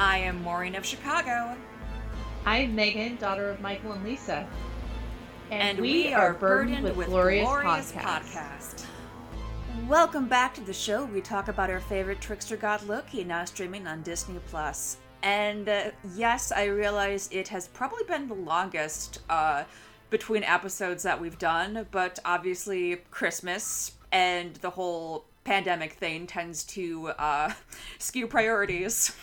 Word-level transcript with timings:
I 0.00 0.16
am 0.16 0.42
Maureen 0.42 0.76
of 0.76 0.86
Chicago. 0.86 1.54
I'm 2.46 2.74
Megan, 2.74 3.16
daughter 3.16 3.50
of 3.50 3.60
Michael 3.60 3.92
and 3.92 4.02
Lisa. 4.02 4.48
And, 5.50 5.78
we, 5.78 6.14
are 6.14 6.32
burdened, 6.32 6.96
with, 6.96 7.08
Glorious, 7.08 7.46
Podcast. 7.46 7.92
Podcast. 7.92 8.86
Welcome 9.86 10.26
back 10.26 10.54
to 10.54 10.62
the 10.62 10.72
show. 10.72 11.04
We 11.04 11.20
talk 11.20 11.48
about 11.48 11.68
our 11.68 11.80
favorite 11.80 12.18
trickster 12.18 12.56
god 12.56 12.82
Loki, 12.84 13.24
now 13.24 13.44
streaming 13.44 13.86
on 13.86 14.00
Disney 14.00 14.40
Plus. 14.46 14.96
And 15.22 15.68
uh, 15.68 15.90
yes, 16.16 16.50
I 16.50 16.64
realize 16.64 17.28
it 17.30 17.48
has 17.48 17.68
probably 17.68 18.04
been 18.04 18.26
the 18.26 18.32
longest 18.32 19.20
uh, 19.28 19.64
between 20.08 20.44
episodes 20.44 21.02
that 21.02 21.20
we've 21.20 21.38
done, 21.38 21.86
but 21.90 22.18
obviously 22.24 23.02
Christmas 23.10 23.92
and 24.12 24.54
the 24.56 24.70
whole 24.70 25.26
pandemic 25.44 25.94
thing 25.94 26.26
tends 26.26 26.64
to 26.64 27.08
uh, 27.18 27.52
skew 27.98 28.26
priorities. 28.26 29.14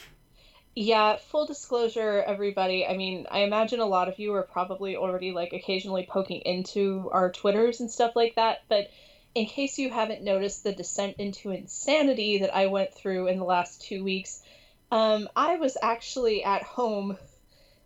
Yeah, 0.79 1.17
full 1.17 1.47
disclosure, 1.47 2.21
everybody. 2.21 2.85
I 2.85 2.95
mean, 2.95 3.25
I 3.31 3.39
imagine 3.39 3.79
a 3.79 3.85
lot 3.87 4.09
of 4.09 4.19
you 4.19 4.35
are 4.35 4.43
probably 4.43 4.95
already 4.95 5.31
like 5.31 5.51
occasionally 5.51 6.05
poking 6.07 6.41
into 6.41 7.09
our 7.11 7.31
Twitters 7.31 7.79
and 7.79 7.89
stuff 7.89 8.15
like 8.15 8.35
that, 8.35 8.61
but 8.69 8.91
in 9.33 9.47
case 9.47 9.79
you 9.79 9.89
haven't 9.89 10.21
noticed 10.21 10.63
the 10.63 10.71
descent 10.73 11.15
into 11.17 11.49
insanity 11.49 12.37
that 12.37 12.55
I 12.55 12.67
went 12.67 12.93
through 12.93 13.25
in 13.25 13.39
the 13.39 13.43
last 13.43 13.81
two 13.81 14.03
weeks, 14.03 14.43
um, 14.91 15.27
I 15.35 15.55
was 15.55 15.79
actually 15.81 16.43
at 16.43 16.61
home 16.61 17.17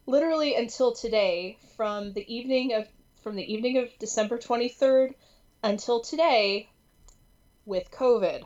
literally 0.06 0.56
until 0.56 0.92
today 0.92 1.58
from 1.78 2.12
the 2.12 2.26
evening 2.28 2.74
of 2.74 2.90
from 3.24 3.38
the 3.38 3.54
evening 3.54 3.78
of 3.78 3.88
December 4.00 4.38
23rd 4.38 5.14
until 5.64 6.02
today 6.02 6.68
with 7.66 7.90
COVID. 7.90 8.44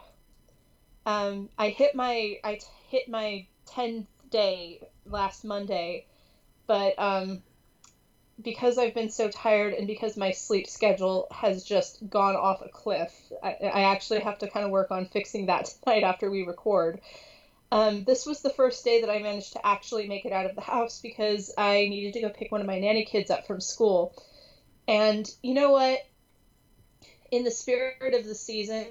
Um, 1.07 1.49
I 1.57 1.69
hit 1.69 1.95
my 1.95 2.37
I 2.43 2.59
hit 2.89 3.09
my 3.09 3.47
10 3.65 4.05
day 4.29 4.87
last 5.05 5.43
Monday, 5.43 6.05
but 6.67 6.97
um, 6.97 7.41
because 8.41 8.77
I've 8.77 8.93
been 8.93 9.09
so 9.09 9.29
tired 9.29 9.73
and 9.73 9.87
because 9.87 10.17
my 10.17 10.31
sleep 10.31 10.67
schedule 10.67 11.27
has 11.31 11.63
just 11.63 12.09
gone 12.09 12.35
off 12.35 12.61
a 12.61 12.69
cliff, 12.69 13.13
I, 13.41 13.55
I 13.61 13.81
actually 13.83 14.19
have 14.19 14.39
to 14.39 14.49
kind 14.49 14.65
of 14.65 14.71
work 14.71 14.91
on 14.91 15.05
fixing 15.05 15.45
that 15.45 15.65
tonight 15.83 16.03
after 16.03 16.29
we 16.29 16.43
record. 16.43 16.99
Um, 17.71 18.03
this 18.03 18.25
was 18.25 18.41
the 18.41 18.51
first 18.51 18.85
day 18.85 19.01
that 19.01 19.09
I 19.09 19.19
managed 19.19 19.53
to 19.53 19.65
actually 19.65 20.07
make 20.07 20.25
it 20.25 20.31
out 20.31 20.45
of 20.45 20.55
the 20.55 20.61
house 20.61 21.01
because 21.01 21.53
I 21.57 21.87
needed 21.87 22.13
to 22.13 22.21
go 22.21 22.29
pick 22.29 22.51
one 22.51 22.61
of 22.61 22.67
my 22.67 22.79
nanny 22.79 23.05
kids 23.05 23.31
up 23.31 23.47
from 23.47 23.59
school. 23.59 24.13
And 24.87 25.29
you 25.41 25.53
know 25.53 25.71
what? 25.71 25.99
In 27.31 27.43
the 27.43 27.51
spirit 27.51 28.13
of 28.13 28.25
the 28.25 28.35
season, 28.35 28.85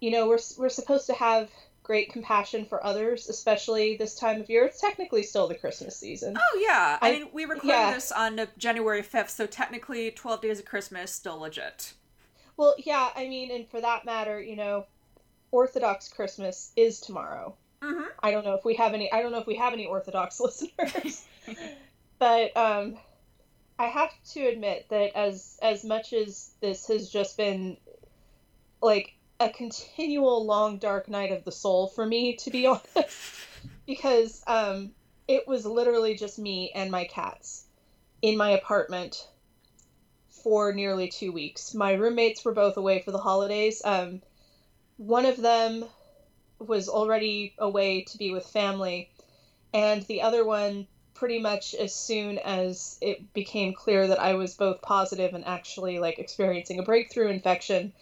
you 0.00 0.10
know, 0.10 0.28
we're, 0.28 0.38
we're 0.58 0.68
supposed 0.68 1.06
to 1.06 1.14
have 1.14 1.48
great 1.82 2.12
compassion 2.12 2.64
for 2.64 2.84
others, 2.84 3.28
especially 3.28 3.96
this 3.96 4.14
time 4.14 4.40
of 4.40 4.48
year. 4.48 4.64
It's 4.64 4.80
technically 4.80 5.22
still 5.22 5.48
the 5.48 5.54
Christmas 5.54 5.96
season. 5.96 6.36
Oh 6.38 6.58
yeah, 6.60 6.98
I, 7.00 7.08
I 7.08 7.12
mean 7.12 7.28
we 7.32 7.44
recorded 7.44 7.68
yeah. 7.68 7.94
this 7.94 8.12
on 8.12 8.40
January 8.58 9.02
fifth, 9.02 9.30
so 9.30 9.46
technically 9.46 10.10
twelve 10.10 10.40
days 10.40 10.58
of 10.58 10.64
Christmas 10.64 11.12
still 11.12 11.38
legit. 11.38 11.94
Well, 12.56 12.74
yeah, 12.78 13.10
I 13.16 13.28
mean, 13.28 13.50
and 13.50 13.68
for 13.68 13.80
that 13.80 14.04
matter, 14.04 14.40
you 14.40 14.56
know, 14.56 14.86
Orthodox 15.50 16.08
Christmas 16.08 16.72
is 16.76 17.00
tomorrow. 17.00 17.56
Mm-hmm. 17.82 18.04
I 18.22 18.30
don't 18.30 18.44
know 18.44 18.54
if 18.54 18.64
we 18.64 18.74
have 18.76 18.94
any. 18.94 19.10
I 19.10 19.22
don't 19.22 19.32
know 19.32 19.40
if 19.40 19.46
we 19.46 19.56
have 19.56 19.72
any 19.72 19.86
Orthodox 19.86 20.38
listeners, 20.40 21.26
but 22.18 22.56
um, 22.56 22.96
I 23.78 23.86
have 23.86 24.10
to 24.32 24.46
admit 24.46 24.86
that 24.90 25.16
as 25.16 25.58
as 25.62 25.84
much 25.84 26.12
as 26.12 26.52
this 26.60 26.86
has 26.86 27.10
just 27.10 27.36
been 27.36 27.76
like 28.80 29.14
a 29.42 29.50
continual 29.50 30.46
long 30.46 30.78
dark 30.78 31.08
night 31.08 31.32
of 31.32 31.44
the 31.44 31.50
soul 31.50 31.88
for 31.88 32.06
me 32.06 32.36
to 32.36 32.50
be 32.50 32.66
honest. 32.96 33.10
Because 33.86 34.42
um 34.46 34.92
it 35.26 35.46
was 35.48 35.66
literally 35.66 36.14
just 36.14 36.38
me 36.38 36.70
and 36.74 36.90
my 36.90 37.04
cats 37.04 37.64
in 38.22 38.36
my 38.36 38.50
apartment 38.50 39.28
for 40.42 40.72
nearly 40.72 41.08
two 41.08 41.32
weeks. 41.32 41.74
My 41.74 41.92
roommates 41.92 42.44
were 42.44 42.52
both 42.52 42.76
away 42.76 43.00
for 43.00 43.10
the 43.10 43.18
holidays. 43.18 43.82
Um 43.84 44.22
one 44.96 45.26
of 45.26 45.36
them 45.36 45.84
was 46.60 46.88
already 46.88 47.54
away 47.58 48.02
to 48.02 48.18
be 48.18 48.30
with 48.30 48.46
family 48.46 49.10
and 49.74 50.02
the 50.02 50.22
other 50.22 50.44
one 50.44 50.86
pretty 51.14 51.40
much 51.40 51.74
as 51.74 51.94
soon 51.94 52.38
as 52.38 52.98
it 53.00 53.32
became 53.32 53.72
clear 53.72 54.06
that 54.06 54.20
I 54.20 54.34
was 54.34 54.54
both 54.54 54.82
positive 54.82 55.34
and 55.34 55.44
actually 55.44 55.98
like 55.98 56.18
experiencing 56.18 56.78
a 56.78 56.84
breakthrough 56.84 57.28
infection 57.28 57.92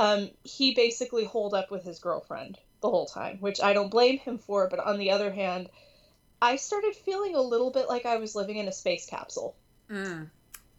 um, 0.00 0.30
he 0.44 0.72
basically 0.72 1.26
holed 1.26 1.52
up 1.52 1.70
with 1.70 1.84
his 1.84 1.98
girlfriend 1.98 2.58
the 2.80 2.88
whole 2.88 3.04
time, 3.04 3.36
which 3.40 3.60
I 3.60 3.74
don't 3.74 3.90
blame 3.90 4.16
him 4.16 4.38
for. 4.38 4.66
But 4.66 4.80
on 4.80 4.98
the 4.98 5.10
other 5.10 5.30
hand, 5.30 5.68
I 6.40 6.56
started 6.56 6.96
feeling 6.96 7.34
a 7.34 7.42
little 7.42 7.70
bit 7.70 7.86
like 7.86 8.06
I 8.06 8.16
was 8.16 8.34
living 8.34 8.56
in 8.56 8.66
a 8.66 8.72
space 8.72 9.04
capsule. 9.04 9.54
Mm. 9.90 10.30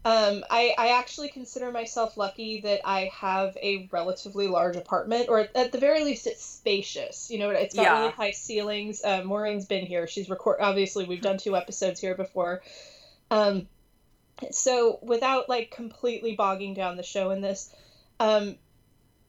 Um, 0.04 0.44
I, 0.50 0.74
I 0.76 0.98
actually 0.98 1.30
consider 1.30 1.72
myself 1.72 2.18
lucky 2.18 2.62
that 2.62 2.81
I 2.84 3.12
have 3.14 3.56
a 3.62 3.88
relatively 3.92 4.48
large 4.48 4.76
apartment, 4.76 5.28
or 5.30 5.48
at 5.54 5.72
the 5.72 5.78
very 5.78 6.04
least, 6.04 6.26
it's 6.26 6.44
spacious. 6.44 7.30
You 7.30 7.38
know, 7.38 7.52
it's 7.52 7.76
got 7.76 7.84
yeah. 7.84 8.00
really 8.00 8.12
high 8.14 8.31
ceilings. 8.31 9.04
Uh, 9.06 9.22
Maureen's 9.24 9.66
been 9.68 9.86
here; 9.86 10.08
she's 10.08 10.31
record. 10.31 10.58
Obviously, 10.62 11.06
we've 11.06 11.22
done 11.22 11.38
two 11.38 11.56
episodes 11.56 12.00
here 12.00 12.16
before. 12.16 12.64
Um, 13.30 13.68
so 14.50 14.98
without 15.04 15.48
like 15.48 15.70
completely 15.70 16.36
bogging 16.36 16.74
down 16.74 16.98
the 16.98 17.04
show 17.04 17.30
in 17.30 17.42
this, 17.42 17.72
um, 18.20 18.56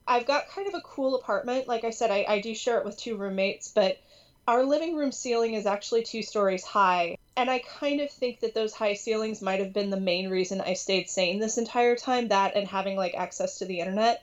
I've 0.06 0.26
got 0.26 0.48
kind 0.48 0.68
of 0.68 0.74
a 0.74 0.80
cool 0.80 1.14
apartment. 1.14 1.68
Like 1.68 1.84
I 1.84 1.90
said, 1.90 2.10
I, 2.10 2.24
I 2.28 2.40
do 2.40 2.54
share 2.54 2.78
it 2.78 2.84
with 2.84 2.96
two 2.96 3.16
roommates, 3.16 3.68
but 3.68 3.98
our 4.46 4.64
living 4.64 4.96
room 4.96 5.12
ceiling 5.12 5.54
is 5.54 5.66
actually 5.66 6.02
two 6.02 6.22
stories 6.22 6.64
high. 6.64 7.16
And 7.36 7.50
I 7.50 7.60
kind 7.60 8.00
of 8.00 8.10
think 8.10 8.40
that 8.40 8.54
those 8.54 8.74
high 8.74 8.94
ceilings 8.94 9.40
might 9.40 9.60
have 9.60 9.72
been 9.72 9.90
the 9.90 10.00
main 10.00 10.28
reason 10.28 10.60
I 10.60 10.74
stayed 10.74 11.08
sane 11.08 11.38
this 11.38 11.58
entire 11.58 11.96
time. 11.96 12.28
That 12.28 12.56
and 12.56 12.66
having 12.66 12.96
like 12.96 13.14
access 13.14 13.58
to 13.58 13.64
the 13.64 13.80
internet. 13.80 14.22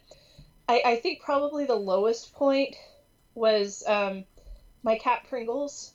I, 0.68 0.82
I 0.86 0.96
think 0.98 1.22
probably 1.22 1.66
the 1.66 1.76
lowest 1.76 2.34
point 2.34 2.76
was 3.34 3.84
um, 3.88 4.26
my 4.84 4.98
cat 4.98 5.26
Pringles. 5.30 5.94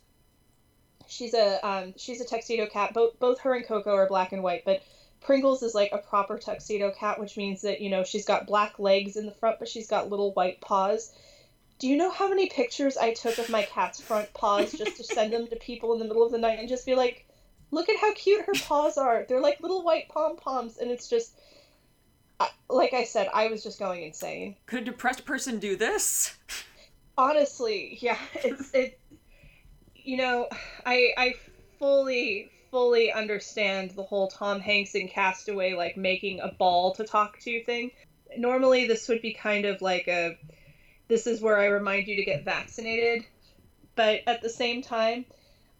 She's 1.06 1.34
a 1.34 1.64
um, 1.66 1.94
she's 1.96 2.20
a 2.20 2.24
tuxedo 2.24 2.66
cat. 2.66 2.94
Both 2.94 3.18
both 3.20 3.40
her 3.40 3.54
and 3.54 3.66
Coco 3.66 3.94
are 3.94 4.08
black 4.08 4.32
and 4.32 4.42
white, 4.42 4.64
but 4.64 4.82
Pringles 5.24 5.62
is 5.62 5.74
like 5.74 5.90
a 5.92 5.98
proper 5.98 6.38
tuxedo 6.38 6.92
cat, 6.92 7.18
which 7.18 7.36
means 7.36 7.62
that, 7.62 7.80
you 7.80 7.90
know, 7.90 8.04
she's 8.04 8.24
got 8.24 8.46
black 8.46 8.78
legs 8.78 9.16
in 9.16 9.26
the 9.26 9.32
front, 9.32 9.58
but 9.58 9.68
she's 9.68 9.88
got 9.88 10.10
little 10.10 10.32
white 10.32 10.60
paws. 10.60 11.12
Do 11.78 11.88
you 11.88 11.96
know 11.96 12.10
how 12.10 12.28
many 12.28 12.48
pictures 12.48 12.96
I 12.96 13.14
took 13.14 13.38
of 13.38 13.50
my 13.50 13.62
cat's 13.62 14.00
front 14.00 14.32
paws 14.34 14.72
just 14.72 14.96
to 14.98 15.04
send 15.04 15.32
them 15.32 15.46
to 15.48 15.56
people 15.56 15.92
in 15.94 15.98
the 15.98 16.04
middle 16.04 16.24
of 16.24 16.30
the 16.30 16.38
night 16.38 16.58
and 16.60 16.68
just 16.68 16.86
be 16.86 16.94
like, 16.94 17.26
look 17.70 17.88
at 17.88 17.96
how 17.98 18.12
cute 18.14 18.44
her 18.44 18.52
paws 18.52 18.98
are. 18.98 19.24
They're 19.28 19.40
like 19.40 19.60
little 19.60 19.82
white 19.82 20.08
pom 20.08 20.36
poms, 20.36 20.78
and 20.78 20.90
it's 20.90 21.08
just. 21.08 21.38
Like 22.68 22.94
I 22.94 23.04
said, 23.04 23.28
I 23.32 23.46
was 23.46 23.62
just 23.62 23.78
going 23.78 24.02
insane. 24.02 24.56
Could 24.66 24.82
a 24.82 24.86
depressed 24.86 25.24
person 25.24 25.60
do 25.60 25.76
this? 25.76 26.36
Honestly, 27.16 27.96
yeah, 28.00 28.18
it's 28.34 28.72
it. 28.74 28.98
You 29.94 30.16
know, 30.16 30.48
I 30.84 31.12
I 31.16 31.34
fully 31.78 32.50
fully 32.74 33.12
understand 33.12 33.92
the 33.92 34.02
whole 34.02 34.26
Tom 34.26 34.58
Hanks 34.58 34.96
in 34.96 35.06
Castaway 35.06 35.74
like 35.74 35.96
making 35.96 36.40
a 36.40 36.48
ball 36.48 36.92
to 36.96 37.04
talk 37.04 37.38
to 37.42 37.62
thing. 37.62 37.92
Normally, 38.36 38.88
this 38.88 39.06
would 39.06 39.22
be 39.22 39.32
kind 39.32 39.64
of 39.64 39.80
like 39.80 40.08
a 40.08 40.36
this 41.06 41.28
is 41.28 41.40
where 41.40 41.56
I 41.56 41.66
remind 41.66 42.08
you 42.08 42.16
to 42.16 42.24
get 42.24 42.44
vaccinated. 42.44 43.26
But 43.94 44.22
at 44.26 44.42
the 44.42 44.48
same 44.48 44.82
time, 44.82 45.24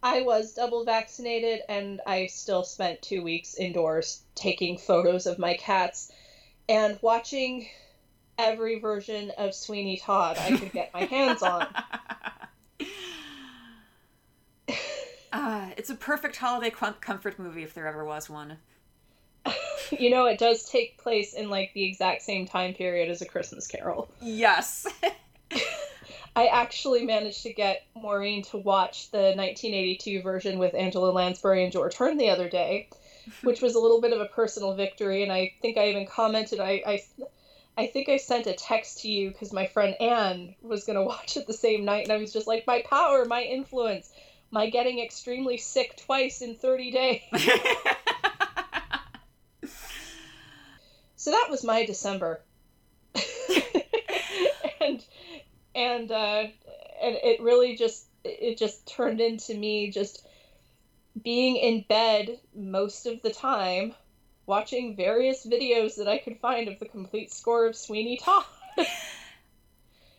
I 0.04 0.22
was 0.22 0.54
double 0.54 0.84
vaccinated 0.84 1.62
and 1.68 2.00
I 2.06 2.26
still 2.26 2.62
spent 2.62 3.02
two 3.02 3.24
weeks 3.24 3.56
indoors 3.56 4.22
taking 4.36 4.78
photos 4.78 5.26
of 5.26 5.36
my 5.36 5.54
cats 5.54 6.12
and 6.68 6.96
watching 7.02 7.66
every 8.38 8.78
version 8.78 9.32
of 9.36 9.52
Sweeney 9.52 9.96
Todd 9.96 10.38
I 10.38 10.56
could 10.56 10.70
get 10.70 10.94
my 10.94 11.06
hands 11.06 11.42
on. 11.42 11.66
Uh, 15.34 15.66
it's 15.76 15.90
a 15.90 15.96
perfect 15.96 16.36
holiday 16.36 16.70
comfort 16.70 17.40
movie 17.40 17.64
if 17.64 17.74
there 17.74 17.88
ever 17.88 18.04
was 18.04 18.30
one. 18.30 18.56
you 19.90 20.08
know, 20.08 20.26
it 20.26 20.38
does 20.38 20.70
take 20.70 20.96
place 20.96 21.34
in 21.34 21.50
like 21.50 21.72
the 21.74 21.82
exact 21.82 22.22
same 22.22 22.46
time 22.46 22.72
period 22.72 23.10
as 23.10 23.20
A 23.20 23.26
Christmas 23.26 23.66
Carol. 23.66 24.08
Yes. 24.22 24.86
I 26.36 26.46
actually 26.46 27.04
managed 27.04 27.42
to 27.42 27.52
get 27.52 27.84
Maureen 27.96 28.42
to 28.44 28.58
watch 28.58 29.10
the 29.10 29.34
1982 29.36 30.22
version 30.22 30.58
with 30.58 30.72
Angela 30.72 31.10
Lansbury 31.10 31.64
and 31.64 31.72
George 31.72 31.96
Hearn 31.96 32.16
the 32.16 32.30
other 32.30 32.48
day, 32.48 32.88
which 33.42 33.60
was 33.60 33.74
a 33.74 33.80
little 33.80 34.00
bit 34.00 34.12
of 34.12 34.20
a 34.20 34.26
personal 34.26 34.74
victory. 34.76 35.24
And 35.24 35.32
I 35.32 35.52
think 35.60 35.76
I 35.76 35.88
even 35.88 36.06
commented, 36.06 36.60
I, 36.60 36.80
I, 36.86 37.02
I 37.76 37.88
think 37.88 38.08
I 38.08 38.18
sent 38.18 38.46
a 38.46 38.52
text 38.52 39.00
to 39.00 39.10
you 39.10 39.30
because 39.30 39.52
my 39.52 39.66
friend 39.66 40.00
Anne 40.00 40.54
was 40.62 40.84
going 40.84 40.96
to 40.96 41.04
watch 41.04 41.36
it 41.36 41.48
the 41.48 41.52
same 41.52 41.84
night. 41.84 42.04
And 42.04 42.12
I 42.12 42.18
was 42.18 42.32
just 42.32 42.46
like, 42.46 42.68
my 42.68 42.84
power, 42.88 43.24
my 43.24 43.42
influence 43.42 44.12
my 44.54 44.70
getting 44.70 45.00
extremely 45.00 45.58
sick 45.58 45.96
twice 45.96 46.40
in 46.40 46.54
30 46.54 46.92
days. 46.92 47.20
so 51.16 51.32
that 51.32 51.48
was 51.50 51.64
my 51.64 51.84
December. 51.84 52.40
and 54.80 55.04
and 55.74 56.12
uh, 56.12 56.44
and 57.02 57.16
it 57.24 57.42
really 57.42 57.76
just 57.76 58.06
it 58.22 58.56
just 58.56 58.86
turned 58.86 59.20
into 59.20 59.54
me 59.54 59.90
just 59.90 60.24
being 61.20 61.56
in 61.56 61.84
bed 61.88 62.38
most 62.54 63.06
of 63.06 63.20
the 63.22 63.32
time 63.32 63.92
watching 64.46 64.94
various 64.94 65.44
videos 65.44 65.96
that 65.96 66.06
I 66.06 66.18
could 66.18 66.38
find 66.38 66.68
of 66.68 66.78
the 66.78 66.86
complete 66.86 67.32
score 67.32 67.66
of 67.66 67.74
Sweeney 67.74 68.18
Todd. 68.18 68.44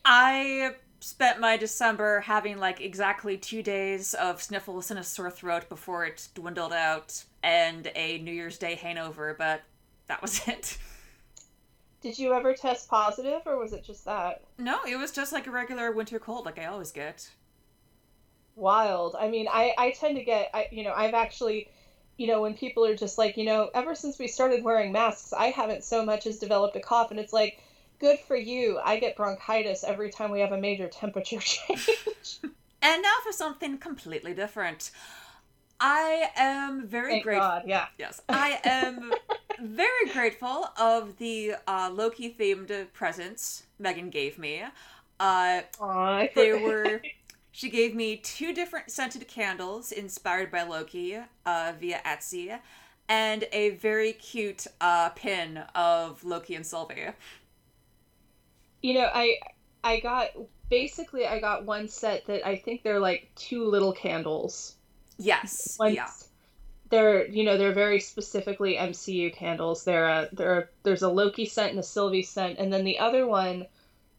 I 0.05 0.75
spent 1.05 1.39
my 1.39 1.55
December 1.55 2.21
having 2.21 2.57
like 2.57 2.81
exactly 2.81 3.37
two 3.37 3.61
days 3.61 4.15
of 4.15 4.41
sniffles 4.41 4.89
and 4.89 4.99
a 4.99 5.03
sore 5.03 5.29
throat 5.29 5.69
before 5.69 6.03
it 6.03 6.27
dwindled 6.33 6.73
out, 6.73 7.23
and 7.43 7.91
a 7.95 8.17
New 8.17 8.31
Year's 8.31 8.57
Day 8.57 8.73
hangover, 8.73 9.35
but 9.37 9.61
that 10.07 10.19
was 10.19 10.41
it. 10.47 10.79
Did 12.01 12.17
you 12.17 12.33
ever 12.33 12.55
test 12.55 12.89
positive, 12.89 13.41
or 13.45 13.57
was 13.59 13.71
it 13.71 13.83
just 13.83 14.05
that? 14.05 14.41
No, 14.57 14.79
it 14.87 14.95
was 14.97 15.11
just 15.11 15.31
like 15.31 15.45
a 15.45 15.51
regular 15.51 15.91
winter 15.91 16.17
cold, 16.17 16.45
like 16.45 16.57
I 16.57 16.65
always 16.65 16.91
get. 16.91 17.29
Wild. 18.55 19.15
I 19.19 19.27
mean, 19.27 19.47
I 19.47 19.75
I 19.77 19.91
tend 19.91 20.17
to 20.17 20.23
get, 20.23 20.49
I 20.55 20.67
you 20.71 20.83
know, 20.83 20.93
I've 20.93 21.13
actually, 21.13 21.69
you 22.17 22.25
know, 22.25 22.41
when 22.41 22.55
people 22.55 22.83
are 22.83 22.95
just 22.95 23.19
like, 23.19 23.37
you 23.37 23.45
know, 23.45 23.69
ever 23.75 23.93
since 23.93 24.17
we 24.17 24.27
started 24.27 24.63
wearing 24.63 24.91
masks, 24.91 25.33
I 25.33 25.51
haven't 25.51 25.83
so 25.83 26.03
much 26.03 26.25
as 26.25 26.39
developed 26.39 26.75
a 26.75 26.79
cough, 26.79 27.11
and 27.11 27.19
it's 27.19 27.33
like, 27.33 27.59
good 27.99 28.19
for 28.19 28.35
you. 28.35 28.79
I 28.83 28.99
get 28.99 29.15
bronchitis 29.15 29.83
every 29.83 30.09
time 30.09 30.31
we 30.31 30.39
have 30.41 30.51
a 30.51 30.59
major 30.59 30.87
temperature 30.87 31.39
change. 31.41 32.39
and 32.81 33.01
now 33.01 33.15
for 33.23 33.31
something 33.31 33.77
completely 33.77 34.33
different. 34.33 34.91
I 35.79 36.29
am 36.37 36.87
very 36.87 37.19
grateful. 37.19 37.61
Yeah. 37.65 37.87
Yes, 37.97 38.21
I 38.29 38.59
am 38.63 39.13
very 39.61 40.09
grateful 40.13 40.69
of 40.79 41.17
the 41.17 41.55
uh, 41.67 41.91
Loki 41.93 42.33
themed 42.33 42.87
presents 42.93 43.63
Megan 43.79 44.09
gave 44.09 44.37
me. 44.37 44.63
Uh, 45.19 45.61
Aww, 45.79 46.33
they 46.33 46.53
were. 46.53 47.01
She 47.51 47.69
gave 47.69 47.95
me 47.95 48.17
two 48.17 48.53
different 48.53 48.91
scented 48.91 49.29
candles 49.29 49.93
inspired 49.93 50.51
by 50.51 50.63
Loki 50.63 51.17
uh, 51.45 51.71
via 51.79 52.01
Etsy, 52.05 52.59
and 53.07 53.45
a 53.53 53.69
very 53.69 54.11
cute 54.11 54.67
uh, 54.81 55.07
pin 55.11 55.59
of 55.73 56.21
Loki 56.25 56.55
and 56.55 56.65
Sylvie. 56.65 57.11
You 58.85 58.93
know, 58.95 59.09
I 59.13 59.37
I 59.83 59.99
got 59.99 60.29
basically 60.69 61.25
I 61.25 61.39
got 61.39 61.65
one 61.65 61.87
set 61.87 62.27
that 62.27 62.45
I 62.45 62.57
think 62.57 62.83
they're 62.83 62.99
like 62.99 63.31
two 63.35 63.65
little 63.65 63.93
candles. 63.93 64.75
Yes. 65.17 65.77
Once, 65.79 65.95
yeah 65.95 66.09
they're 66.89 67.27
you 67.27 67.43
know 67.43 67.57
they're 67.57 67.73
very 67.73 67.99
specifically 67.99 68.75
MCU 68.75 69.33
candles. 69.33 69.83
They're 69.83 70.07
a, 70.07 70.29
they're 70.31 70.69
there's 70.83 71.01
a 71.01 71.09
Loki 71.09 71.45
scent 71.45 71.71
and 71.71 71.79
a 71.79 71.83
Sylvie 71.83 72.23
scent, 72.23 72.59
and 72.59 72.71
then 72.71 72.85
the 72.85 72.99
other 72.99 73.27
one 73.27 73.65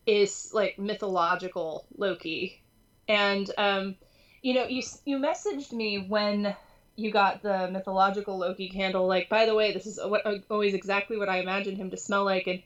is 0.05 0.51
like 0.53 0.79
mythological 0.79 1.87
Loki. 1.97 2.63
And 3.09 3.51
um, 3.57 3.97
you 4.43 4.55
know 4.55 4.67
you 4.67 4.83
you 5.05 5.19
messaged 5.19 5.73
me 5.73 6.07
when 6.09 6.57
you 6.97 7.13
got 7.13 7.43
the 7.43 7.71
mythological 7.71 8.39
Loki 8.39 8.69
candle. 8.69 9.07
Like 9.07 9.29
by 9.29 9.47
the 9.47 9.55
way, 9.55 9.73
this 9.73 9.87
is 9.87 10.01
what 10.03 10.23
always 10.51 10.75
exactly 10.75 11.17
what 11.17 11.29
I 11.29 11.39
imagined 11.39 11.77
him 11.77 11.91
to 11.91 11.97
smell 11.97 12.25
like. 12.25 12.47
And 12.47 12.63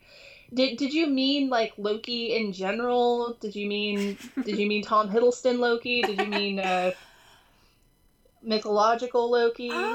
did 0.52 0.78
did 0.78 0.92
you 0.92 1.06
mean 1.06 1.48
like 1.48 1.72
Loki 1.78 2.34
in 2.34 2.52
general? 2.52 3.36
Did 3.40 3.54
you 3.54 3.68
mean 3.68 4.18
did 4.44 4.58
you 4.58 4.66
mean 4.66 4.82
Tom 4.82 5.10
Hiddleston 5.10 5.58
Loki? 5.58 6.02
Did 6.02 6.20
you 6.20 6.26
mean 6.26 6.58
uh, 6.58 6.92
mythological 8.42 9.30
Loki? 9.30 9.70
Uh, 9.70 9.94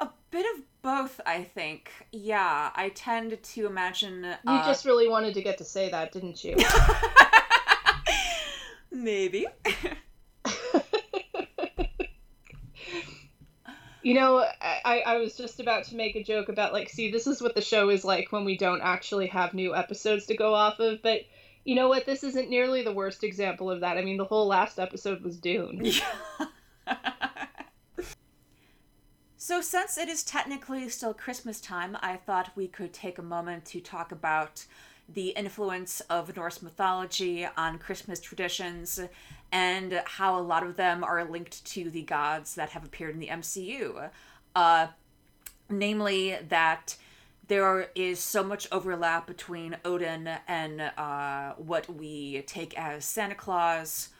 a 0.00 0.08
bit 0.30 0.46
of 0.54 0.62
both, 0.82 1.20
I 1.26 1.44
think. 1.44 1.90
Yeah, 2.12 2.70
I 2.74 2.90
tend 2.90 3.40
to 3.42 3.66
imagine. 3.66 4.24
Uh... 4.24 4.36
You 4.46 4.58
just 4.64 4.84
really 4.84 5.08
wanted 5.08 5.34
to 5.34 5.42
get 5.42 5.58
to 5.58 5.64
say 5.64 5.90
that, 5.90 6.12
didn't 6.12 6.42
you? 6.44 6.56
Maybe. 8.90 9.46
you 14.08 14.14
know, 14.14 14.42
I, 14.62 15.02
I 15.04 15.16
was 15.18 15.36
just 15.36 15.60
about 15.60 15.84
to 15.84 15.94
make 15.94 16.16
a 16.16 16.22
joke 16.22 16.48
about, 16.48 16.72
like, 16.72 16.88
see, 16.88 17.10
this 17.12 17.26
is 17.26 17.42
what 17.42 17.54
the 17.54 17.60
show 17.60 17.90
is 17.90 18.06
like 18.06 18.32
when 18.32 18.46
we 18.46 18.56
don't 18.56 18.80
actually 18.80 19.26
have 19.26 19.52
new 19.52 19.76
episodes 19.76 20.24
to 20.26 20.34
go 20.34 20.54
off 20.54 20.80
of, 20.80 21.02
but 21.02 21.26
you 21.66 21.74
know 21.74 21.88
what? 21.90 22.06
This 22.06 22.24
isn't 22.24 22.48
nearly 22.48 22.82
the 22.82 22.90
worst 22.90 23.22
example 23.22 23.70
of 23.70 23.80
that. 23.80 23.98
I 23.98 24.02
mean, 24.02 24.16
the 24.16 24.24
whole 24.24 24.46
last 24.46 24.78
episode 24.78 25.22
was 25.22 25.36
Dune. 25.36 25.92
So, 29.40 29.60
since 29.62 29.96
it 29.96 30.08
is 30.08 30.24
technically 30.24 30.88
still 30.90 31.14
Christmas 31.14 31.58
time, 31.58 31.96
I 32.02 32.16
thought 32.16 32.50
we 32.54 32.66
could 32.66 32.92
take 32.92 33.18
a 33.18 33.22
moment 33.22 33.64
to 33.66 33.80
talk 33.80 34.12
about 34.12 34.66
the 35.08 35.28
influence 35.28 36.00
of 36.10 36.36
Norse 36.36 36.60
mythology 36.60 37.48
on 37.56 37.78
Christmas 37.78 38.20
traditions 38.20 39.00
and 39.50 40.02
how 40.04 40.38
a 40.38 40.42
lot 40.42 40.62
of 40.62 40.76
them 40.76 41.02
are 41.02 41.24
linked 41.24 41.64
to 41.64 41.90
the 41.90 42.02
gods 42.02 42.54
that 42.54 42.70
have 42.70 42.84
appeared 42.84 43.14
in 43.14 43.20
the 43.20 43.28
MCU. 43.28 44.10
Uh, 44.54 44.88
namely, 45.70 46.36
that 46.48 46.96
there 47.48 47.90
is 47.94 48.20
so 48.20 48.44
much 48.44 48.68
overlap 48.70 49.26
between 49.26 49.76
Odin 49.84 50.28
and 50.46 50.80
uh, 50.98 51.54
what 51.56 51.88
we 51.88 52.42
take 52.42 52.78
as 52.78 53.04
Santa 53.04 53.34
Claus 53.34 54.10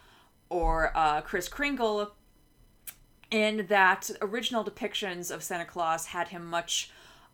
or 0.48 0.92
uh, 0.96 1.20
Kris 1.20 1.48
Kringle 1.48 2.12
in 3.30 3.66
that 3.68 4.10
original 4.22 4.64
depictions 4.64 5.30
of 5.30 5.42
Santa 5.42 5.66
Claus 5.66 6.06
had 6.06 6.28
him 6.28 6.46
much 6.46 6.90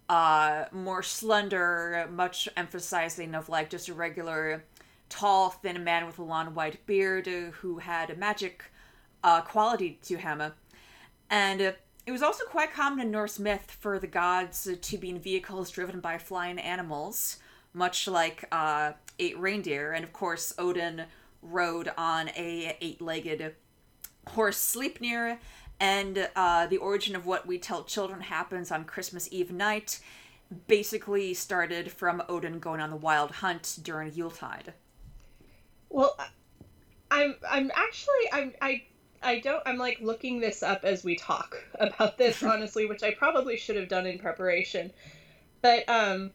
uh, 0.09 0.65
more 0.73 1.03
slender, 1.03 2.09
much 2.13 2.49
emphasizing 2.57 3.35
of 3.35 3.49
like 3.49 3.71
just 3.71 3.89
a 3.89 3.95
regular 3.95 4.65
tall, 5.15 5.51
thin 5.51 5.85
man 5.85 6.07
with 6.07 6.19
a 6.19 6.23
long 6.23 6.55
white 6.55 6.85
beard 6.87 7.27
who 7.27 7.79
had 7.79 8.11
a 8.11 8.17
magic 8.17 8.65
uh, 9.23 9.41
quality 9.41 9.99
to 10.03 10.17
him. 10.17 10.43
And 11.31 11.61
it 11.61 12.13
was 12.13 12.23
also 12.23 12.45
quite 12.45 12.73
common 12.73 13.01
in 13.01 13.11
Norse 13.11 13.39
myth 13.39 13.77
for 13.81 13.99
the 13.99 14.07
gods 14.07 14.69
to 14.81 14.99
be 14.99 15.11
in 15.11 15.21
vehicles 15.21 15.71
driven 15.71 16.01
by 16.01 16.19
flying 16.19 16.59
animals, 16.59 17.39
much 17.73 18.09
like 18.09 18.45
uh, 18.51 18.93
eight 19.19 19.39
reindeer. 19.39 19.93
And 19.93 20.05
of 20.05 20.13
course, 20.13 20.53
Odin 20.59 21.05
rode 21.43 21.91
on 21.97 22.29
a 22.31 22.77
eight-legged 22.81 23.55
horse 24.29 24.59
Sleipnir, 24.59 25.39
and 25.79 26.29
uh, 26.35 26.67
the 26.67 26.79
origin 26.79 27.15
of 27.15 27.25
what 27.25 27.47
we 27.47 27.59
tell 27.59 27.85
children 27.85 28.21
happens 28.21 28.73
on 28.73 28.85
Christmas 28.85 29.29
Eve 29.31 29.53
night 29.53 30.01
basically 30.67 31.35
started 31.35 31.91
from 31.93 32.23
Odin 32.29 32.59
going 32.59 32.81
on 32.81 32.91
the 32.91 32.97
wild 32.97 33.31
hunt 33.31 33.79
during 33.83 34.13
Yuletide. 34.13 34.75
Well, 35.89 36.17
I'm 37.11 37.35
I'm 37.49 37.71
actually 37.75 38.33
I'm 38.33 38.53
I 38.61 38.83
I 39.23 39.41
don't 39.41 39.63
I'm 39.67 39.79
like 39.79 40.01
looking 40.01 40.41
this 40.41 40.63
up 40.63 40.85
as 40.85 41.05
we 41.05 41.17
talk 41.17 41.57
about 41.79 42.19
this 42.19 42.43
honestly, 42.43 42.87
which 42.87 43.03
I 43.03 43.13
probably 43.13 43.57
should 43.57 43.77
have 43.77 43.89
done 43.89 44.07
in 44.07 44.19
preparation. 44.19 44.93
But 45.63 45.89
um 45.89 46.33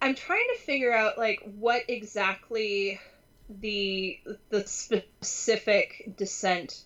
I'm 0.00 0.16
trying 0.16 0.46
to 0.54 0.60
figure 0.60 0.92
out 0.92 1.16
like 1.16 1.40
what 1.58 1.82
exactly 1.88 3.00
the 3.48 4.18
the 4.50 4.66
specific 4.66 6.14
descent 6.16 6.82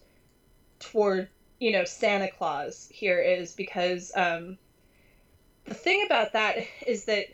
toward 0.79 1.29
you 1.59 1.73
know 1.73 1.85
Santa 1.85 2.31
Claus 2.31 2.89
here 2.93 3.21
is 3.21 3.53
because 3.53 4.13
um, 4.15 4.59
the 5.65 5.75
thing 5.75 6.05
about 6.05 6.35
that 6.35 6.59
is 6.87 7.07
that 7.07 7.27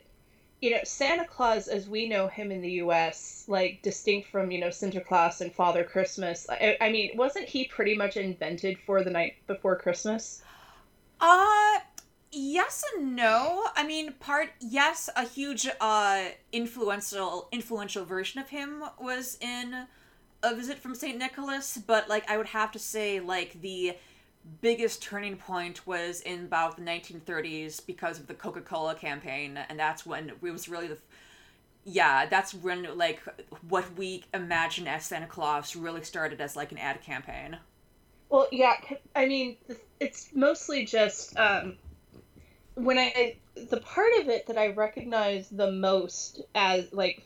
you 0.62 0.70
know 0.70 0.78
Santa 0.84 1.26
Claus 1.26 1.66
as 1.68 1.88
we 1.88 2.08
know 2.08 2.28
him 2.28 2.52
in 2.52 2.62
the 2.62 2.70
U.S. 2.84 3.44
like 3.48 3.82
distinct 3.82 4.28
from 4.30 4.50
you 4.50 4.60
know 4.60 4.68
Sinterklaas 4.68 5.40
and 5.42 5.52
Father 5.52 5.84
Christmas. 5.84 6.46
I, 6.48 6.76
I 6.80 6.90
mean, 6.90 7.10
wasn't 7.16 7.48
he 7.48 7.66
pretty 7.66 7.96
much 7.96 8.16
invented 8.16 8.78
for 8.86 9.02
the 9.02 9.10
night 9.10 9.34
before 9.48 9.76
Christmas? 9.76 10.42
Uh 11.20 11.80
yes 12.30 12.84
and 12.94 13.16
no. 13.16 13.66
I 13.74 13.84
mean, 13.84 14.12
part 14.20 14.50
yes, 14.60 15.10
a 15.16 15.26
huge 15.26 15.66
uh 15.80 16.26
influential 16.52 17.48
influential 17.50 18.04
version 18.04 18.40
of 18.40 18.48
him 18.50 18.84
was 19.00 19.38
in 19.40 19.86
a 20.44 20.54
visit 20.54 20.78
from 20.78 20.94
St. 20.94 21.18
Nicholas, 21.18 21.76
but 21.76 22.08
like 22.08 22.28
I 22.30 22.36
would 22.36 22.46
have 22.48 22.70
to 22.72 22.78
say 22.78 23.18
like 23.20 23.60
the 23.60 23.96
biggest 24.60 25.02
turning 25.02 25.36
point 25.36 25.86
was 25.86 26.20
in 26.20 26.44
about 26.44 26.76
the 26.76 26.82
1930s 26.82 27.84
because 27.86 28.18
of 28.18 28.26
the 28.26 28.34
Coca-Cola 28.34 28.94
campaign 28.94 29.58
and 29.68 29.78
that's 29.78 30.04
when 30.04 30.30
it 30.30 30.42
was 30.42 30.68
really 30.68 30.88
the 30.88 30.98
yeah, 31.84 32.26
that's 32.26 32.54
when 32.54 32.96
like 32.96 33.20
what 33.68 33.84
we 33.96 34.24
imagine 34.32 34.86
as 34.86 35.04
Santa 35.04 35.26
Claus 35.26 35.74
really 35.74 36.04
started 36.04 36.40
as 36.40 36.54
like 36.54 36.72
an 36.72 36.78
ad 36.78 37.02
campaign. 37.02 37.58
Well, 38.28 38.48
yeah, 38.52 38.74
I 39.16 39.26
mean, 39.26 39.56
it's 39.98 40.30
mostly 40.32 40.86
just 40.86 41.36
um, 41.36 41.76
when 42.74 42.98
I 42.98 43.36
the 43.54 43.80
part 43.80 44.12
of 44.20 44.28
it 44.28 44.46
that 44.46 44.56
I 44.56 44.68
recognize 44.68 45.48
the 45.50 45.72
most 45.72 46.40
as 46.54 46.92
like 46.92 47.22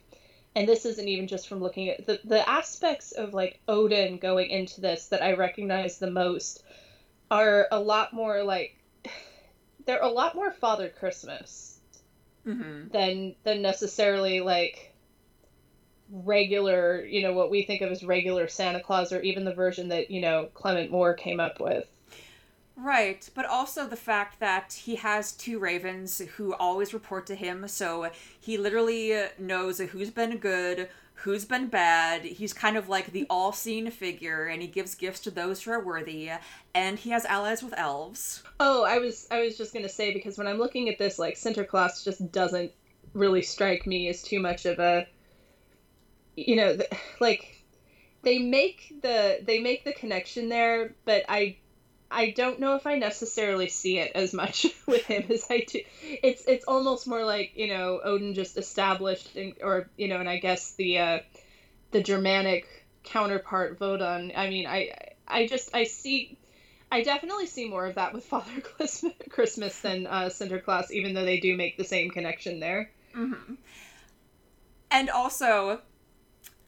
and 0.55 0.67
this 0.67 0.87
isn't 0.87 1.07
even 1.07 1.29
just 1.29 1.49
from 1.49 1.61
looking 1.61 1.91
at 1.91 2.07
the, 2.07 2.19
the 2.25 2.49
aspects 2.49 3.13
of 3.13 3.35
like 3.35 3.61
Odin 3.69 4.17
going 4.17 4.49
into 4.49 4.81
this 4.81 5.09
that 5.09 5.23
I 5.23 5.35
recognize 5.35 5.99
the 5.99 6.11
most 6.11 6.65
are 7.30 7.66
a 7.71 7.80
lot 7.80 8.12
more 8.12 8.42
like 8.42 8.76
they're 9.87 10.02
a 10.02 10.09
lot 10.09 10.35
more 10.35 10.50
Father 10.50 10.88
Christmas 10.88 11.78
mm-hmm. 12.47 12.88
than 12.88 13.35
than 13.45 13.62
necessarily 13.62 14.40
like 14.40 14.92
regular, 16.11 17.04
you 17.04 17.23
know, 17.23 17.33
what 17.33 17.50
we 17.50 17.62
think 17.62 17.83
of 17.83 17.90
as 17.90 18.04
regular 18.04 18.49
Santa 18.49 18.80
Claus, 18.80 19.12
or 19.12 19.21
even 19.21 19.45
the 19.45 19.54
version 19.54 19.88
that 19.88 20.11
you 20.11 20.21
know 20.21 20.49
Clement 20.54 20.90
Moore 20.90 21.14
came 21.14 21.40
up 21.40 21.61
with. 21.61 21.87
Right, 22.78 23.28
but 23.35 23.47
also 23.47 23.87
the 23.87 23.97
fact 23.97 24.38
that 24.40 24.75
he 24.85 24.97
has 24.97 25.33
two 25.33 25.59
ravens 25.59 26.18
who 26.37 26.52
always 26.54 26.92
report 26.92 27.26
to 27.28 27.35
him, 27.35 27.66
so 27.68 28.11
he 28.38 28.59
literally 28.59 29.18
knows 29.38 29.78
who's 29.78 30.11
been 30.11 30.37
good, 30.37 30.90
who's 31.17 31.45
been 31.45 31.67
bad. 31.67 32.25
He's 32.25 32.53
kind 32.53 32.77
of 32.77 32.89
like 32.89 33.13
the 33.13 33.27
all 33.29 33.53
seeing 33.53 33.91
figure, 33.91 34.47
and 34.47 34.63
he 34.63 34.69
gives 34.69 34.95
gifts 34.95 35.21
to 35.21 35.31
those 35.31 35.63
who 35.63 35.73
are 35.73 35.85
worthy, 35.85 36.31
and 36.75 36.99
he 36.99 37.11
has 37.11 37.25
allies 37.25 37.63
with 37.63 37.75
elves. 37.77 38.43
Oh, 38.61 38.85
I 38.85 38.99
was 38.99 39.27
I 39.31 39.41
was 39.41 39.57
just 39.57 39.73
gonna 39.73 39.89
say 39.89 40.13
because 40.13 40.39
when 40.39 40.47
I'm 40.47 40.59
looking 40.59 40.89
at 40.89 40.99
this, 40.99 41.19
like 41.19 41.35
Sinterklaas 41.35 42.05
just 42.05 42.31
doesn't 42.33 42.73
really 43.15 43.43
strike 43.43 43.87
me 43.87 44.09
as 44.09 44.23
too 44.23 44.41
much 44.41 44.67
of 44.67 44.79
a, 44.79 45.07
you 46.37 46.57
know, 46.57 46.79
like 47.21 47.65
they 48.23 48.39
make 48.39 48.95
the 49.03 49.41
they 49.43 49.59
make 49.59 49.85
the 49.85 49.93
connection 49.95 50.49
there, 50.49 50.95
but 51.05 51.25
I 51.29 51.57
I 52.11 52.31
don't 52.31 52.61
know 52.61 52.77
if 52.77 52.87
I 52.87 52.99
necessarily 52.99 53.69
see 53.69 53.99
it 53.99 54.13
as 54.15 54.33
much 54.33 54.67
with 54.87 55.05
him 55.05 55.27
as 55.31 55.47
I 55.51 55.65
do. 55.67 55.81
It's 56.03 56.45
it's 56.47 56.65
almost 56.65 57.07
more 57.07 57.25
like 57.25 57.53
you 57.57 57.69
know 57.69 58.01
Odin 58.03 58.35
just 58.35 58.57
established, 58.57 59.37
or 59.63 59.89
you 59.97 60.09
know, 60.09 60.21
and 60.21 60.29
I 60.29 60.39
guess 60.39 60.73
the 60.73 60.99
uh, 60.99 61.19
the 61.91 62.03
Germanic 62.03 62.67
counterpart 63.03 63.79
Wodan. 63.81 64.33
I 64.37 64.49
mean, 64.49 64.67
I 64.67 64.93
I 65.27 65.47
just 65.47 65.75
I 65.75 65.85
see. 65.85 66.39
I 66.91 67.03
definitely 67.03 67.47
see 67.47 67.69
more 67.69 67.87
of 67.87 67.97
that 67.97 68.15
with 68.15 68.25
Father 68.27 68.63
Christmas 69.31 69.81
than 69.81 70.07
uh, 70.07 70.27
Sinterklaas, 70.27 70.91
even 70.93 71.15
though 71.15 71.25
they 71.25 71.41
do 71.41 71.57
make 71.57 71.77
the 71.77 71.85
same 71.85 72.11
connection 72.11 72.61
there. 72.61 72.91
Mm-hmm. 73.15 73.55
And 74.91 75.11
also, 75.11 75.81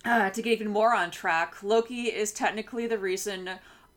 uh, 0.05 0.31
to 0.31 0.43
get 0.43 0.53
even 0.53 0.69
more 0.69 0.95
on 0.95 1.13
track, 1.13 1.63
Loki 1.63 2.05
is 2.05 2.33
technically 2.33 2.89
the 2.89 2.99
reason 2.99 3.51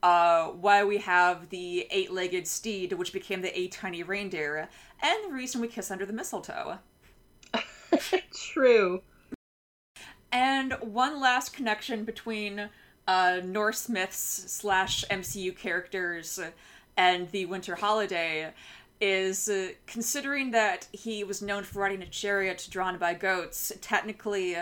uh, 0.04 0.48
why 0.48 0.84
we 0.84 0.98
have 0.98 1.50
the 1.50 1.88
eight 1.92 2.12
legged 2.12 2.48
steed, 2.48 2.94
which 2.94 3.14
became 3.14 3.42
the 3.42 3.58
eight 3.58 3.72
tiny 3.72 4.04
reindeer, 4.04 4.70
and 5.02 5.24
the 5.24 5.34
reason 5.34 5.62
we 5.62 5.68
kiss 5.68 5.92
under 5.92 6.06
the 6.06 6.14
mistletoe. 6.14 6.80
True. 8.34 9.02
And 10.32 10.74
one 10.80 11.20
last 11.20 11.54
connection 11.54 12.06
between 12.06 12.70
uh, 13.08 13.42
Norse 13.44 13.90
myths 13.90 14.46
slash 14.48 15.04
MCU 15.10 15.56
characters 15.56 16.40
and 16.96 17.30
the 17.32 17.46
winter 17.46 17.76
holiday 17.76 18.54
is 19.00 19.50
uh, 19.50 19.70
considering 19.88 20.52
that 20.52 20.88
he 20.92 21.24
was 21.24 21.42
known 21.42 21.64
for 21.64 21.80
riding 21.80 22.04
a 22.04 22.08
chariot 22.08 22.68
drawn 22.70 22.98
by 22.98 23.14
goats, 23.14 23.72
technically, 23.82 24.56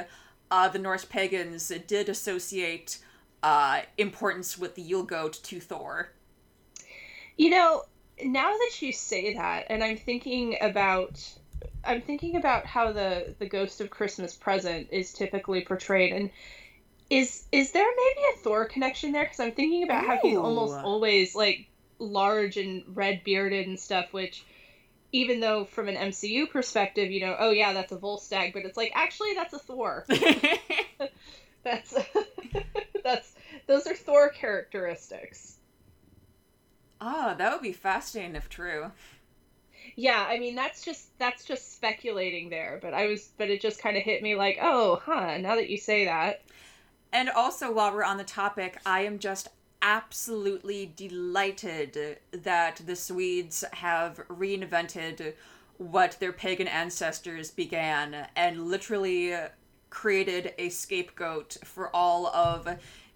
uh, 0.51 0.67
the 0.69 0.79
Norse 0.79 1.05
pagans 1.05 1.71
did 1.87 2.09
associate 2.09 2.99
uh, 3.43 3.81
importance 3.97 4.57
with 4.57 4.75
the 4.75 4.81
Yule 4.81 5.03
goat 5.03 5.39
to 5.43 5.59
Thor. 5.59 6.09
You 7.37 7.49
know, 7.51 7.83
now 8.23 8.51
that 8.51 8.81
you 8.81 8.91
say 8.91 9.33
that, 9.35 9.67
and 9.69 9.83
I'm 9.83 9.97
thinking 9.97 10.57
about, 10.61 11.21
I'm 11.83 12.01
thinking 12.01 12.35
about 12.35 12.65
how 12.65 12.91
the 12.91 13.35
the 13.39 13.47
ghost 13.47 13.81
of 13.81 13.89
Christmas 13.89 14.35
present 14.35 14.89
is 14.91 15.13
typically 15.13 15.61
portrayed, 15.61 16.13
and 16.13 16.29
is 17.09 17.45
is 17.51 17.71
there 17.71 17.87
maybe 17.87 18.27
a 18.33 18.37
Thor 18.39 18.65
connection 18.65 19.11
there? 19.11 19.23
Because 19.23 19.39
I'm 19.39 19.53
thinking 19.53 19.83
about 19.83 20.03
Ooh. 20.03 20.07
how 20.07 20.19
he's 20.21 20.37
almost 20.37 20.75
always 20.75 21.35
like 21.35 21.67
large 21.97 22.57
and 22.57 22.83
red 22.93 23.23
bearded 23.23 23.67
and 23.67 23.79
stuff, 23.79 24.11
which 24.11 24.45
even 25.11 25.39
though 25.39 25.65
from 25.65 25.87
an 25.87 25.95
MCU 25.95 26.49
perspective, 26.49 27.09
you 27.09 27.21
know, 27.21 27.35
oh 27.39 27.51
yeah, 27.51 27.73
that's 27.73 27.91
a 27.91 27.97
Volstagg, 27.97 28.53
but 28.53 28.63
it's 28.65 28.77
like 28.77 28.91
actually 28.93 29.33
that's 29.33 29.53
a 29.53 29.59
Thor. 29.59 30.05
that's 31.69 31.93
that's 33.03 33.33
those 33.67 33.85
are 33.85 33.95
Thor 33.95 34.29
characteristics. 34.29 35.57
Oh, 37.01 37.35
that 37.37 37.53
would 37.53 37.61
be 37.61 37.71
fascinating 37.71 38.35
if 38.35 38.49
true. 38.49 38.91
Yeah, 39.95 40.25
I 40.27 40.39
mean 40.39 40.55
that's 40.55 40.83
just 40.83 41.17
that's 41.19 41.45
just 41.45 41.75
speculating 41.75 42.49
there, 42.49 42.79
but 42.81 42.93
I 42.93 43.05
was 43.07 43.29
but 43.37 43.49
it 43.49 43.61
just 43.61 43.81
kind 43.81 43.97
of 43.97 44.03
hit 44.03 44.23
me 44.23 44.35
like, 44.35 44.57
"Oh, 44.61 45.01
huh, 45.03 45.37
now 45.37 45.55
that 45.55 45.69
you 45.69 45.77
say 45.77 46.05
that." 46.05 46.41
And 47.11 47.29
also 47.29 47.71
while 47.71 47.93
we're 47.93 48.03
on 48.03 48.17
the 48.17 48.23
topic, 48.23 48.79
I 48.85 49.01
am 49.01 49.19
just 49.19 49.47
absolutely 49.81 50.91
delighted 50.95 52.19
that 52.31 52.81
the 52.85 52.95
Swedes 52.95 53.63
have 53.73 54.19
reinvented 54.27 55.33
what 55.77 56.17
their 56.19 56.33
pagan 56.33 56.67
ancestors 56.67 57.51
began 57.51 58.27
and 58.35 58.67
literally 58.67 59.33
created 59.89 60.53
a 60.57 60.69
scapegoat 60.69 61.57
for 61.63 61.93
all 61.95 62.27
of 62.27 62.67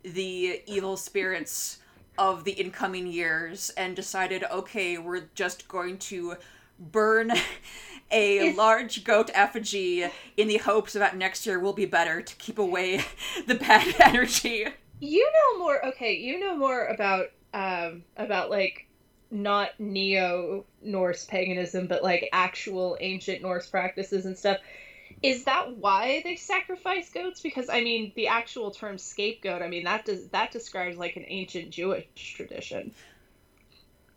the 0.04 0.62
evil 0.66 0.98
spirits 0.98 1.80
of 2.18 2.44
the 2.44 2.52
incoming 2.52 3.08
years 3.08 3.72
and 3.72 3.96
decided, 3.96 4.44
okay, 4.52 4.98
we're 4.98 5.24
just 5.36 5.68
going 5.68 5.98
to 5.98 6.36
burn 6.80 7.32
a 8.12 8.54
large 8.56 9.04
goat 9.04 9.30
effigy 9.34 10.06
in 10.38 10.48
the 10.48 10.58
hopes 10.58 10.94
that 10.94 11.18
next 11.18 11.46
year 11.46 11.60
will 11.60 11.74
be 11.74 11.86
better 11.86 12.22
to 12.22 12.36
keep 12.36 12.60
away 12.60 13.02
the 13.48 13.56
bad 13.56 13.96
energy. 14.00 14.68
You 15.00 15.32
know 15.32 15.60
more. 15.60 15.86
Okay, 15.88 16.14
you 16.14 16.40
know 16.40 16.56
more 16.56 16.86
about 16.86 17.28
um 17.54 18.04
about 18.18 18.50
like 18.50 18.88
not 19.30 19.72
neo 19.80 20.66
Norse 20.82 21.26
paganism, 21.26 21.88
but 21.88 22.04
like 22.04 22.30
actual 22.32 22.98
ancient 23.02 23.42
Norse 23.42 23.68
practices 23.68 24.26
and 24.26 24.38
stuff. 24.38 24.58
Is 25.24 25.46
that 25.46 25.78
why 25.78 26.22
they 26.26 26.36
sacrifice 26.36 27.10
goats? 27.10 27.40
Because 27.40 27.70
I 27.70 27.82
mean, 27.82 28.12
the 28.16 28.28
actual 28.28 28.72
term 28.72 28.98
scapegoat. 28.98 29.62
I 29.62 29.70
mean, 29.70 29.86
that 29.86 30.04
does 30.04 30.28
that 30.30 30.52
describes 30.52 30.98
like 30.98 31.16
an 31.16 31.24
ancient 31.28 31.72
Jewish 31.72 32.06
tradition. 32.36 32.94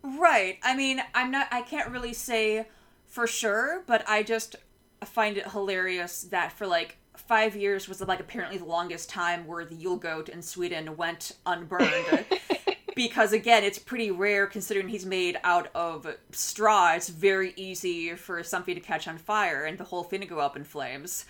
Right. 0.02 0.58
I 0.64 0.76
mean, 0.76 1.00
I'm 1.14 1.30
not. 1.30 1.46
I 1.52 1.62
can't 1.62 1.90
really 1.90 2.12
say 2.12 2.66
for 3.06 3.28
sure, 3.28 3.84
but 3.86 4.04
I 4.08 4.24
just 4.24 4.56
find 5.04 5.36
it 5.36 5.48
hilarious 5.50 6.22
that 6.24 6.52
for 6.52 6.66
like 6.66 6.96
five 7.16 7.54
years 7.56 7.88
was 7.88 8.00
like 8.00 8.20
apparently 8.20 8.58
the 8.58 8.64
longest 8.64 9.08
time 9.08 9.46
where 9.46 9.64
the 9.64 9.74
Yule 9.74 9.96
goat 9.96 10.28
in 10.28 10.42
Sweden 10.42 10.96
went 10.96 11.32
unburned. 11.46 12.24
because 12.96 13.32
again, 13.34 13.62
it's 13.62 13.78
pretty 13.78 14.10
rare 14.10 14.46
considering 14.46 14.88
he's 14.88 15.06
made 15.06 15.38
out 15.44 15.68
of 15.74 16.06
straw. 16.32 16.94
It's 16.94 17.10
very 17.10 17.52
easy 17.54 18.14
for 18.14 18.42
something 18.42 18.74
to 18.74 18.80
catch 18.80 19.06
on 19.06 19.18
fire 19.18 19.64
and 19.64 19.78
the 19.78 19.84
whole 19.84 20.02
thing 20.02 20.22
to 20.22 20.26
go 20.26 20.40
up 20.40 20.56
in 20.56 20.64
flames. 20.64 21.26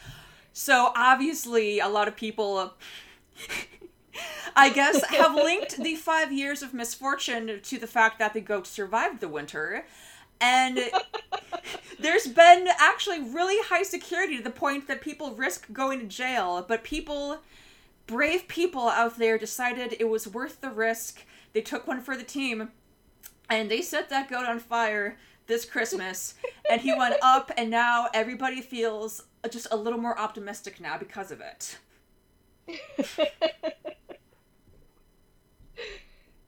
So 0.54 0.92
obviously, 0.96 1.80
a 1.80 1.88
lot 1.88 2.08
of 2.08 2.16
people. 2.16 2.72
I 4.56 4.70
guess, 4.70 5.04
have 5.04 5.34
linked 5.34 5.76
the 5.76 5.96
five 5.96 6.32
years 6.32 6.62
of 6.62 6.72
misfortune 6.72 7.60
to 7.62 7.78
the 7.78 7.86
fact 7.86 8.18
that 8.18 8.32
the 8.32 8.40
goat 8.40 8.66
survived 8.66 9.20
the 9.20 9.28
winter. 9.28 9.84
And 10.40 10.80
there's 11.98 12.26
been 12.26 12.68
actually 12.78 13.20
really 13.20 13.62
high 13.68 13.82
security 13.82 14.38
to 14.38 14.42
the 14.42 14.50
point 14.50 14.88
that 14.88 15.02
people 15.02 15.32
risk 15.32 15.70
going 15.72 15.98
to 16.00 16.06
jail. 16.06 16.64
But 16.66 16.84
people, 16.84 17.40
brave 18.06 18.48
people 18.48 18.88
out 18.88 19.18
there, 19.18 19.36
decided 19.36 19.96
it 19.98 20.08
was 20.08 20.26
worth 20.26 20.62
the 20.62 20.70
risk 20.70 21.26
they 21.56 21.62
took 21.62 21.86
one 21.86 22.02
for 22.02 22.18
the 22.18 22.22
team, 22.22 22.70
and 23.48 23.70
they 23.70 23.80
set 23.80 24.10
that 24.10 24.28
goat 24.28 24.44
on 24.44 24.58
fire 24.58 25.16
this 25.46 25.64
Christmas, 25.64 26.34
and 26.68 26.82
he 26.82 26.92
went 26.92 27.14
up, 27.22 27.50
and 27.56 27.70
now 27.70 28.08
everybody 28.12 28.60
feels 28.60 29.22
just 29.50 29.66
a 29.70 29.76
little 29.76 29.98
more 29.98 30.18
optimistic 30.18 30.82
now 30.82 30.98
because 30.98 31.30
of 31.30 31.40
it. 31.40 31.78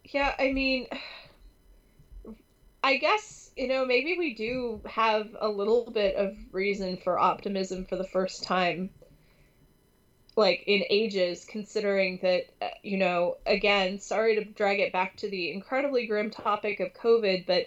yeah, 0.05 0.35
I 0.38 0.53
mean, 0.53 0.88
I 2.85 2.99
guess, 2.99 3.50
you 3.57 3.67
know, 3.67 3.87
maybe 3.87 4.17
we 4.19 4.35
do 4.35 4.83
have 4.85 5.35
a 5.41 5.49
little 5.49 5.91
bit 5.91 6.17
of 6.17 6.37
reason 6.53 6.99
for 6.99 7.19
optimism 7.19 7.87
for 7.87 7.97
the 7.97 8.05
first 8.05 8.43
time 8.43 8.91
like 10.38 10.62
in 10.66 10.85
ages 10.88 11.45
considering 11.45 12.18
that 12.23 12.45
uh, 12.62 12.68
you 12.83 12.97
know 12.97 13.37
again 13.47 13.99
sorry 13.99 14.37
to 14.37 14.45
drag 14.45 14.80
it 14.80 14.92
back 14.92 15.16
to 15.16 15.28
the 15.28 15.52
incredibly 15.52 16.07
grim 16.07 16.30
topic 16.30 16.80
of 16.80 16.95
covid 16.95 17.45
but 17.47 17.64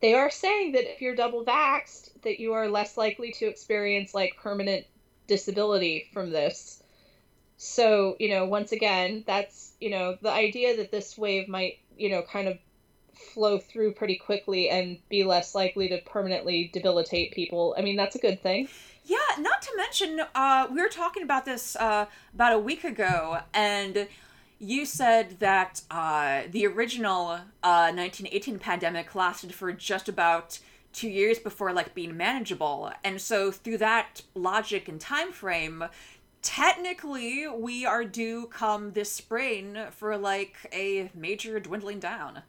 they 0.00 0.14
are 0.14 0.30
saying 0.30 0.72
that 0.72 0.90
if 0.90 1.02
you're 1.02 1.14
double 1.14 1.44
vaxxed 1.44 2.10
that 2.22 2.40
you 2.40 2.52
are 2.52 2.68
less 2.68 2.96
likely 2.96 3.32
to 3.32 3.46
experience 3.46 4.14
like 4.14 4.36
permanent 4.36 4.86
disability 5.26 6.06
from 6.12 6.30
this. 6.30 6.82
So 7.56 8.16
you 8.20 8.28
know 8.28 8.46
once 8.46 8.72
again 8.72 9.24
that's 9.26 9.72
you 9.80 9.90
know 9.90 10.16
the 10.22 10.30
idea 10.30 10.76
that 10.76 10.90
this 10.90 11.18
wave 11.18 11.48
might 11.48 11.78
you 11.96 12.08
know 12.08 12.22
kind 12.22 12.48
of 12.48 12.58
flow 13.12 13.58
through 13.58 13.92
pretty 13.94 14.16
quickly 14.16 14.70
and 14.70 14.98
be 15.08 15.24
less 15.24 15.54
likely 15.54 15.88
to 15.88 15.98
permanently 16.02 16.70
debilitate 16.72 17.32
people 17.32 17.74
i 17.76 17.82
mean 17.82 17.96
that's 17.96 18.14
a 18.14 18.20
good 18.20 18.40
thing 18.40 18.68
yeah, 19.08 19.40
not 19.40 19.62
to 19.62 19.70
mention, 19.74 20.20
uh, 20.34 20.68
we 20.70 20.82
were 20.82 20.88
talking 20.88 21.22
about 21.22 21.46
this 21.46 21.74
uh, 21.76 22.06
about 22.34 22.52
a 22.52 22.58
week 22.58 22.84
ago, 22.84 23.38
and 23.54 24.06
you 24.58 24.84
said 24.84 25.40
that 25.40 25.80
uh, 25.90 26.42
the 26.50 26.66
original 26.66 27.28
uh, 27.62 27.90
1918 27.90 28.58
pandemic 28.58 29.14
lasted 29.14 29.54
for 29.54 29.72
just 29.72 30.10
about 30.10 30.58
two 30.92 31.08
years 31.08 31.38
before 31.38 31.72
like 31.72 31.94
being 31.94 32.18
manageable, 32.18 32.92
and 33.02 33.18
so 33.18 33.50
through 33.50 33.78
that 33.78 34.20
logic 34.34 34.88
and 34.88 35.00
time 35.00 35.32
frame, 35.32 35.84
technically 36.42 37.48
we 37.48 37.86
are 37.86 38.04
due 38.04 38.46
come 38.48 38.92
this 38.92 39.10
spring 39.10 39.78
for 39.90 40.18
like 40.18 40.56
a 40.70 41.10
major 41.14 41.58
dwindling 41.58 41.98
down. 41.98 42.42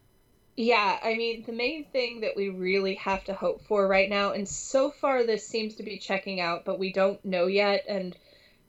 Yeah, 0.62 1.00
I 1.02 1.16
mean, 1.16 1.44
the 1.46 1.54
main 1.54 1.86
thing 1.86 2.20
that 2.20 2.36
we 2.36 2.50
really 2.50 2.96
have 2.96 3.24
to 3.26 3.34
hope 3.34 3.62
for 3.62 3.88
right 3.88 4.10
now, 4.10 4.32
and 4.32 4.46
so 4.46 4.90
far 4.90 5.24
this 5.24 5.42
seems 5.42 5.74
to 5.76 5.84
be 5.84 5.96
checking 5.96 6.42
out, 6.42 6.66
but 6.66 6.78
we 6.78 6.92
don't 6.92 7.24
know 7.24 7.46
yet, 7.46 7.82
and, 7.88 8.14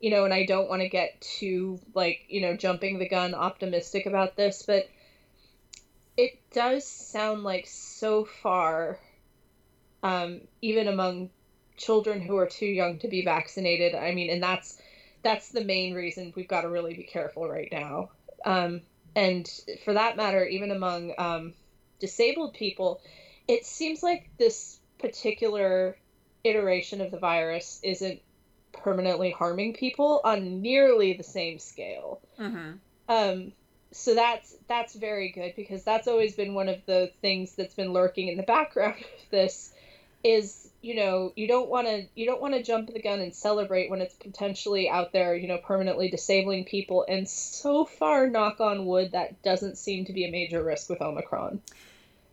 you 0.01 0.09
know, 0.09 0.25
and 0.25 0.33
I 0.33 0.45
don't 0.45 0.69
want 0.69 0.83
to 0.83 0.89
get 0.89 1.21
too, 1.21 1.81
like, 1.93 2.21
you 2.29 2.41
know, 2.41 2.55
jumping 2.55 2.99
the 2.99 3.07
gun 3.07 3.35
optimistic 3.35 4.07
about 4.07 4.37
this, 4.37 4.63
but 4.63 4.85
it 6.17 6.31
does 6.53 6.85
sound 6.85 7.43
like 7.43 7.67
so 7.67 8.25
far, 8.25 8.99
um, 10.03 10.41
even 10.63 10.89
among 10.89 11.31
children 11.77 12.21
who 12.21 12.37
are 12.37 12.47
too 12.47 12.67
young 12.67 12.99
to 12.99 13.09
be 13.09 13.23
vaccinated, 13.23 13.95
I 13.95 14.13
mean, 14.13 14.31
and 14.31 14.43
that's 14.43 14.77
that's 15.23 15.51
the 15.51 15.61
main 15.61 15.93
reason 15.93 16.33
we've 16.35 16.49
got 16.49 16.63
to 16.63 16.69
really 16.69 16.95
be 16.95 17.03
careful 17.03 17.47
right 17.49 17.69
now. 17.71 18.09
Um, 18.47 18.81
and 19.15 19.47
for 19.85 19.93
that 19.93 20.17
matter, 20.17 20.45
even 20.47 20.71
among 20.71 21.13
um, 21.19 21.53
disabled 22.01 22.55
people, 22.55 23.01
it 23.47 23.65
seems 23.65 24.03
like 24.03 24.31
this 24.39 24.79
particular 24.99 25.97
iteration 26.45 27.01
of 27.01 27.11
the 27.11 27.19
virus 27.19 27.81
isn't 27.83 28.21
permanently 28.73 29.31
harming 29.31 29.75
people 29.75 30.21
on 30.25 30.63
nearly 30.63 31.13
the 31.13 31.23
same 31.23 31.59
scale. 31.59 32.21
Mm-hmm. 32.39 32.73
Um, 33.09 33.53
so 33.93 34.15
that's 34.15 34.55
that's 34.69 34.95
very 34.95 35.31
good 35.31 35.55
because 35.57 35.83
that's 35.83 36.07
always 36.07 36.37
been 36.37 36.55
one 36.55 36.69
of 36.69 36.79
the 36.87 37.11
things 37.21 37.55
that's 37.57 37.75
been 37.75 37.93
lurking 37.93 38.29
in 38.29 38.37
the 38.37 38.43
background 38.57 39.01
of 39.01 39.31
this 39.31 39.73
is 40.23 40.69
you 40.83 40.95
know 40.95 41.33
you 41.35 41.49
don't 41.49 41.69
want 41.69 41.87
to 41.87 42.07
you 42.15 42.27
don't 42.27 42.41
want 42.41 42.55
to 42.55 42.63
jump 42.63 42.93
the 42.93 43.01
gun 43.01 43.21
and 43.21 43.35
celebrate 43.35 43.91
when 43.91 44.01
it's 44.01 44.15
potentially 44.15 44.89
out 44.89 45.13
there 45.13 45.35
you 45.35 45.49
know 45.49 45.59
permanently 45.59 46.11
disabling 46.11 46.65
people 46.65 47.05
and 47.09 47.29
so 47.29 47.85
far 47.85 48.29
knock 48.29 48.61
on 48.61 48.87
wood 48.87 49.13
that 49.13 49.43
doesn't 49.43 49.79
seem 49.79 50.05
to 50.05 50.13
be 50.13 50.27
a 50.27 50.31
major 50.31 50.63
risk 50.63 50.91
with 50.91 51.01
omicron 51.01 51.61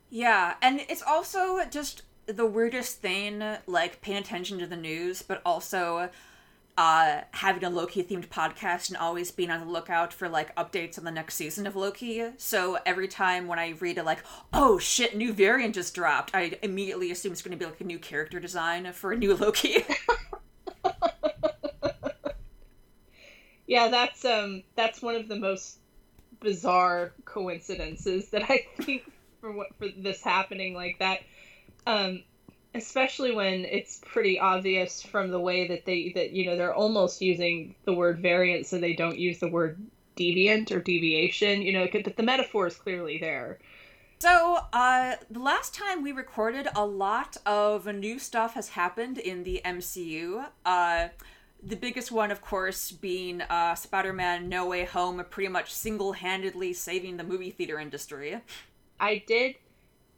yeah 0.09 0.55
and 0.61 0.81
it's 0.89 1.01
also 1.01 1.63
just 1.69 2.01
the 2.25 2.45
weirdest 2.45 3.01
thing 3.01 3.41
like 3.65 4.01
paying 4.01 4.17
attention 4.17 4.59
to 4.59 4.67
the 4.67 4.75
news 4.75 5.21
but 5.21 5.41
also 5.45 6.09
uh, 6.77 7.21
having 7.31 7.63
a 7.63 7.69
Loki 7.69 8.03
themed 8.03 8.27
podcast 8.27 8.89
and 8.89 8.97
always 8.97 9.31
being 9.31 9.49
on 9.49 9.59
the 9.59 9.65
lookout 9.65 10.13
for 10.13 10.29
like 10.29 10.55
updates 10.55 10.99
on 10.99 11.05
the 11.05 11.11
next 11.11 11.33
season 11.33 11.65
of 11.65 11.75
Loki. 11.75 12.23
So 12.37 12.77
every 12.85 13.07
time 13.07 13.47
when 13.47 13.57
I 13.57 13.71
read 13.79 13.97
a 13.97 14.03
like, 14.03 14.19
oh 14.53 14.77
shit, 14.77 15.17
new 15.17 15.33
variant 15.33 15.73
just 15.73 15.95
dropped, 15.95 16.35
I 16.35 16.59
immediately 16.61 17.09
assume 17.09 17.31
it's 17.31 17.41
going 17.41 17.57
to 17.57 17.57
be 17.57 17.65
like 17.65 17.81
a 17.81 17.83
new 17.83 17.97
character 17.97 18.39
design 18.39 18.93
for 18.93 19.11
a 19.11 19.17
new 19.17 19.35
Loki. 19.35 19.85
yeah, 23.67 23.87
that's 23.87 24.23
um 24.23 24.61
that's 24.75 25.01
one 25.01 25.15
of 25.15 25.27
the 25.27 25.35
most 25.35 25.79
bizarre 26.39 27.13
coincidences 27.25 28.29
that 28.29 28.43
I 28.51 28.67
think 28.79 29.01
for 29.41 29.51
what 29.51 29.67
for 29.77 29.88
this 29.98 30.22
happening 30.22 30.74
like 30.74 31.00
that. 31.00 31.22
Um, 31.86 32.24
especially 32.77 33.34
when 33.34 33.65
it's 33.65 34.00
pretty 34.06 34.39
obvious 34.39 35.01
from 35.01 35.32
the 35.32 35.39
way 35.39 35.67
that 35.67 35.86
they 35.86 36.12
that 36.15 36.32
you 36.32 36.46
know 36.46 36.56
they're 36.56 36.74
almost 36.74 37.22
using 37.22 37.75
the 37.86 37.94
word 37.94 38.20
variant 38.20 38.65
so 38.65 38.77
they 38.77 38.94
don't 38.94 39.17
use 39.17 39.39
the 39.39 39.48
word 39.48 39.79
deviant 40.15 40.72
or 40.72 40.79
deviation 40.79 41.62
you 41.62 41.74
know 41.74 41.88
but 41.91 42.15
the 42.15 42.24
metaphor 42.24 42.67
is 42.67 42.75
clearly 42.75 43.17
there 43.20 43.58
so 44.20 44.60
uh 44.74 45.15
the 45.29 45.39
last 45.39 45.74
time 45.74 46.03
we 46.03 46.12
recorded 46.12 46.67
a 46.75 46.86
lot 46.86 47.38
of 47.46 47.86
new 47.88 48.20
stuff 48.20 48.53
has 48.53 48.70
happened 48.70 49.17
in 49.17 49.44
the 49.44 49.62
mcu 49.65 50.46
uh 50.65 51.08
the 51.63 51.75
biggest 51.75 52.12
one, 52.12 52.32
of 52.32 52.41
course, 52.41 52.91
being 52.91 53.41
uh, 53.41 53.75
Spider 53.75 54.13
Man 54.13 54.48
No 54.48 54.67
Way 54.67 54.86
Home, 54.86 55.24
pretty 55.29 55.50
much 55.50 55.74
single 55.74 56.13
handedly 56.13 56.72
saving 56.74 57.17
the 57.17 57.24
movie 57.24 57.51
theater 57.51 57.79
industry. 57.79 58.39
I 58.99 59.23
did 59.27 59.55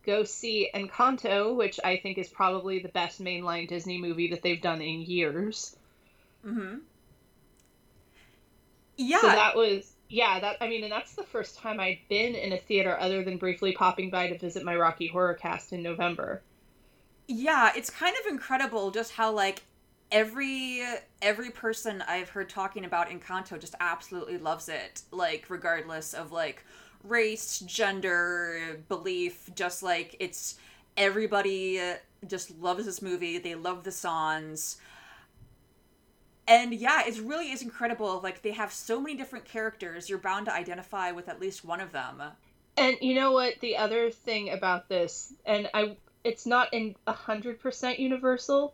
go 0.06 0.24
see 0.24 0.70
Encanto, 0.74 1.56
which 1.56 1.80
I 1.84 1.98
think 1.98 2.18
is 2.18 2.30
probably 2.30 2.80
the 2.80 2.90
best 2.90 3.22
mainline 3.22 3.68
Disney 3.68 4.00
movie 4.00 4.30
that 4.32 4.42
they've 4.42 4.62
done 4.62 4.82
in 4.82 5.02
years. 5.02 5.76
Mm-hmm. 6.46 6.78
Yeah. 8.98 9.22
So 9.22 9.28
that 9.28 9.56
was 9.56 9.94
yeah, 10.10 10.40
that 10.40 10.58
I 10.60 10.68
mean, 10.68 10.84
and 10.84 10.92
that's 10.92 11.14
the 11.14 11.24
first 11.24 11.58
time 11.58 11.80
I'd 11.80 12.00
been 12.10 12.34
in 12.34 12.54
a 12.54 12.58
theater 12.58 13.00
other 13.00 13.24
than 13.24 13.38
briefly 13.38 13.74
popping 13.74 14.10
by 14.10 14.28
to 14.28 14.38
visit 14.38 14.64
my 14.66 14.76
Rocky 14.76 15.08
Horror 15.08 15.36
cast 15.36 15.72
in 15.72 15.84
November. 15.84 16.42
Yeah, 17.28 17.72
it's 17.76 17.92
kind 17.92 18.16
of 18.20 18.32
incredible 18.32 18.90
just 18.90 19.12
how 19.12 19.32
like 19.32 19.62
every 20.12 20.84
every 21.22 21.52
person 21.52 22.04
I've 22.08 22.30
heard 22.30 22.50
talking 22.50 22.86
about 22.86 23.10
Encanto 23.10 23.60
just 23.60 23.76
absolutely 23.80 24.40
loves 24.40 24.68
it, 24.68 25.04
like 25.12 25.46
regardless 25.48 26.16
of 26.16 26.32
like 26.32 26.66
race, 27.04 27.60
gender, 27.60 28.80
belief, 28.88 29.50
just 29.56 29.84
like 29.84 30.16
it's 30.20 30.58
everybody 30.98 31.80
uh, 31.80 31.96
just 32.28 32.52
loves 32.60 32.86
this 32.86 33.02
movie. 33.02 33.38
They 33.38 33.56
love 33.56 33.84
the 33.84 33.92
songs. 33.92 34.78
And 36.48 36.74
yeah, 36.74 37.04
it 37.08 37.20
really 37.22 37.52
is 37.52 37.62
incredible. 37.62 38.20
Like 38.22 38.42
they 38.42 38.52
have 38.52 38.74
so 38.74 39.00
many 39.00 39.16
different 39.16 39.46
characters. 39.46 40.10
You're 40.10 40.20
bound 40.20 40.48
to 40.48 40.54
identify 40.54 41.12
with 41.12 41.30
at 41.30 41.40
least 41.40 41.64
one 41.64 41.80
of 41.80 41.92
them. 41.92 42.22
And 42.76 42.98
you 43.02 43.14
know 43.14 43.32
what? 43.32 43.60
The 43.62 43.78
other 43.78 44.10
thing 44.10 44.50
about 44.50 44.90
this, 44.90 45.34
and 45.46 45.70
I, 45.74 45.98
it's 46.24 46.46
not 46.46 46.74
in 46.74 46.96
a 47.06 47.14
hundred 47.14 47.60
percent 47.60 48.00
universal, 48.00 48.74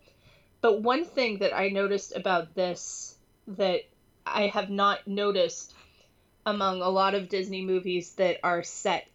but 0.61 0.81
one 0.81 1.05
thing 1.05 1.39
that 1.39 1.55
I 1.55 1.69
noticed 1.69 2.15
about 2.15 2.55
this 2.55 3.15
that 3.47 3.81
I 4.25 4.47
have 4.47 4.69
not 4.69 5.07
noticed 5.07 5.74
among 6.45 6.81
a 6.81 6.89
lot 6.89 7.15
of 7.15 7.29
Disney 7.29 7.63
movies 7.63 8.13
that 8.15 8.39
are 8.43 8.63
set, 8.63 9.07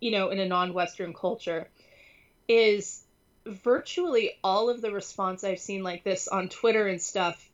you 0.00 0.10
know, 0.10 0.30
in 0.30 0.38
a 0.38 0.46
non-Western 0.46 1.14
culture, 1.14 1.68
is 2.46 3.02
virtually 3.46 4.32
all 4.44 4.68
of 4.68 4.80
the 4.80 4.92
response 4.92 5.44
I've 5.44 5.58
seen 5.58 5.82
like 5.82 6.04
this 6.04 6.28
on 6.28 6.48
Twitter 6.48 6.86
and 6.86 7.00
stuff 7.00 7.48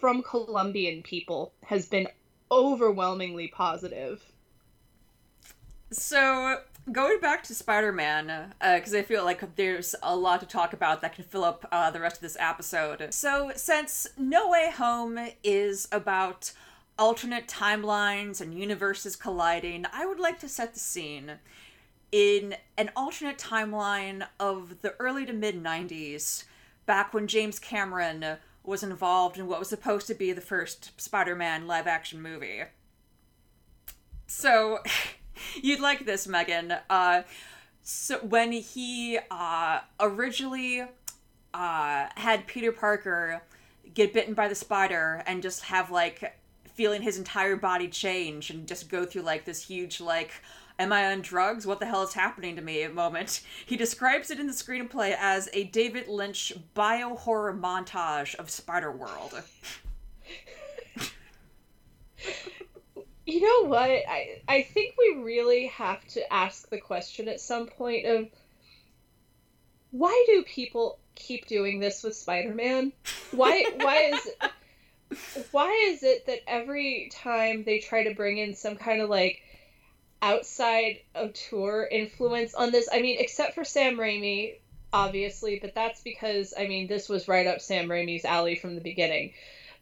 from 0.00 0.22
Colombian 0.22 1.02
people 1.02 1.52
has 1.64 1.86
been 1.86 2.08
overwhelmingly 2.50 3.48
positive. 3.48 4.22
So, 5.92 6.60
going 6.90 7.20
back 7.20 7.42
to 7.44 7.54
Spider 7.54 7.92
Man, 7.92 8.52
because 8.60 8.94
uh, 8.94 8.98
I 8.98 9.02
feel 9.02 9.24
like 9.24 9.56
there's 9.56 9.94
a 10.02 10.14
lot 10.14 10.40
to 10.40 10.46
talk 10.46 10.72
about 10.72 11.00
that 11.02 11.14
can 11.14 11.24
fill 11.24 11.44
up 11.44 11.66
uh, 11.72 11.90
the 11.90 12.00
rest 12.00 12.16
of 12.16 12.22
this 12.22 12.36
episode. 12.38 13.12
So, 13.12 13.52
since 13.56 14.06
No 14.16 14.48
Way 14.48 14.70
Home 14.70 15.18
is 15.42 15.88
about 15.90 16.52
alternate 17.00 17.48
timelines 17.48 18.40
and 18.40 18.54
universes 18.54 19.16
colliding, 19.16 19.86
I 19.92 20.06
would 20.06 20.20
like 20.20 20.38
to 20.40 20.48
set 20.48 20.74
the 20.74 20.80
scene 20.80 21.32
in 22.12 22.54
an 22.76 22.90
alternate 22.94 23.38
timeline 23.38 24.26
of 24.38 24.82
the 24.82 24.94
early 25.00 25.24
to 25.24 25.32
mid 25.32 25.60
90s, 25.60 26.44
back 26.84 27.14
when 27.14 27.26
James 27.26 27.58
Cameron 27.58 28.36
was 28.62 28.82
involved 28.82 29.38
in 29.38 29.46
what 29.46 29.58
was 29.58 29.68
supposed 29.68 30.06
to 30.08 30.14
be 30.14 30.32
the 30.32 30.40
first 30.40 31.00
Spider 31.00 31.34
Man 31.34 31.66
live 31.66 31.86
action 31.86 32.20
movie. 32.20 32.62
So, 34.26 34.80
you'd 35.62 35.80
like 35.80 36.04
this, 36.04 36.28
Megan. 36.28 36.74
Uh, 36.90 37.22
so, 37.82 38.18
when 38.18 38.52
he 38.52 39.18
uh, 39.30 39.80
originally 39.98 40.82
uh, 41.54 42.06
had 42.16 42.46
Peter 42.46 42.72
Parker 42.72 43.42
get 43.94 44.12
bitten 44.12 44.34
by 44.34 44.48
the 44.48 44.54
spider 44.54 45.22
and 45.26 45.42
just 45.42 45.62
have 45.62 45.90
like 45.90 46.36
feeling 46.80 47.02
his 47.02 47.18
entire 47.18 47.56
body 47.56 47.88
change 47.88 48.48
and 48.48 48.66
just 48.66 48.88
go 48.88 49.04
through 49.04 49.20
like 49.20 49.44
this 49.44 49.62
huge 49.62 50.00
like 50.00 50.30
am 50.78 50.94
I 50.94 51.12
on 51.12 51.20
drugs? 51.20 51.66
What 51.66 51.78
the 51.78 51.84
hell 51.84 52.02
is 52.02 52.14
happening 52.14 52.56
to 52.56 52.62
me 52.62 52.88
moment. 52.88 53.42
He 53.66 53.76
describes 53.76 54.30
it 54.30 54.40
in 54.40 54.46
the 54.46 54.54
screenplay 54.54 55.14
as 55.20 55.50
a 55.52 55.64
David 55.64 56.08
Lynch 56.08 56.54
bio 56.72 57.16
horror 57.16 57.52
montage 57.52 58.34
of 58.36 58.48
Spider 58.48 58.90
World. 58.90 59.42
you 63.26 63.42
know 63.42 63.68
what? 63.68 63.90
I 63.90 64.40
I 64.48 64.62
think 64.62 64.94
we 64.96 65.22
really 65.22 65.66
have 65.66 66.02
to 66.14 66.32
ask 66.32 66.70
the 66.70 66.80
question 66.80 67.28
at 67.28 67.42
some 67.42 67.66
point 67.66 68.06
of 68.06 68.26
why 69.90 70.24
do 70.28 70.44
people 70.44 70.98
keep 71.14 71.46
doing 71.46 71.78
this 71.78 72.02
with 72.02 72.16
Spider-Man? 72.16 72.94
Why 73.32 73.66
why 73.76 74.12
is 74.14 74.30
why 75.50 75.70
is 75.88 76.02
it 76.02 76.26
that 76.26 76.40
every 76.46 77.10
time 77.12 77.64
they 77.64 77.78
try 77.78 78.04
to 78.04 78.14
bring 78.14 78.38
in 78.38 78.54
some 78.54 78.76
kind 78.76 79.00
of 79.00 79.10
like 79.10 79.42
outside 80.22 81.00
auteur 81.14 81.86
influence 81.90 82.54
on 82.54 82.70
this, 82.70 82.88
I 82.92 83.00
mean, 83.00 83.16
except 83.18 83.54
for 83.54 83.64
Sam 83.64 83.96
Raimi, 83.96 84.56
obviously, 84.92 85.58
but 85.60 85.74
that's 85.74 86.00
because 86.02 86.54
I 86.56 86.66
mean 86.66 86.86
this 86.86 87.08
was 87.08 87.28
right 87.28 87.46
up 87.46 87.60
Sam 87.60 87.88
Raimi's 87.88 88.24
alley 88.24 88.56
from 88.56 88.74
the 88.74 88.80
beginning. 88.80 89.32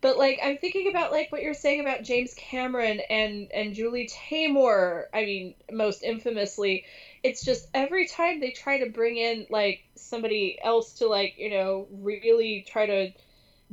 But 0.01 0.17
like 0.17 0.39
I'm 0.43 0.59
thinking 0.59 0.89
about 0.89 1.11
like 1.11 1.33
what 1.33 1.43
you're 1.43 1.55
saying 1.55 1.81
about 1.81 2.05
James 2.05 2.35
Cameron 2.35 3.01
and 3.11 3.51
and 3.53 3.75
Julie 3.75 4.09
Taymor. 4.09 5.07
I 5.13 5.25
mean, 5.25 5.55
most 5.73 6.03
infamously, 6.03 6.85
it's 7.23 7.45
just 7.45 7.69
every 7.75 8.07
time 8.07 8.41
they 8.41 8.53
try 8.53 8.79
to 8.79 8.91
bring 8.91 9.17
in 9.17 9.47
like 9.51 9.85
somebody 9.97 10.59
else 10.63 10.95
to 10.95 11.09
like 11.09 11.35
you 11.37 11.51
know 11.51 11.89
really 11.91 12.65
try 12.69 12.87
to 12.87 13.13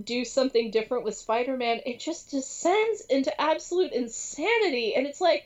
do 0.03 0.25
something 0.25 0.71
different 0.71 1.03
with 1.03 1.15
Spider-Man, 1.15 1.81
it 1.85 1.99
just 1.99 2.31
descends 2.31 3.01
into 3.09 3.39
absolute 3.41 3.93
insanity 3.93 4.95
and 4.95 5.07
it's 5.07 5.21
like 5.21 5.45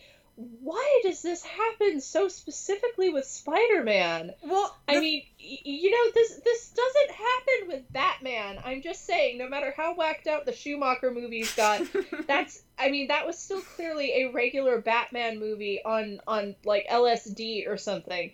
why 0.62 1.02
does 1.04 1.22
this 1.22 1.44
happen 1.44 2.00
so 2.00 2.30
specifically 2.30 3.10
with 3.10 3.26
Spider-Man? 3.26 4.34
Well, 4.42 4.78
the... 4.88 4.96
I 4.96 5.00
mean, 5.00 5.24
you 5.38 5.92
know, 5.92 6.12
this 6.14 6.40
this 6.44 6.70
doesn't 6.70 7.12
happen 7.12 7.68
with 7.68 7.92
Batman. 7.92 8.60
I'm 8.64 8.82
just 8.82 9.06
saying, 9.06 9.38
no 9.38 9.50
matter 9.50 9.74
how 9.76 9.96
whacked 9.96 10.28
out 10.28 10.46
the 10.46 10.54
Schumacher 10.54 11.12
movies 11.12 11.54
got, 11.56 11.82
that's 12.28 12.64
I 12.78 12.90
mean, 12.90 13.10
that 13.10 13.28
was 13.28 13.38
still 13.38 13.62
clearly 13.62 14.24
a 14.24 14.32
regular 14.32 14.80
Batman 14.80 15.40
movie 15.40 15.82
on 15.84 16.22
on 16.26 16.56
like 16.64 16.88
LSD 16.88 17.68
or 17.68 17.76
something. 17.76 18.32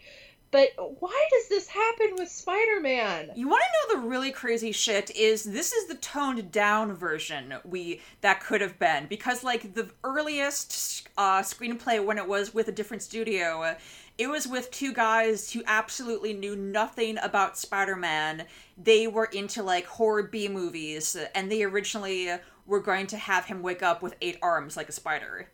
But 0.52 0.70
why 1.00 1.28
does 1.32 1.50
this 1.50 1.68
happen 1.68 2.12
with 2.18 2.30
Spider-Man? 2.30 3.32
You 3.36 3.50
want 3.50 3.64
to 3.64 3.96
know 3.96 4.02
the 4.02 4.08
really 4.08 4.32
crazy 4.32 4.72
shit 4.72 5.12
is 5.16 5.44
this 5.44 5.74
is 5.74 5.88
the 5.88 5.96
toned 5.96 6.52
down 6.52 6.94
version 6.94 7.56
we 7.66 8.02
that 8.22 8.42
could 8.42 8.62
have 8.62 8.80
been 8.80 9.08
because 9.08 9.44
like 9.44 9.74
the 9.74 9.90
earliest 10.04 11.10
uh, 11.18 11.42
screenplay 11.42 12.04
when 12.04 12.18
it 12.18 12.28
was 12.28 12.54
with 12.54 12.70
a 12.70 12.72
different 12.72 13.04
studio, 13.04 13.76
it 14.18 14.28
was 14.28 14.48
with 14.48 14.72
two 14.72 14.94
guys 14.94 15.52
who 15.52 15.62
absolutely 15.68 16.32
knew 16.34 16.56
nothing 16.56 17.18
about 17.22 17.58
Spider-Man. 17.58 18.46
They 18.82 19.08
were 19.08 19.26
into 19.26 19.62
like 19.62 19.86
horror 19.86 20.24
B 20.24 20.48
movies 20.48 21.18
and 21.34 21.52
they 21.52 21.64
originally 21.64 22.30
were 22.66 22.80
going 22.80 23.08
to 23.08 23.18
have 23.18 23.46
him 23.46 23.62
wake 23.62 23.84
up 23.84 24.02
with 24.02 24.16
eight 24.22 24.38
arms 24.42 24.78
like 24.78 24.90
a 24.90 24.94
spider. 24.94 25.50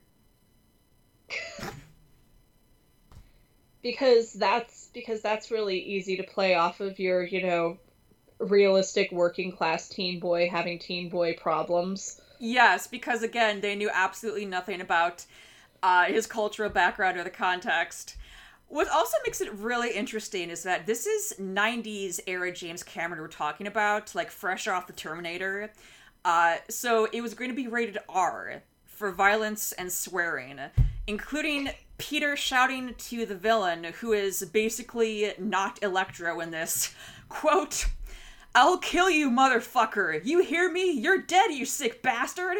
because 3.82 4.34
that's 4.34 4.90
because 4.94 5.22
that's 5.22 5.52
really 5.52 5.80
easy 5.80 6.18
to 6.18 6.24
play 6.24 6.56
off 6.56 6.80
of 6.80 7.00
your 7.00 7.24
you 7.24 7.42
know 7.42 7.78
realistic 8.40 9.12
working 9.12 9.52
class 9.52 9.90
teen 9.90 10.20
boy 10.20 10.50
having 10.50 10.80
teen 10.80 11.10
boy 11.10 11.36
problems. 11.36 12.22
Yes 12.40 12.88
because 12.88 13.24
again 13.24 13.62
they 13.62 13.76
knew 13.76 13.90
absolutely 13.94 14.46
nothing 14.46 14.82
about 14.82 15.26
uh, 15.84 16.06
his 16.06 16.28
cultural 16.28 16.70
background 16.70 17.18
or 17.18 17.24
the 17.24 17.30
context. 17.30 18.18
What 18.68 18.88
also 18.88 19.18
makes 19.26 19.42
it 19.42 19.52
really 19.54 19.92
interesting 19.92 20.50
is 20.50 20.64
that 20.64 20.86
this 20.86 21.06
is 21.06 21.34
90s 21.40 22.20
era 22.28 22.52
james 22.52 22.84
cameron 22.84 23.22
we're 23.22 23.28
talking 23.28 23.68
about 23.68 24.16
like 24.16 24.32
fresh 24.32 24.68
off 24.68 24.88
the 24.88 24.94
terminator. 24.94 25.72
Uh, 26.24 26.58
so 26.70 27.08
it 27.12 27.22
was 27.22 27.34
going 27.34 27.50
to 27.50 27.56
be 27.56 27.68
rated 27.68 27.98
r 28.08 28.62
for 28.86 29.12
violence 29.12 29.72
and 29.74 29.92
swearing 29.92 30.60
including 31.08 31.70
Peter 32.02 32.36
shouting 32.36 32.96
to 32.98 33.28
the 33.28 33.36
villain, 33.36 33.84
who 34.00 34.12
is 34.12 34.44
basically 34.52 35.36
not 35.38 35.82
Electro 35.84 36.40
in 36.40 36.50
this, 36.50 36.96
quote, 37.30 37.86
I'll 38.56 38.80
kill 38.80 39.08
you, 39.08 39.30
motherfucker! 39.30 40.20
You 40.26 40.42
hear 40.42 40.72
me? 40.72 40.92
You're 40.92 41.22
dead, 41.22 41.52
you 41.52 41.64
sick 41.64 42.02
bastard! 42.02 42.58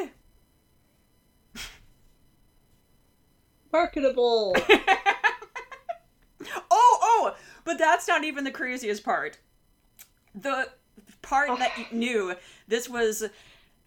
Marketable! 3.74 4.56
oh, 4.70 6.62
oh! 6.72 7.36
But 7.64 7.80
that's 7.80 8.08
not 8.08 8.24
even 8.24 8.44
the 8.44 8.52
craziest 8.52 9.04
part. 9.04 9.40
The 10.36 10.70
part 11.24 11.58
that 11.58 11.76
you 11.80 11.86
knew 11.98 12.36
this 12.68 12.88
was 12.88 13.24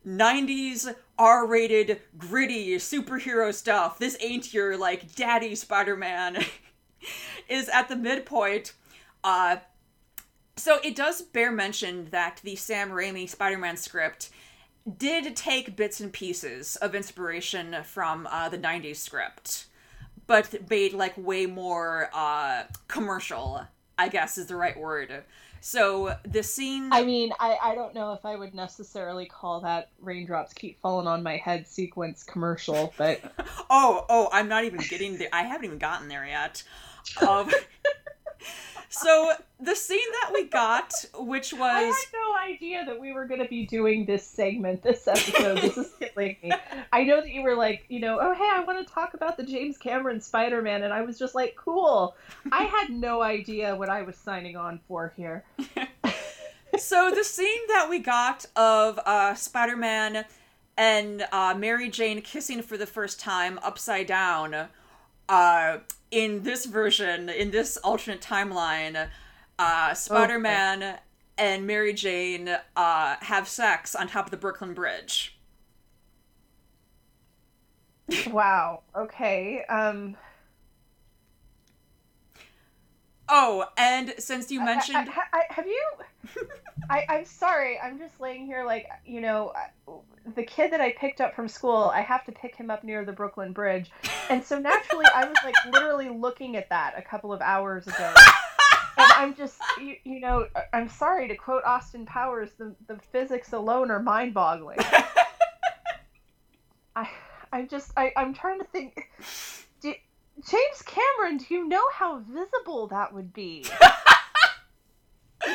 90s 0.05 0.93
R 1.19 1.47
rated, 1.47 2.01
gritty 2.19 2.77
superhero 2.77 3.55
stuff. 3.55 3.99
This 3.99 4.17
ain't 4.21 4.53
your, 4.53 4.77
like, 4.77 5.15
daddy 5.15 5.55
Spider 5.55 5.97
Man, 5.97 6.45
is 7.49 7.69
at 7.69 7.89
the 7.89 7.97
midpoint. 7.97 8.73
Uh, 9.23 9.57
so 10.57 10.79
it 10.83 10.97
does 10.97 11.23
bear 11.23 11.53
mention 11.53 12.09
that 12.11 12.41
the 12.43 12.57
Sam 12.57 12.91
Raimi 12.91 13.29
Spider 13.29 13.59
Man 13.59 13.77
script 13.77 14.31
did 14.99 15.35
take 15.35 15.77
bits 15.77 16.01
and 16.01 16.13
pieces 16.13 16.77
of 16.77 16.95
inspiration 16.95 17.77
from 17.85 18.29
uh, 18.31 18.49
the 18.49 18.59
90s 18.59 18.97
script, 18.97 19.67
but 20.27 20.69
made, 20.69 20.93
like, 20.93 21.17
way 21.17 21.47
more 21.47 22.11
uh, 22.13 22.65
commercial, 22.89 23.63
I 23.97 24.09
guess 24.09 24.37
is 24.37 24.47
the 24.47 24.57
right 24.57 24.79
word. 24.79 25.25
So 25.67 26.15
the 26.25 26.43
scene. 26.43 26.91
I 26.93 27.05
mean, 27.05 27.33
I, 27.41 27.57
I 27.63 27.75
don't 27.75 27.95
know 27.95 28.13
if 28.13 28.27
I 28.27 28.37
would 28.37 28.55
necessarily 28.55 29.25
call 29.25 29.61
that 29.63 29.89
raindrops 29.99 30.53
keep 30.53 30.79
falling 30.83 31.07
on 31.07 31.23
my 31.23 31.39
head 31.39 31.67
sequence 31.67 32.23
commercial, 32.23 32.93
but. 32.99 33.23
oh, 33.71 34.05
oh, 34.11 34.29
I'm 34.31 34.47
not 34.47 34.65
even 34.65 34.81
getting 34.81 35.17
there. 35.17 35.31
I 35.33 35.45
haven't 35.45 35.65
even 35.65 35.79
gotten 35.79 36.09
there 36.09 36.27
yet. 36.27 36.63
Um, 37.21 37.51
so 38.95 39.33
the 39.61 39.75
scene 39.75 39.99
that 40.21 40.31
we 40.33 40.45
got, 40.45 40.93
which 41.19 41.53
was 41.53 41.61
I 41.63 41.81
had 41.81 41.95
no 42.13 42.37
idea 42.37 42.85
that 42.87 43.01
we 43.01 43.13
were 43.13 43.27
going 43.27 43.43
to 43.43 43.49
be 43.49 43.67
doing 43.67 44.05
this 44.05 44.27
segment, 44.27 44.83
this 44.83 45.07
episode. 45.09 45.59
this 45.59 45.77
is 45.77 45.93
killing 45.99 46.37
me. 46.43 46.53
I 46.93 47.05
know 47.05 47.21
that 47.21 47.31
you 47.31 47.43
were 47.43 47.57
like, 47.57 47.85
you 47.89 48.01
know, 48.01 48.19
oh 48.21 48.35
hey, 48.35 48.49
I 48.53 48.63
want 48.65 48.87
to 48.87 48.93
talk 48.93 49.15
about 49.15 49.37
the 49.37 49.43
James 49.43 49.79
Cameron 49.79 50.21
Spider 50.21 50.63
Man, 50.63 50.83
and 50.83 50.93
I 50.93 51.03
was 51.03 51.19
just 51.19 51.35
like, 51.35 51.57
cool. 51.57 52.17
I 52.53 52.65
had 52.65 52.91
no 52.91 53.23
idea 53.23 53.75
what 53.75 53.89
I 53.89 54.03
was 54.03 54.17
signing 54.17 54.57
on 54.57 54.81
for 54.87 55.13
here. 55.17 55.45
so 56.79 57.11
the 57.15 57.25
scene 57.25 57.67
that 57.69 57.89
we 57.91 57.99
got 57.99 58.47
of 58.55 59.01
uh, 59.05 59.35
Spider 59.35 59.77
Man 59.77 60.25
and 60.77 61.27
uh, 61.33 61.55
Mary 61.57 61.89
Jane 61.89 62.23
kissing 62.23 62.63
for 62.63 62.77
the 62.77 62.87
first 62.87 63.21
time 63.21 63.59
upside 63.63 64.07
down 64.07 64.69
uh, 65.29 65.79
in 66.15 66.45
this 66.45 66.65
version, 66.65 67.29
in 67.29 67.51
this 67.51 67.77
alternate 67.79 68.21
timeline, 68.21 69.09
uh, 69.59 69.95
Spider 69.95 70.39
Man 70.39 70.83
okay. 70.83 70.97
and 71.37 71.67
Mary 71.67 71.93
Jane 71.93 72.57
uh, 72.77 73.17
have 73.21 73.49
sex 73.49 73.97
on 73.97 74.07
top 74.07 74.27
of 74.27 74.31
the 74.31 74.37
Brooklyn 74.37 74.75
Bridge. 74.75 75.37
wow. 78.29 78.83
Okay. 78.95 79.65
Um. 79.65 80.17
Oh, 83.29 83.67
and 83.77 84.15
since 84.19 84.53
you 84.53 84.65
mentioned, 84.65 85.09
I, 85.11 85.23
I, 85.33 85.39
I, 85.39 85.43
have 85.55 85.67
you? 85.67 85.91
I, 86.91 87.05
I'm 87.09 87.25
sorry. 87.25 87.79
I'm 87.79 87.99
just 87.99 88.21
laying 88.21 88.47
here, 88.47 88.65
like 88.65 88.87
you 89.05 89.21
know, 89.21 89.53
the 90.35 90.43
kid 90.43 90.73
that 90.73 90.81
I 90.81 90.93
picked 90.93 91.21
up 91.21 91.35
from 91.35 91.49
school. 91.49 91.91
I 91.95 92.01
have 92.01 92.25
to 92.27 92.33
pick 92.33 92.57
him 92.57 92.71
up 92.71 92.85
near 92.85 93.05
the 93.05 93.13
Brooklyn 93.13 93.53
Bridge, 93.53 93.91
and 94.31 94.43
so 94.45 94.59
naturally, 94.59 95.07
I 95.15 95.25
was 95.27 95.37
like 95.45 95.55
literally 95.73 96.11
looking 96.11 96.57
at 96.57 96.69
that 96.71 96.95
a 96.97 97.03
couple 97.03 97.33
of 97.33 97.41
hours 97.41 97.87
ago. 97.87 98.15
and 98.97 99.13
I'm 99.13 99.35
just, 99.35 99.59
you, 99.81 99.97
you 100.05 100.21
know, 100.21 100.47
I'm 100.73 100.89
sorry 100.89 101.29
to 101.29 101.37
quote 101.37 101.65
Austin 101.65 102.07
Powers: 102.07 102.51
the 102.59 102.75
the 102.87 102.99
physics 103.13 103.53
alone 103.53 103.91
are 103.91 104.01
mind-boggling. 104.01 104.79
I, 106.97 107.09
I'm 107.53 107.69
just, 107.69 107.93
I, 107.97 108.13
I'm 108.17 108.35
trying 108.35 108.61
to 108.61 108.67
think. 108.67 109.11
Do, 109.81 109.93
James 110.49 110.83
Cameron, 110.85 111.39
do 111.39 111.55
you 111.55 111.69
know 111.69 111.85
how 111.93 112.21
visible 112.21 112.89
that 112.89 113.13
would 113.13 113.33
be? 113.33 113.65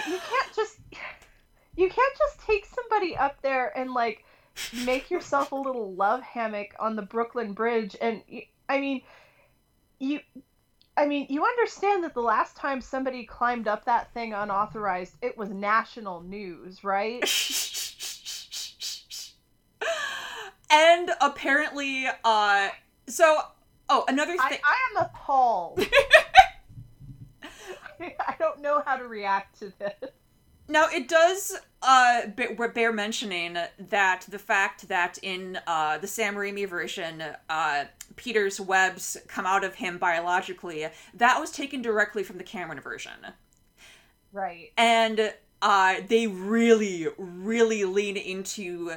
you 0.07 0.17
can't 0.17 0.55
just 0.55 0.79
you 1.75 1.89
can't 1.89 2.17
just 2.17 2.39
take 2.45 2.65
somebody 2.65 3.15
up 3.15 3.41
there 3.41 3.77
and 3.77 3.93
like 3.93 4.23
make 4.85 5.09
yourself 5.09 5.51
a 5.51 5.55
little 5.55 5.93
love 5.93 6.21
hammock 6.21 6.75
on 6.79 6.95
the 6.95 7.01
Brooklyn 7.01 7.53
Bridge 7.53 7.95
and 8.01 8.21
I 8.67 8.79
mean 8.79 9.01
you 9.99 10.19
I 10.97 11.05
mean, 11.05 11.27
you 11.29 11.45
understand 11.45 12.03
that 12.03 12.13
the 12.13 12.21
last 12.21 12.57
time 12.57 12.81
somebody 12.81 13.23
climbed 13.23 13.69
up 13.69 13.85
that 13.85 14.13
thing 14.13 14.33
unauthorized, 14.33 15.13
it 15.21 15.37
was 15.37 15.49
national 15.49 16.23
news, 16.23 16.83
right? 16.83 17.23
and 20.69 21.09
apparently 21.21 22.05
uh 22.23 22.69
so 23.07 23.39
oh, 23.89 24.05
another 24.07 24.33
thing 24.33 24.39
I, 24.41 24.59
I 24.63 24.77
am 24.91 25.05
appalled. 25.05 25.79
I 28.27 28.35
don't 28.39 28.61
know 28.61 28.81
how 28.85 28.97
to 28.97 29.07
react 29.07 29.59
to 29.59 29.73
this. 29.79 30.11
Now 30.67 30.87
it 30.93 31.07
does 31.07 31.57
uh, 31.81 32.27
bear 32.27 32.93
mentioning 32.93 33.57
that 33.89 34.25
the 34.29 34.37
fact 34.37 34.87
that 34.87 35.17
in 35.23 35.59
uh, 35.65 35.97
the 35.97 36.07
Sam 36.07 36.35
Raimi 36.35 36.69
version, 36.69 37.23
uh, 37.49 37.85
Peter's 38.15 38.61
webs 38.61 39.17
come 39.27 39.47
out 39.47 39.63
of 39.63 39.75
him 39.75 39.97
biologically, 39.97 40.87
that 41.15 41.39
was 41.39 41.51
taken 41.51 41.81
directly 41.81 42.23
from 42.23 42.37
the 42.37 42.43
Cameron 42.43 42.81
version. 42.81 43.13
Right. 44.31 44.71
And 44.77 45.33
uh, 45.61 45.95
they 46.07 46.27
really, 46.27 47.07
really 47.17 47.83
lean 47.83 48.15
into 48.15 48.93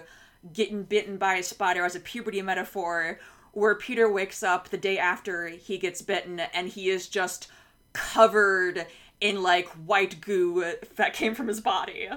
getting 0.52 0.82
bitten 0.82 1.16
by 1.16 1.34
a 1.36 1.42
spider 1.42 1.84
as 1.84 1.94
a 1.94 2.00
puberty 2.00 2.42
metaphor, 2.42 3.18
where 3.52 3.74
Peter 3.74 4.10
wakes 4.10 4.42
up 4.42 4.68
the 4.68 4.76
day 4.76 4.98
after 4.98 5.48
he 5.48 5.78
gets 5.78 6.02
bitten 6.02 6.40
and 6.40 6.68
he 6.68 6.90
is 6.90 7.08
just 7.08 7.48
covered 7.92 8.86
in 9.20 9.42
like 9.42 9.68
white 9.68 10.20
goo 10.20 10.64
that 10.96 11.14
came 11.14 11.34
from 11.34 11.48
his 11.48 11.60
body. 11.60 12.08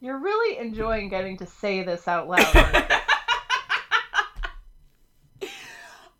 You're 0.00 0.18
really 0.18 0.58
enjoying 0.58 1.08
getting 1.08 1.38
to 1.38 1.46
say 1.46 1.82
this 1.82 2.06
out 2.06 2.28
loud. 2.28 2.44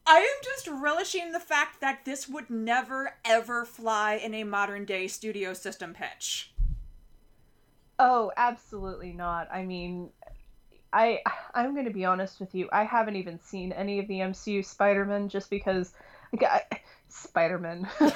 I 0.06 0.18
am 0.18 0.42
just 0.42 0.68
relishing 0.68 1.32
the 1.32 1.40
fact 1.40 1.80
that 1.80 2.04
this 2.04 2.28
would 2.28 2.50
never 2.50 3.16
ever 3.24 3.64
fly 3.64 4.14
in 4.14 4.34
a 4.34 4.44
modern 4.44 4.84
day 4.84 5.06
studio 5.06 5.54
system 5.54 5.94
pitch. 5.94 6.52
Oh, 7.98 8.32
absolutely 8.36 9.12
not. 9.12 9.48
I 9.52 9.64
mean, 9.64 10.10
I 10.92 11.20
I'm 11.54 11.74
going 11.74 11.86
to 11.86 11.92
be 11.92 12.04
honest 12.04 12.40
with 12.40 12.54
you. 12.54 12.68
I 12.72 12.84
haven't 12.84 13.16
even 13.16 13.38
seen 13.40 13.72
any 13.72 13.98
of 13.98 14.08
the 14.08 14.20
MCU 14.20 14.64
Spider-Man 14.64 15.28
just 15.28 15.50
because 15.50 15.92
like, 16.42 16.84
Spider-Man. 17.08 17.88
I 18.00 18.10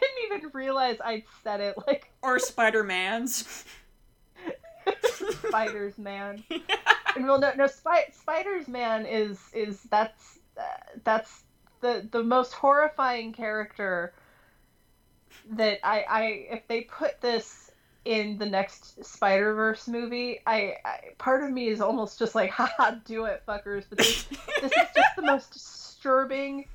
didn't 0.00 0.18
even 0.26 0.50
realize 0.52 0.98
I'd 1.04 1.24
said 1.42 1.60
it 1.60 1.76
like 1.86 2.10
or 2.22 2.38
Spider-Man's. 2.38 3.64
Spiders 5.48 5.98
Man. 5.98 6.42
well, 7.18 7.38
no, 7.38 7.52
no. 7.56 7.66
Sp- 7.66 8.12
Spiders 8.12 8.68
Man 8.68 9.06
is 9.06 9.38
is 9.52 9.82
that's 9.84 10.38
uh, 10.56 10.62
that's 11.04 11.42
the 11.80 12.06
the 12.10 12.22
most 12.22 12.52
horrifying 12.52 13.32
character 13.32 14.14
that 15.50 15.78
I 15.84 16.04
I 16.08 16.22
if 16.50 16.68
they 16.68 16.82
put 16.82 17.20
this 17.20 17.69
in 18.04 18.38
the 18.38 18.46
next 18.46 19.04
Spider 19.04 19.54
Verse 19.54 19.86
movie, 19.86 20.40
I, 20.46 20.76
I, 20.84 20.98
part 21.18 21.42
of 21.42 21.50
me 21.50 21.68
is 21.68 21.80
almost 21.80 22.18
just 22.18 22.34
like, 22.34 22.50
haha, 22.50 22.96
do 23.04 23.24
it, 23.26 23.42
fuckers. 23.46 23.84
But 23.88 23.98
this, 23.98 24.24
this 24.60 24.72
is 24.72 24.88
just 24.94 25.16
the 25.16 25.22
most 25.22 25.52
disturbing 25.52 26.66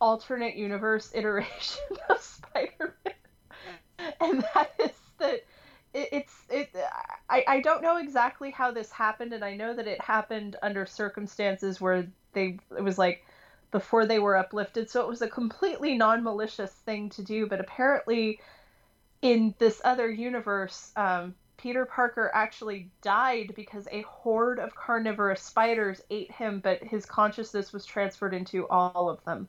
alternate 0.00 0.56
universe 0.56 1.10
iteration 1.14 1.82
of 2.08 2.20
Spider 2.20 2.96
Man, 3.04 4.12
and 4.20 4.44
that 4.54 4.72
is 4.78 4.90
that 5.18 5.44
it, 5.94 6.08
it's 6.12 6.34
it. 6.48 6.70
I 7.28 7.44
I 7.46 7.60
don't 7.60 7.82
know 7.82 7.98
exactly 7.98 8.50
how 8.50 8.70
this 8.70 8.90
happened, 8.90 9.32
and 9.32 9.44
I 9.44 9.54
know 9.54 9.74
that 9.74 9.86
it 9.86 10.00
happened 10.00 10.56
under 10.62 10.86
circumstances 10.86 11.80
where 11.80 12.06
they 12.32 12.58
it 12.76 12.82
was 12.82 12.98
like 12.98 13.24
before 13.70 14.06
they 14.06 14.18
were 14.18 14.36
uplifted, 14.36 14.90
so 14.90 15.02
it 15.02 15.08
was 15.08 15.22
a 15.22 15.28
completely 15.28 15.96
non 15.96 16.24
malicious 16.24 16.72
thing 16.72 17.10
to 17.10 17.22
do, 17.22 17.46
but 17.46 17.60
apparently 17.60 18.40
in 19.22 19.54
this 19.58 19.80
other 19.84 20.10
universe, 20.10 20.92
um, 20.96 21.34
Peter 21.56 21.86
Parker 21.86 22.30
actually 22.34 22.90
died 23.02 23.52
because 23.54 23.86
a 23.92 24.02
horde 24.02 24.58
of 24.58 24.74
carnivorous 24.74 25.40
spiders 25.40 26.02
ate 26.10 26.30
him, 26.30 26.60
but 26.60 26.82
his 26.82 27.06
consciousness 27.06 27.72
was 27.72 27.86
transferred 27.86 28.34
into 28.34 28.68
all 28.68 29.08
of 29.08 29.24
them. 29.24 29.48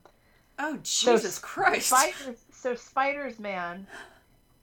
Oh 0.58 0.78
Jesus 0.84 1.34
so, 1.34 1.40
Christ! 1.46 1.88
Spiders, 1.88 2.44
so 2.52 2.76
Spiders 2.76 3.40
Man 3.40 3.88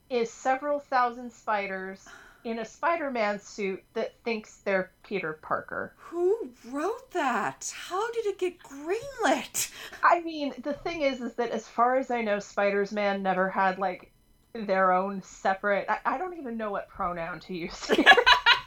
is 0.09 0.31
several 0.31 0.79
thousand 0.79 1.31
spiders 1.31 2.07
in 2.43 2.59
a 2.59 2.65
Spider-Man 2.65 3.39
suit 3.39 3.83
that 3.93 4.15
thinks 4.23 4.57
they're 4.57 4.91
Peter 5.03 5.33
Parker. 5.41 5.93
Who 5.97 6.49
wrote 6.69 7.11
that? 7.11 7.71
How 7.75 8.11
did 8.11 8.25
it 8.25 8.39
get 8.39 8.59
greenlit? 8.59 9.71
I 10.03 10.21
mean, 10.21 10.53
the 10.63 10.73
thing 10.73 11.01
is, 11.01 11.21
is 11.21 11.33
that 11.35 11.51
as 11.51 11.67
far 11.67 11.97
as 11.97 12.09
I 12.09 12.21
know, 12.21 12.39
Spider-Man 12.39 13.21
never 13.21 13.49
had 13.49 13.77
like 13.77 14.10
their 14.53 14.91
own 14.91 15.21
separate. 15.21 15.85
I, 15.89 15.99
I 16.05 16.17
don't 16.17 16.37
even 16.37 16.57
know 16.57 16.71
what 16.71 16.89
pronoun 16.89 17.39
to 17.41 17.53
use. 17.53 17.91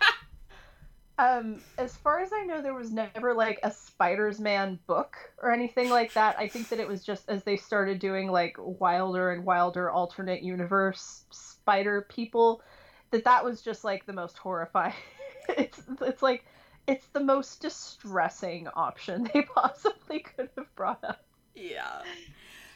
um, 1.19 1.61
as 1.79 1.97
far 1.97 2.21
as 2.21 2.31
I 2.33 2.45
know, 2.45 2.63
there 2.63 2.75
was 2.75 2.91
never 2.91 3.35
like 3.35 3.61
a 3.63 3.71
Spider's 3.71 4.41
Man 4.41 4.79
book 4.87 5.17
or 5.43 5.53
anything 5.53 5.91
like 5.91 6.13
that. 6.15 6.39
I 6.39 6.49
think 6.49 6.69
that 6.71 6.81
it 6.81 6.89
was 6.89 7.05
just 7.05 7.29
as 7.29 7.45
they 7.45 7.57
started 7.57 7.99
doing 7.99 8.31
like 8.31 8.57
wilder 8.59 9.31
and 9.31 9.45
wilder 9.45 9.91
alternate 9.91 10.43
universe 10.43 11.25
spider 11.31 12.07
people, 12.09 12.63
that 13.11 13.25
that 13.25 13.45
was 13.45 13.63
just 13.63 13.85
like 13.85 14.07
the 14.07 14.13
most 14.13 14.39
horrifying. 14.39 14.95
it's 15.49 15.81
it's 16.01 16.23
like 16.23 16.45
it's 16.87 17.07
the 17.09 17.21
most 17.21 17.61
distressing 17.61 18.69
option 18.75 19.29
they 19.33 19.43
possibly 19.55 20.21
could 20.21 20.51
have 20.57 20.75
brought 20.75 21.03
up. 21.05 21.25
Yeah. 21.55 22.03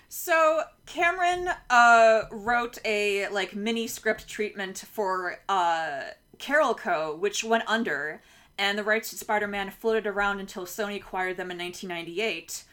So 0.08 0.62
Cameron 0.86 1.50
uh, 1.68 2.22
wrote 2.30 2.78
a 2.84 3.28
like 3.28 3.54
mini 3.54 3.86
script 3.86 4.26
treatment 4.26 4.78
for 4.90 5.40
uh, 5.48 6.00
Carolco, 6.38 7.18
which 7.18 7.44
went 7.44 7.64
under, 7.66 8.22
and 8.56 8.78
the 8.78 8.84
rights 8.84 9.10
to 9.10 9.18
Spider-Man 9.18 9.70
floated 9.70 10.06
around 10.06 10.40
until 10.40 10.64
Sony 10.64 10.96
acquired 10.96 11.36
them 11.36 11.50
in 11.50 11.58
1998. 11.58 12.64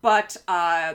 But 0.00 0.36
uh, 0.48 0.94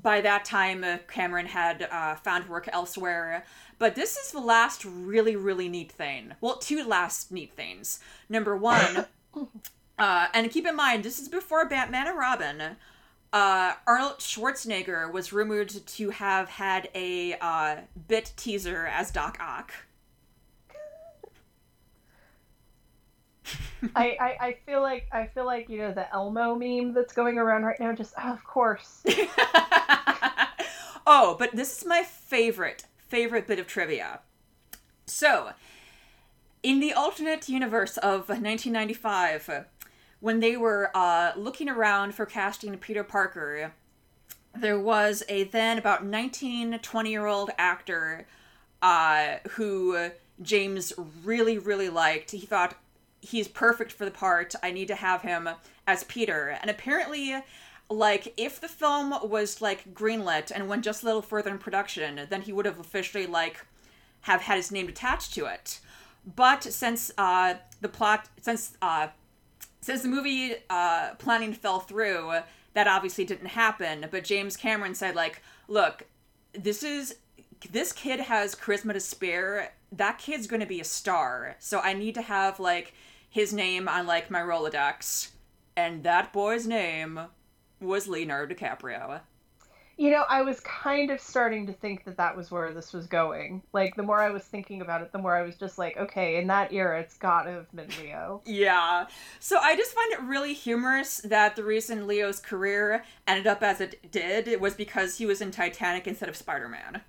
by 0.00 0.20
that 0.20 0.44
time, 0.44 0.84
uh, 0.84 0.98
Cameron 1.08 1.46
had 1.46 1.88
uh, 1.90 2.14
found 2.16 2.48
work 2.48 2.68
elsewhere. 2.72 3.44
But 3.78 3.96
this 3.96 4.16
is 4.16 4.30
the 4.30 4.40
last 4.40 4.84
really, 4.84 5.34
really 5.34 5.68
neat 5.68 5.90
thing. 5.90 6.34
Well, 6.40 6.58
two 6.58 6.86
last 6.86 7.32
neat 7.32 7.52
things. 7.54 7.98
Number 8.28 8.56
one, 8.56 9.06
uh, 9.98 10.28
and 10.32 10.50
keep 10.50 10.66
in 10.66 10.76
mind, 10.76 11.02
this 11.02 11.18
is 11.18 11.28
before 11.28 11.68
Batman 11.68 12.06
and 12.06 12.18
Robin 12.18 12.76
uh, 13.32 13.74
Arnold 13.86 14.18
Schwarzenegger 14.18 15.10
was 15.10 15.32
rumored 15.32 15.70
to 15.86 16.10
have 16.10 16.48
had 16.48 16.88
a 16.94 17.34
uh, 17.40 17.76
bit 18.08 18.32
teaser 18.36 18.86
as 18.86 19.10
Doc 19.10 19.38
Ock. 19.40 19.72
I, 23.96 24.16
I, 24.20 24.36
I 24.40 24.56
feel 24.64 24.80
like 24.80 25.08
I 25.12 25.26
feel 25.26 25.44
like 25.44 25.68
you 25.68 25.78
know 25.78 25.92
the 25.92 26.12
Elmo 26.14 26.54
meme 26.54 26.94
that's 26.94 27.12
going 27.12 27.38
around 27.38 27.64
right 27.64 27.80
now. 27.80 27.92
Just 27.92 28.14
oh, 28.22 28.32
of 28.32 28.44
course. 28.44 29.02
oh, 31.06 31.36
but 31.38 31.54
this 31.54 31.78
is 31.78 31.86
my 31.86 32.02
favorite 32.02 32.86
favorite 32.98 33.46
bit 33.46 33.58
of 33.58 33.66
trivia. 33.66 34.20
So, 35.06 35.50
in 36.62 36.80
the 36.80 36.92
alternate 36.92 37.48
universe 37.48 37.96
of 37.98 38.28
1995, 38.28 39.66
when 40.22 40.38
they 40.38 40.56
were 40.56 40.88
uh, 40.94 41.32
looking 41.34 41.68
around 41.68 42.14
for 42.14 42.24
casting 42.24 42.78
Peter 42.78 43.02
Parker, 43.02 43.72
there 44.54 44.78
was 44.78 45.24
a 45.28 45.44
then 45.44 45.78
about 45.78 46.06
19, 46.06 46.78
20 46.78 47.10
year 47.10 47.26
old 47.26 47.50
actor 47.58 48.24
uh, 48.80 49.38
who 49.50 50.10
James 50.40 50.92
really, 51.24 51.58
really 51.58 51.88
liked. 51.88 52.30
He 52.30 52.46
thought 52.46 52.76
he's 53.20 53.48
perfect 53.48 53.90
for 53.90 54.04
the 54.04 54.12
part. 54.12 54.54
I 54.62 54.70
need 54.70 54.86
to 54.88 54.94
have 54.94 55.22
him 55.22 55.48
as 55.88 56.04
Peter. 56.04 56.56
And 56.60 56.70
apparently, 56.70 57.42
like, 57.90 58.32
if 58.36 58.60
the 58.60 58.68
film 58.68 59.28
was 59.28 59.60
like 59.60 59.92
greenlit 59.92 60.52
and 60.54 60.68
went 60.68 60.84
just 60.84 61.02
a 61.02 61.06
little 61.06 61.22
further 61.22 61.50
in 61.50 61.58
production, 61.58 62.28
then 62.30 62.42
he 62.42 62.52
would 62.52 62.66
have 62.66 62.78
officially 62.78 63.26
like 63.26 63.66
have 64.22 64.42
had 64.42 64.56
his 64.56 64.70
name 64.70 64.86
attached 64.86 65.34
to 65.34 65.46
it. 65.46 65.80
But 66.24 66.62
since 66.62 67.10
uh, 67.18 67.54
the 67.80 67.88
plot, 67.88 68.28
since 68.40 68.76
uh, 68.80 69.08
since 69.82 70.02
the 70.02 70.08
movie 70.08 70.54
uh, 70.70 71.14
planning 71.18 71.52
fell 71.52 71.80
through, 71.80 72.32
that 72.72 72.86
obviously 72.86 73.24
didn't 73.24 73.48
happen. 73.48 74.06
But 74.10 74.24
James 74.24 74.56
Cameron 74.56 74.94
said, 74.94 75.14
like, 75.14 75.42
look, 75.68 76.04
this 76.54 76.82
is 76.82 77.16
this 77.70 77.92
kid 77.92 78.20
has 78.20 78.54
charisma 78.54 78.92
to 78.92 79.00
spare. 79.00 79.74
That 79.92 80.18
kid's 80.18 80.46
going 80.46 80.60
to 80.60 80.66
be 80.66 80.80
a 80.80 80.84
star. 80.84 81.56
So 81.58 81.80
I 81.80 81.92
need 81.92 82.14
to 82.14 82.22
have 82.22 82.58
like 82.58 82.94
his 83.28 83.52
name 83.52 83.88
on 83.88 84.06
like 84.06 84.30
my 84.30 84.40
Rolodex, 84.40 85.30
and 85.76 86.02
that 86.04 86.32
boy's 86.32 86.66
name 86.66 87.20
was 87.80 88.08
Leonardo 88.08 88.54
DiCaprio. 88.54 89.20
You 90.02 90.10
know, 90.10 90.24
I 90.28 90.42
was 90.42 90.58
kind 90.58 91.12
of 91.12 91.20
starting 91.20 91.64
to 91.68 91.72
think 91.72 92.02
that 92.06 92.16
that 92.16 92.36
was 92.36 92.50
where 92.50 92.74
this 92.74 92.92
was 92.92 93.06
going. 93.06 93.62
Like, 93.72 93.94
the 93.94 94.02
more 94.02 94.20
I 94.20 94.30
was 94.30 94.42
thinking 94.42 94.80
about 94.80 95.00
it, 95.00 95.12
the 95.12 95.18
more 95.18 95.36
I 95.36 95.42
was 95.42 95.54
just 95.54 95.78
like, 95.78 95.96
okay, 95.96 96.38
in 96.38 96.48
that 96.48 96.72
era, 96.72 96.98
it's 96.98 97.16
gotta 97.16 97.52
have 97.52 97.70
been 97.70 97.86
Leo. 98.00 98.42
yeah. 98.44 99.06
So 99.38 99.58
I 99.58 99.76
just 99.76 99.92
find 99.92 100.12
it 100.12 100.20
really 100.22 100.54
humorous 100.54 101.18
that 101.18 101.54
the 101.54 101.62
reason 101.62 102.08
Leo's 102.08 102.40
career 102.40 103.04
ended 103.28 103.46
up 103.46 103.62
as 103.62 103.80
it 103.80 104.10
did 104.10 104.48
it 104.48 104.60
was 104.60 104.74
because 104.74 105.18
he 105.18 105.24
was 105.24 105.40
in 105.40 105.52
Titanic 105.52 106.08
instead 106.08 106.28
of 106.28 106.34
Spider 106.34 106.68
Man. 106.68 107.00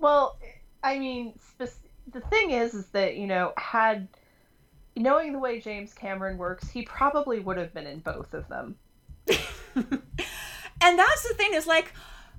well, 0.00 0.38
I 0.82 0.98
mean, 0.98 1.38
the 1.58 2.20
thing 2.22 2.50
is, 2.50 2.74
is 2.74 2.86
that, 2.86 3.16
you 3.16 3.28
know, 3.28 3.52
had. 3.56 4.08
Knowing 4.96 5.32
the 5.32 5.38
way 5.38 5.60
James 5.60 5.94
Cameron 5.94 6.36
works, 6.36 6.68
he 6.68 6.82
probably 6.82 7.38
would 7.38 7.58
have 7.58 7.72
been 7.72 7.86
in 7.86 8.00
both 8.00 8.34
of 8.34 8.48
them. 8.48 8.74
and 10.80 10.98
that's 10.98 11.26
the 11.26 11.34
thing 11.34 11.54
is 11.54 11.66
like 11.66 11.92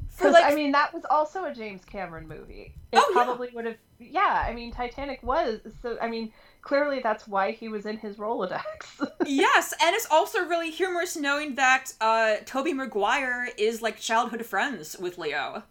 for 0.10 0.32
like 0.32 0.46
I 0.46 0.56
mean 0.56 0.72
that 0.72 0.94
was 0.94 1.06
also 1.10 1.46
a 1.46 1.54
James 1.54 1.86
Cameron 1.86 2.28
movie. 2.28 2.74
It 2.92 2.98
oh, 2.98 3.10
probably 3.14 3.50
yeah. 3.50 3.56
would 3.56 3.66
have 3.66 3.78
yeah, 4.00 4.46
I 4.48 4.54
mean 4.54 4.72
Titanic 4.72 5.22
was 5.22 5.60
so 5.82 5.98
I 6.02 6.10
mean 6.10 6.32
clearly 6.62 7.00
that's 7.02 7.28
why 7.28 7.52
he 7.52 7.68
was 7.70 7.86
in 7.86 7.98
his 7.98 8.18
Rolodex. 8.18 8.62
yes, 9.26 9.74
and 9.82 9.96
it's 9.96 10.08
also 10.10 10.46
really 10.46 10.72
humorous 10.72 11.16
knowing 11.16 11.56
that 11.56 11.94
uh 12.02 12.38
Tobey 12.46 12.74
Maguire 12.74 13.50
is 13.58 13.82
like 13.82 14.00
childhood 14.00 14.46
friends 14.46 14.98
with 14.98 15.18
Leo. 15.18 15.64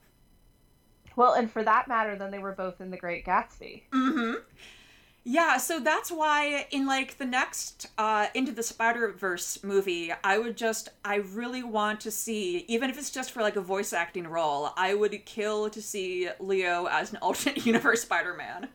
Well, 1.16 1.32
and 1.32 1.50
for 1.50 1.64
that 1.64 1.88
matter, 1.88 2.14
then 2.14 2.30
they 2.30 2.38
were 2.38 2.52
both 2.52 2.80
in 2.80 2.90
The 2.90 2.98
Great 2.98 3.24
Gatsby. 3.24 3.84
Mm-hmm. 3.90 4.34
Yeah, 5.28 5.56
so 5.56 5.80
that's 5.80 6.12
why 6.12 6.68
in 6.70 6.86
like 6.86 7.18
the 7.18 7.24
next 7.24 7.88
uh 7.98 8.28
Into 8.34 8.52
the 8.52 8.62
Spider-Verse 8.62 9.64
movie, 9.64 10.12
I 10.22 10.38
would 10.38 10.56
just 10.56 10.90
I 11.04 11.16
really 11.16 11.64
want 11.64 11.98
to 12.02 12.12
see 12.12 12.64
even 12.68 12.90
if 12.90 12.96
it's 12.96 13.10
just 13.10 13.32
for 13.32 13.42
like 13.42 13.56
a 13.56 13.60
voice 13.60 13.92
acting 13.92 14.28
role, 14.28 14.70
I 14.76 14.94
would 14.94 15.26
kill 15.26 15.68
to 15.68 15.82
see 15.82 16.28
Leo 16.38 16.86
as 16.86 17.10
an 17.10 17.18
alternate 17.22 17.66
universe 17.66 18.02
Spider-Man. 18.02 18.68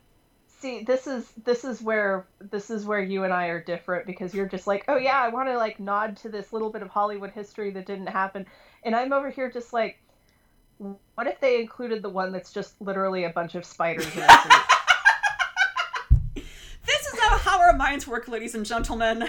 See, 0.46 0.82
this 0.82 1.06
is 1.06 1.32
this 1.42 1.64
is 1.64 1.80
where 1.80 2.26
this 2.38 2.68
is 2.68 2.84
where 2.84 3.00
you 3.00 3.24
and 3.24 3.32
I 3.32 3.46
are 3.46 3.64
different 3.64 4.04
because 4.04 4.34
you're 4.34 4.46
just 4.46 4.66
like, 4.66 4.84
"Oh 4.88 4.98
yeah, 4.98 5.22
I 5.22 5.30
want 5.30 5.48
to 5.48 5.56
like 5.56 5.80
nod 5.80 6.18
to 6.18 6.28
this 6.28 6.52
little 6.52 6.68
bit 6.68 6.82
of 6.82 6.90
Hollywood 6.90 7.30
history 7.30 7.70
that 7.70 7.86
didn't 7.86 8.08
happen." 8.08 8.44
And 8.82 8.94
I'm 8.94 9.14
over 9.14 9.30
here 9.30 9.50
just 9.50 9.72
like 9.72 10.02
what 11.14 11.26
if 11.26 11.40
they 11.40 11.60
included 11.60 12.02
the 12.02 12.10
one 12.10 12.30
that's 12.30 12.52
just 12.52 12.78
literally 12.78 13.24
a 13.24 13.30
bunch 13.30 13.54
of 13.54 13.64
spiders 13.64 14.14
in 14.14 14.22
This 16.84 17.06
is 17.06 17.18
how 17.20 17.60
our 17.60 17.72
minds 17.74 18.06
work, 18.06 18.28
ladies 18.28 18.54
and 18.54 18.66
gentlemen. 18.66 19.28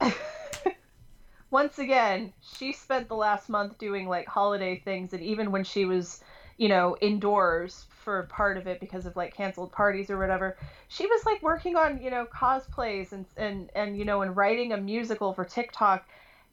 Once 1.50 1.78
again, 1.78 2.32
she 2.40 2.72
spent 2.72 3.08
the 3.08 3.14
last 3.14 3.48
month 3.48 3.78
doing 3.78 4.08
like 4.08 4.26
holiday 4.26 4.80
things, 4.84 5.12
and 5.12 5.22
even 5.22 5.52
when 5.52 5.64
she 5.64 5.84
was, 5.84 6.22
you 6.56 6.68
know, 6.68 6.96
indoors 7.00 7.86
for 8.02 8.24
part 8.24 8.56
of 8.56 8.66
it 8.66 8.80
because 8.80 9.06
of 9.06 9.14
like 9.16 9.34
canceled 9.34 9.70
parties 9.70 10.10
or 10.10 10.18
whatever, 10.18 10.56
she 10.88 11.06
was 11.06 11.24
like 11.26 11.42
working 11.42 11.76
on, 11.76 12.00
you 12.02 12.10
know, 12.10 12.26
cosplays 12.26 13.12
and 13.12 13.26
and 13.36 13.70
and 13.74 13.96
you 13.98 14.04
know, 14.04 14.22
and 14.22 14.36
writing 14.36 14.72
a 14.72 14.76
musical 14.76 15.32
for 15.34 15.44
TikTok 15.44 16.06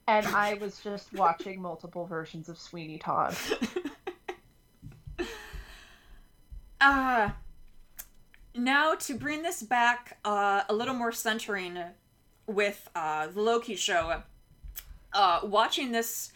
and 0.09 0.25
I 0.27 0.55
was 0.55 0.79
just 0.79 1.13
watching 1.17 1.61
multiple 1.61 2.05
versions 2.07 2.49
of 2.49 2.57
Sweeney 2.57 2.97
Todd. 2.97 3.35
uh 6.81 7.29
now 8.55 8.95
to 8.95 9.13
bring 9.15 9.43
this 9.43 9.61
back 9.63 10.17
uh, 10.25 10.63
a 10.69 10.73
little 10.73 10.93
more 10.93 11.11
centering 11.11 11.79
with 12.47 12.89
uh, 12.95 13.27
the 13.27 13.41
Loki 13.41 13.75
show, 13.75 14.23
uh, 15.13 15.39
watching 15.43 15.91
this 15.91 16.31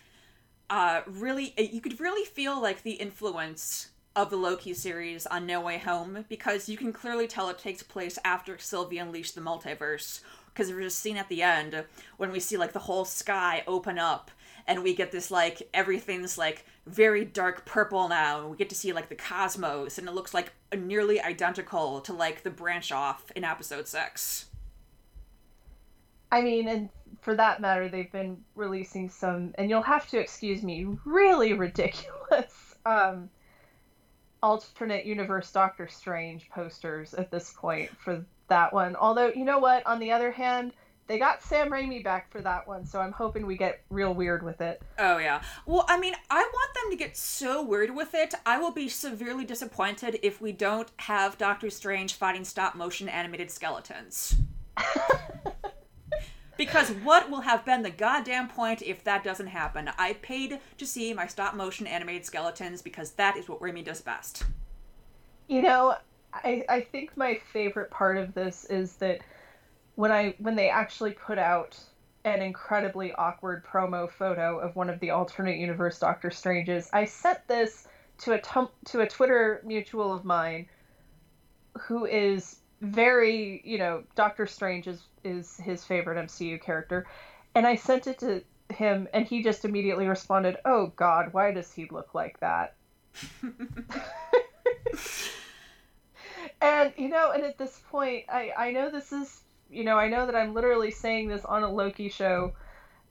uh, 0.69 1.01
really, 1.07 1.53
you 1.57 1.81
could 1.81 1.99
really 1.99 2.25
feel 2.25 2.61
like 2.61 2.83
the 2.83 2.93
influence 2.93 3.89
of 4.15 4.29
the 4.29 4.35
Loki 4.35 4.73
series 4.73 5.25
on 5.25 5.47
No 5.47 5.61
Way 5.61 5.79
Home 5.79 6.25
because 6.29 6.69
you 6.69 6.77
can 6.77 6.93
clearly 6.93 7.27
tell 7.27 7.49
it 7.49 7.57
takes 7.57 7.81
place 7.81 8.19
after 8.23 8.57
Sylvie 8.57 8.99
unleashed 8.99 9.35
the 9.35 9.41
multiverse, 9.41 10.21
because 10.53 10.69
a 10.69 10.89
scene 10.89 11.17
at 11.17 11.29
the 11.29 11.41
end 11.41 11.83
when 12.17 12.31
we 12.31 12.39
see 12.39 12.57
like 12.57 12.73
the 12.73 12.79
whole 12.79 13.05
sky 13.05 13.63
open 13.67 13.97
up 13.97 14.29
and 14.67 14.83
we 14.83 14.93
get 14.93 15.11
this 15.11 15.29
like 15.31 15.67
everything's 15.73 16.37
like 16.37 16.65
very 16.85 17.23
dark 17.25 17.65
purple 17.65 18.07
now 18.07 18.41
and 18.41 18.49
we 18.49 18.57
get 18.57 18.69
to 18.69 18.75
see 18.75 18.93
like 18.93 19.09
the 19.09 19.15
cosmos 19.15 19.97
and 19.97 20.07
it 20.07 20.13
looks 20.13 20.33
like 20.33 20.51
nearly 20.77 21.21
identical 21.21 22.01
to 22.01 22.13
like 22.13 22.43
the 22.43 22.49
branch 22.49 22.91
off 22.91 23.31
in 23.35 23.43
episode 23.43 23.87
6 23.87 24.45
i 26.31 26.41
mean 26.41 26.67
and 26.67 26.89
for 27.21 27.35
that 27.35 27.61
matter 27.61 27.87
they've 27.87 28.11
been 28.11 28.37
releasing 28.55 29.09
some 29.09 29.53
and 29.55 29.69
you'll 29.69 29.81
have 29.81 30.09
to 30.09 30.17
excuse 30.17 30.63
me 30.63 30.87
really 31.05 31.53
ridiculous 31.53 32.75
um 32.85 33.29
alternate 34.43 35.05
universe 35.05 35.51
doctor 35.51 35.87
strange 35.87 36.49
posters 36.49 37.13
at 37.13 37.31
this 37.31 37.53
point 37.57 37.89
for 37.97 38.25
that 38.49 38.73
one. 38.73 38.95
Although, 38.95 39.31
you 39.33 39.45
know 39.45 39.57
what? 39.59 39.85
On 39.87 39.99
the 39.99 40.11
other 40.11 40.31
hand, 40.31 40.73
they 41.07 41.19
got 41.19 41.43
Sam 41.43 41.69
Raimi 41.69 42.03
back 42.03 42.31
for 42.31 42.41
that 42.41 42.67
one, 42.67 42.85
so 42.85 42.99
I'm 42.99 43.11
hoping 43.11 43.45
we 43.45 43.57
get 43.57 43.81
real 43.89 44.13
weird 44.13 44.43
with 44.43 44.61
it. 44.61 44.81
Oh 44.97 45.17
yeah. 45.17 45.41
Well, 45.65 45.85
I 45.89 45.99
mean, 45.99 46.13
I 46.29 46.41
want 46.41 46.73
them 46.73 46.91
to 46.91 46.97
get 46.97 47.17
so 47.17 47.63
weird 47.63 47.93
with 47.93 48.13
it. 48.13 48.33
I 48.45 48.57
will 48.57 48.71
be 48.71 48.87
severely 48.87 49.45
disappointed 49.45 50.19
if 50.23 50.41
we 50.41 50.51
don't 50.51 50.89
have 50.97 51.37
Doctor 51.37 51.69
Strange 51.69 52.13
fighting 52.13 52.45
stop 52.45 52.75
motion 52.75 53.09
animated 53.09 53.51
skeletons. 53.51 54.35
because 56.57 56.89
what 56.89 57.29
will 57.29 57.41
have 57.41 57.65
been 57.65 57.81
the 57.81 57.89
goddamn 57.89 58.47
point 58.47 58.81
if 58.81 59.03
that 59.03 59.23
doesn't 59.23 59.47
happen? 59.47 59.89
I 59.97 60.13
paid 60.13 60.59
to 60.77 60.85
see 60.85 61.13
my 61.13 61.27
stop 61.27 61.53
motion 61.53 61.85
animated 61.85 62.25
skeletons 62.25 62.81
because 62.81 63.11
that 63.11 63.35
is 63.35 63.49
what 63.49 63.59
Raimi 63.59 63.83
does 63.83 64.01
best. 64.01 64.45
You 65.47 65.61
know, 65.61 65.95
I, 66.33 66.63
I 66.69 66.81
think 66.81 67.15
my 67.17 67.39
favorite 67.51 67.91
part 67.91 68.17
of 68.17 68.33
this 68.33 68.65
is 68.65 68.93
that 68.97 69.19
when 69.95 70.11
I 70.11 70.35
when 70.39 70.55
they 70.55 70.69
actually 70.69 71.11
put 71.11 71.37
out 71.37 71.77
an 72.25 72.41
incredibly 72.41 73.13
awkward 73.13 73.65
promo 73.65 74.09
photo 74.09 74.59
of 74.59 74.75
one 74.75 74.89
of 74.89 74.99
the 74.99 75.11
alternate 75.11 75.57
universe 75.57 75.99
Doctor 75.99 76.31
Stranges, 76.31 76.89
I 76.93 77.05
sent 77.05 77.47
this 77.47 77.87
to 78.19 78.33
a 78.33 78.39
tum- 78.39 78.69
to 78.85 79.01
a 79.01 79.07
Twitter 79.07 79.61
mutual 79.65 80.13
of 80.13 80.23
mine 80.25 80.67
who 81.79 82.05
is 82.05 82.57
very, 82.81 83.61
you 83.63 83.77
know, 83.77 84.03
Doctor 84.15 84.47
Strange 84.47 84.87
is 84.87 85.03
is 85.23 85.57
his 85.57 85.83
favorite 85.83 86.17
MCU 86.25 86.61
character, 86.61 87.05
and 87.55 87.67
I 87.67 87.75
sent 87.75 88.07
it 88.07 88.19
to 88.19 88.43
him 88.73 89.07
and 89.13 89.25
he 89.25 89.43
just 89.43 89.65
immediately 89.65 90.07
responded, 90.07 90.57
"Oh 90.65 90.87
god, 90.95 91.33
why 91.33 91.51
does 91.51 91.71
he 91.71 91.87
look 91.91 92.15
like 92.15 92.39
that?" 92.39 92.75
and 96.61 96.93
you 96.97 97.09
know, 97.09 97.31
and 97.31 97.43
at 97.43 97.57
this 97.57 97.79
point, 97.89 98.25
I 98.29 98.51
I 98.57 98.71
know 98.71 98.89
this 98.89 99.11
is 99.11 99.43
you 99.73 99.83
know 99.83 99.97
I 99.97 100.07
know 100.07 100.25
that 100.25 100.35
I'm 100.35 100.53
literally 100.53 100.91
saying 100.91 101.27
this 101.27 101.45
on 101.45 101.63
a 101.63 101.71
Loki 101.71 102.09
show, 102.09 102.53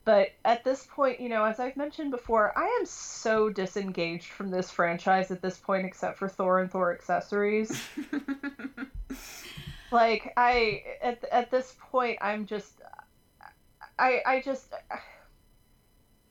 but 0.05 0.29
at 0.43 0.63
this 0.63 0.85
point, 0.89 1.19
you 1.19 1.29
know, 1.29 1.45
as 1.45 1.59
I've 1.59 1.77
mentioned 1.77 2.11
before, 2.11 2.57
I 2.57 2.65
am 2.79 2.85
so 2.85 3.49
disengaged 3.49 4.27
from 4.27 4.49
this 4.49 4.69
franchise 4.69 5.31
at 5.31 5.41
this 5.41 5.57
point, 5.57 5.85
except 5.85 6.17
for 6.17 6.27
Thor 6.27 6.59
and 6.59 6.69
Thor 6.69 6.93
accessories. 6.93 7.81
like 9.91 10.33
I 10.35 10.83
at 11.01 11.23
at 11.31 11.51
this 11.51 11.75
point, 11.79 12.17
I'm 12.21 12.45
just 12.45 12.81
I 13.97 14.21
I 14.25 14.41
just 14.41 14.73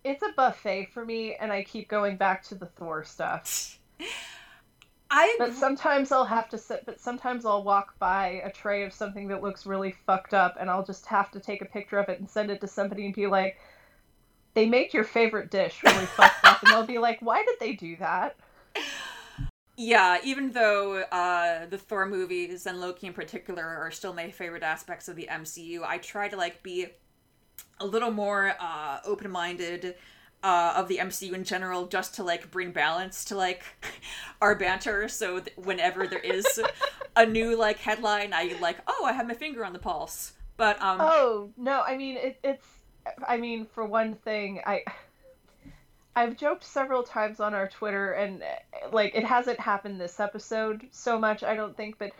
it's 0.04 0.22
a 0.22 0.32
buffet 0.36 0.88
for 0.92 1.04
me, 1.04 1.36
and 1.36 1.52
I 1.52 1.62
keep 1.62 1.88
going 1.88 2.16
back 2.16 2.42
to 2.44 2.54
the 2.54 2.66
Thor 2.66 3.04
stuff. 3.04 3.78
I 5.14 5.36
but 5.38 5.54
sometimes 5.54 6.10
I'll 6.10 6.24
have 6.24 6.48
to 6.48 6.58
sit 6.58 6.86
but 6.86 6.98
sometimes 6.98 7.44
I'll 7.44 7.62
walk 7.62 7.98
by 7.98 8.40
a 8.44 8.50
tray 8.50 8.82
of 8.84 8.94
something 8.94 9.28
that 9.28 9.42
looks 9.42 9.66
really 9.66 9.94
fucked 10.06 10.32
up 10.32 10.56
and 10.58 10.70
I'll 10.70 10.84
just 10.84 11.04
have 11.06 11.30
to 11.32 11.40
take 11.40 11.60
a 11.60 11.66
picture 11.66 11.98
of 11.98 12.08
it 12.08 12.18
and 12.18 12.28
send 12.28 12.50
it 12.50 12.62
to 12.62 12.66
somebody 12.66 13.04
and 13.04 13.14
be 13.14 13.26
like 13.26 13.58
they 14.54 14.66
make 14.66 14.94
your 14.94 15.04
favorite 15.04 15.50
dish 15.50 15.82
really 15.84 16.06
fucked 16.06 16.44
up 16.44 16.62
and 16.62 16.72
they'll 16.72 16.86
be 16.86 16.96
like 16.96 17.20
why 17.20 17.44
did 17.44 17.56
they 17.60 17.74
do 17.74 17.94
that? 17.96 18.36
Yeah, 19.76 20.18
even 20.22 20.52
though 20.52 21.02
uh, 21.02 21.66
the 21.66 21.78
Thor 21.78 22.06
movies 22.06 22.66
and 22.66 22.80
Loki 22.80 23.06
in 23.06 23.12
particular 23.12 23.64
are 23.64 23.90
still 23.90 24.12
my 24.12 24.30
favorite 24.30 24.62
aspects 24.62 25.08
of 25.08 25.16
the 25.16 25.28
MCU, 25.30 25.82
I 25.82 25.98
try 25.98 26.28
to 26.28 26.36
like 26.36 26.62
be 26.62 26.86
a 27.80 27.86
little 27.86 28.10
more 28.10 28.54
uh, 28.60 28.98
open-minded 29.04 29.94
uh, 30.42 30.74
of 30.76 30.88
the 30.88 30.98
MCU 30.98 31.32
in 31.34 31.44
general, 31.44 31.86
just 31.86 32.14
to 32.16 32.24
like 32.24 32.50
bring 32.50 32.72
balance 32.72 33.24
to 33.26 33.36
like 33.36 33.62
our 34.40 34.54
banter. 34.54 35.08
So 35.08 35.40
th- 35.40 35.56
whenever 35.56 36.06
there 36.06 36.18
is 36.18 36.60
a 37.16 37.26
new 37.26 37.56
like 37.56 37.78
headline, 37.78 38.32
I 38.32 38.56
like, 38.60 38.78
oh, 38.86 39.04
I 39.04 39.12
have 39.12 39.26
my 39.28 39.34
finger 39.34 39.64
on 39.64 39.72
the 39.72 39.78
pulse. 39.78 40.32
But 40.56 40.80
um, 40.82 40.98
oh 41.00 41.50
no, 41.56 41.82
I 41.82 41.96
mean 41.96 42.16
it, 42.16 42.38
it's, 42.42 42.66
I 43.26 43.36
mean 43.36 43.66
for 43.66 43.84
one 43.84 44.14
thing, 44.14 44.60
I. 44.66 44.82
I've 46.14 46.36
joked 46.36 46.62
several 46.64 47.02
times 47.04 47.40
on 47.40 47.54
our 47.54 47.66
Twitter, 47.68 48.12
and 48.12 48.42
like 48.92 49.14
it 49.14 49.24
hasn't 49.24 49.58
happened 49.58 49.98
this 49.98 50.20
episode 50.20 50.86
so 50.90 51.18
much, 51.18 51.42
I 51.42 51.54
don't 51.56 51.74
think, 51.74 51.96
but 51.98 52.12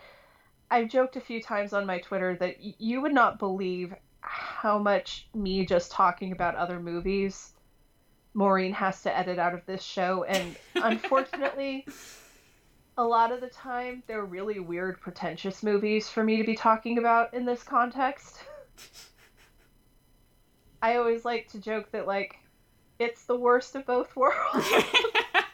I've 0.71 0.89
joked 0.89 1.15
a 1.15 1.21
few 1.21 1.39
times 1.41 1.73
on 1.73 1.85
my 1.85 1.99
Twitter 1.99 2.35
that 2.37 2.55
y- 2.59 2.73
you 2.79 3.01
would 3.01 3.13
not 3.13 3.37
believe 3.37 3.93
how 4.21 4.79
much 4.79 5.27
me 5.35 5.63
just 5.65 5.91
talking 5.91 6.31
about 6.31 6.55
other 6.55 6.79
movies 6.79 7.52
Maureen 8.33 8.73
has 8.73 9.01
to 9.03 9.15
edit 9.15 9.39
out 9.39 9.53
of 9.53 9.65
this 9.65 9.83
show. 9.83 10.23
And 10.23 10.55
unfortunately, 10.75 11.85
a 12.97 13.03
lot 13.03 13.31
of 13.31 13.41
the 13.41 13.47
time, 13.47 14.03
they're 14.07 14.25
really 14.25 14.59
weird, 14.59 14.99
pretentious 14.99 15.63
movies 15.63 16.09
for 16.09 16.23
me 16.23 16.37
to 16.37 16.43
be 16.43 16.55
talking 16.55 16.97
about 16.97 17.33
in 17.33 17.45
this 17.45 17.63
context. 17.63 18.39
I 20.81 20.97
always 20.97 21.23
like 21.23 21.47
to 21.49 21.59
joke 21.59 21.91
that, 21.91 22.07
like, 22.07 22.39
it's 22.99 23.25
the 23.25 23.35
worst 23.35 23.75
of 23.75 23.85
both 23.85 24.15
worlds. 24.15 24.35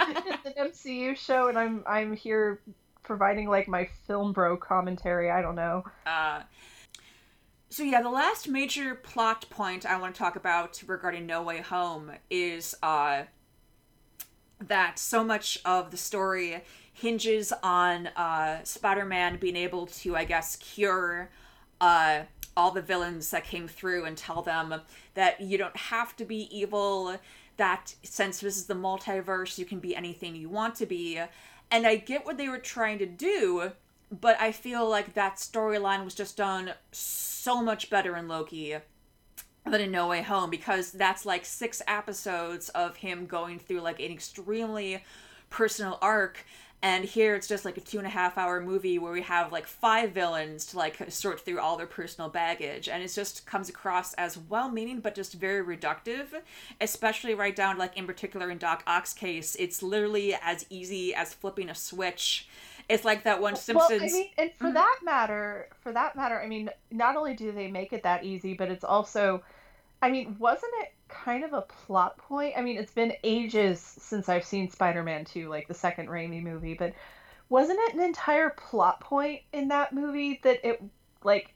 it's 0.01 0.45
an 0.45 0.53
MCU 0.57 1.15
show, 1.15 1.47
and 1.47 1.57
I'm 1.57 1.83
I'm 1.87 2.13
here 2.13 2.59
providing 3.03 3.47
like 3.47 3.67
my 3.67 3.87
film 4.07 4.33
bro 4.33 4.57
commentary. 4.57 5.31
I 5.31 5.41
don't 5.41 5.55
know. 5.55 5.83
Uh, 6.05 6.41
so 7.69 7.83
yeah, 7.83 8.01
the 8.01 8.09
last 8.09 8.47
major 8.47 8.95
plot 8.95 9.45
point 9.49 9.85
I 9.85 9.99
want 9.99 10.15
to 10.15 10.19
talk 10.19 10.35
about 10.35 10.81
regarding 10.87 11.25
No 11.27 11.43
Way 11.43 11.61
Home 11.61 12.11
is 12.29 12.75
uh, 12.81 13.23
that 14.59 14.97
so 14.97 15.23
much 15.23 15.59
of 15.65 15.91
the 15.91 15.97
story 15.97 16.63
hinges 16.93 17.53
on 17.63 18.07
uh, 18.07 18.63
Spider-Man 18.63 19.37
being 19.37 19.55
able 19.55 19.85
to, 19.85 20.15
I 20.15 20.25
guess, 20.25 20.55
cure 20.55 21.29
uh, 21.79 22.23
all 22.57 22.71
the 22.71 22.81
villains 22.81 23.29
that 23.31 23.45
came 23.45 23.67
through 23.67 24.05
and 24.05 24.17
tell 24.17 24.41
them 24.41 24.81
that 25.13 25.39
you 25.39 25.57
don't 25.57 25.77
have 25.77 26.15
to 26.17 26.25
be 26.25 26.49
evil. 26.55 27.17
That 27.57 27.93
since 28.03 28.39
this 28.39 28.57
is 28.57 28.65
the 28.65 28.73
multiverse, 28.73 29.57
you 29.57 29.65
can 29.65 29.79
be 29.79 29.95
anything 29.95 30.35
you 30.35 30.49
want 30.49 30.75
to 30.75 30.85
be. 30.85 31.21
And 31.71 31.85
I 31.85 31.97
get 31.97 32.25
what 32.25 32.37
they 32.37 32.49
were 32.49 32.57
trying 32.57 32.97
to 32.97 33.05
do, 33.05 33.71
but 34.11 34.39
I 34.39 34.51
feel 34.51 34.87
like 34.89 35.13
that 35.13 35.35
storyline 35.37 36.03
was 36.03 36.15
just 36.15 36.37
done 36.37 36.71
so 36.91 37.61
much 37.61 37.89
better 37.89 38.15
in 38.15 38.27
Loki 38.27 38.75
than 39.65 39.81
in 39.81 39.91
No 39.91 40.07
Way 40.07 40.23
Home 40.23 40.49
because 40.49 40.91
that's 40.91 41.25
like 41.25 41.45
six 41.45 41.81
episodes 41.87 42.69
of 42.69 42.97
him 42.97 43.25
going 43.27 43.59
through 43.59 43.81
like 43.81 43.99
an 43.99 44.11
extremely 44.11 45.03
personal 45.49 45.97
arc 46.01 46.45
And 46.81 47.03
here 47.03 47.35
it's 47.35 47.47
just 47.47 47.65
like 47.65 47.77
a 47.77 47.81
two 47.81 47.97
and 47.97 48.07
a 48.07 48.09
half 48.09 48.37
hour 48.37 48.61
movie 48.61 48.99
where 48.99 49.11
we 49.11 49.21
have 49.23 49.51
like 49.51 49.67
five 49.67 50.11
villains 50.11 50.65
to 50.67 50.77
like 50.77 51.11
sort 51.11 51.41
through 51.41 51.59
all 51.59 51.75
their 51.75 51.87
personal 51.87 52.29
baggage. 52.29 52.87
And 52.87 53.03
it 53.03 53.09
just 53.13 53.45
comes 53.45 53.67
across 53.69 54.13
as 54.13 54.37
well 54.37 54.69
meaning, 54.69 55.01
but 55.01 55.13
just 55.15 55.33
very 55.33 55.63
reductive, 55.65 56.27
especially 56.79 57.35
right 57.35 57.55
down, 57.55 57.77
like 57.77 57.97
in 57.97 58.07
particular 58.07 58.49
in 58.49 58.57
Doc 58.57 58.83
Ock's 58.87 59.13
case, 59.13 59.55
it's 59.59 59.83
literally 59.83 60.35
as 60.41 60.65
easy 60.69 61.13
as 61.13 61.33
flipping 61.33 61.69
a 61.69 61.75
switch. 61.75 62.47
It's 62.89 63.05
like 63.05 63.23
that 63.23 63.39
one 63.39 63.55
Simpsons. 63.55 64.01
Well, 64.01 64.09
I 64.09 64.11
mean, 64.11 64.29
and 64.37 64.51
for 64.53 64.65
mm-hmm. 64.65 64.73
that 64.73 64.99
matter, 65.03 65.69
for 65.81 65.93
that 65.93 66.15
matter, 66.15 66.41
I 66.41 66.47
mean, 66.47 66.69
not 66.91 67.15
only 67.15 67.35
do 67.35 67.51
they 67.51 67.67
make 67.69 67.93
it 67.93 68.03
that 68.03 68.23
easy, 68.23 68.55
but 68.55 68.69
it's 68.69 68.83
also, 68.83 69.43
I 70.01 70.09
mean, 70.09 70.35
wasn't 70.39 70.73
it 70.81 70.93
kind 71.09 71.43
of 71.43 71.53
a 71.53 71.61
plot 71.61 72.17
point. 72.17 72.53
I 72.55 72.61
mean, 72.61 72.77
it's 72.77 72.93
been 72.93 73.13
ages 73.23 73.79
since 73.79 74.29
I've 74.29 74.45
seen 74.45 74.69
Spider-Man 74.69 75.25
2, 75.25 75.49
like 75.49 75.67
the 75.67 75.73
second 75.73 76.07
Raimi 76.07 76.41
movie, 76.41 76.75
but 76.75 76.93
wasn't 77.49 77.79
it 77.79 77.95
an 77.95 78.01
entire 78.01 78.51
plot 78.51 79.01
point 79.01 79.41
in 79.51 79.67
that 79.69 79.91
movie 79.91 80.39
that 80.43 80.65
it 80.65 80.81
like 81.23 81.53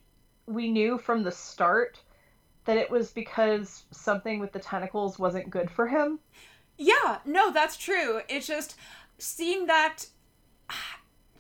we 0.48 0.70
knew 0.72 0.98
from 0.98 1.24
the 1.24 1.32
start 1.32 2.02
that 2.66 2.78
it 2.78 2.90
was 2.90 3.12
because 3.12 3.84
something 3.92 4.40
with 4.40 4.52
the 4.52 4.60
tentacles 4.60 5.20
wasn't 5.20 5.50
good 5.50 5.70
for 5.70 5.88
him? 5.88 6.20
Yeah, 6.78 7.20
no, 7.26 7.52
that's 7.52 7.78
true. 7.78 8.22
It's 8.28 8.48
just 8.48 8.76
seeing 9.20 9.68
that 9.68 10.08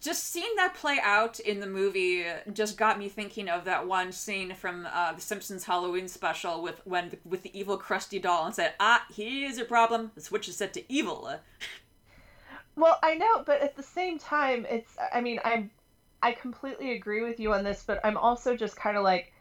just 0.03 0.25
seeing 0.25 0.53
that 0.57 0.75
play 0.75 0.99
out 1.01 1.39
in 1.39 1.61
the 1.61 1.65
movie 1.65 2.25
just 2.51 2.77
got 2.77 2.99
me 2.99 3.07
thinking 3.07 3.47
of 3.47 3.63
that 3.63 3.87
one 3.87 4.11
scene 4.11 4.53
from 4.53 4.85
uh, 4.91 5.13
the 5.13 5.21
Simpsons 5.21 5.63
Halloween 5.63 6.09
special 6.09 6.61
with 6.61 6.81
when 6.83 7.09
the, 7.09 7.17
with 7.23 7.41
the 7.41 7.57
evil 7.57 7.79
Krusty 7.79 8.21
doll 8.21 8.45
and 8.45 8.53
said, 8.53 8.73
"Ah, 8.81 9.05
here's 9.15 9.57
your 9.57 9.65
problem. 9.65 10.11
The 10.13 10.21
switch 10.21 10.49
is 10.49 10.57
set 10.57 10.73
to 10.73 10.93
evil." 10.93 11.31
Well, 12.75 12.97
I 13.03 13.13
know, 13.13 13.43
but 13.45 13.61
at 13.61 13.75
the 13.75 13.83
same 13.83 14.17
time, 14.17 14.65
it's. 14.67 14.97
I 15.13 15.21
mean, 15.21 15.39
I'm. 15.45 15.69
I 16.23 16.31
completely 16.31 16.93
agree 16.93 17.21
with 17.21 17.39
you 17.39 17.53
on 17.53 17.63
this, 17.63 17.83
but 17.85 17.99
I'm 18.03 18.17
also 18.17 18.57
just 18.57 18.75
kind 18.75 18.97
of 18.97 19.03
like. 19.03 19.31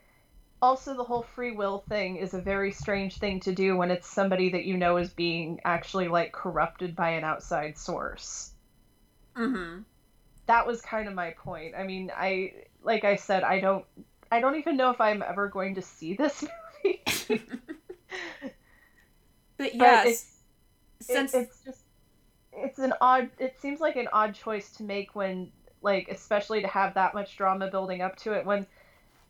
Also, 0.60 0.94
the 0.94 1.02
whole 1.02 1.22
free 1.22 1.52
will 1.52 1.82
thing 1.88 2.16
is 2.16 2.34
a 2.34 2.42
very 2.42 2.72
strange 2.72 3.16
thing 3.16 3.40
to 3.40 3.54
do 3.54 3.74
when 3.74 3.90
it's 3.90 4.06
somebody 4.06 4.50
that 4.50 4.66
you 4.66 4.76
know 4.76 4.98
is 4.98 5.08
being 5.08 5.60
actually 5.64 6.08
like 6.08 6.32
corrupted 6.32 6.94
by 6.94 7.08
an 7.12 7.24
outside 7.24 7.78
source. 7.78 8.52
Mm-hmm 9.34 9.80
that 10.46 10.66
was 10.66 10.80
kind 10.80 11.08
of 11.08 11.14
my 11.14 11.30
point. 11.30 11.74
I 11.76 11.84
mean, 11.84 12.10
I 12.14 12.52
like 12.82 13.04
I 13.04 13.16
said, 13.16 13.42
I 13.42 13.60
don't 13.60 13.84
I 14.30 14.40
don't 14.40 14.56
even 14.56 14.76
know 14.76 14.90
if 14.90 15.00
I'm 15.00 15.22
ever 15.22 15.48
going 15.48 15.74
to 15.76 15.82
see 15.82 16.14
this 16.14 16.44
movie. 16.84 17.02
but 19.56 19.74
yes, 19.74 20.04
but 20.04 20.06
it's, 20.06 20.26
since 21.00 21.34
it, 21.34 21.42
it's 21.42 21.60
just 21.64 21.82
it's 22.52 22.78
an 22.78 22.92
odd 23.00 23.30
it 23.38 23.60
seems 23.60 23.80
like 23.80 23.96
an 23.96 24.08
odd 24.12 24.34
choice 24.34 24.70
to 24.72 24.82
make 24.82 25.14
when 25.14 25.50
like 25.82 26.08
especially 26.08 26.60
to 26.60 26.68
have 26.68 26.94
that 26.94 27.14
much 27.14 27.36
drama 27.36 27.68
building 27.70 28.02
up 28.02 28.16
to 28.16 28.32
it 28.32 28.44
when 28.44 28.66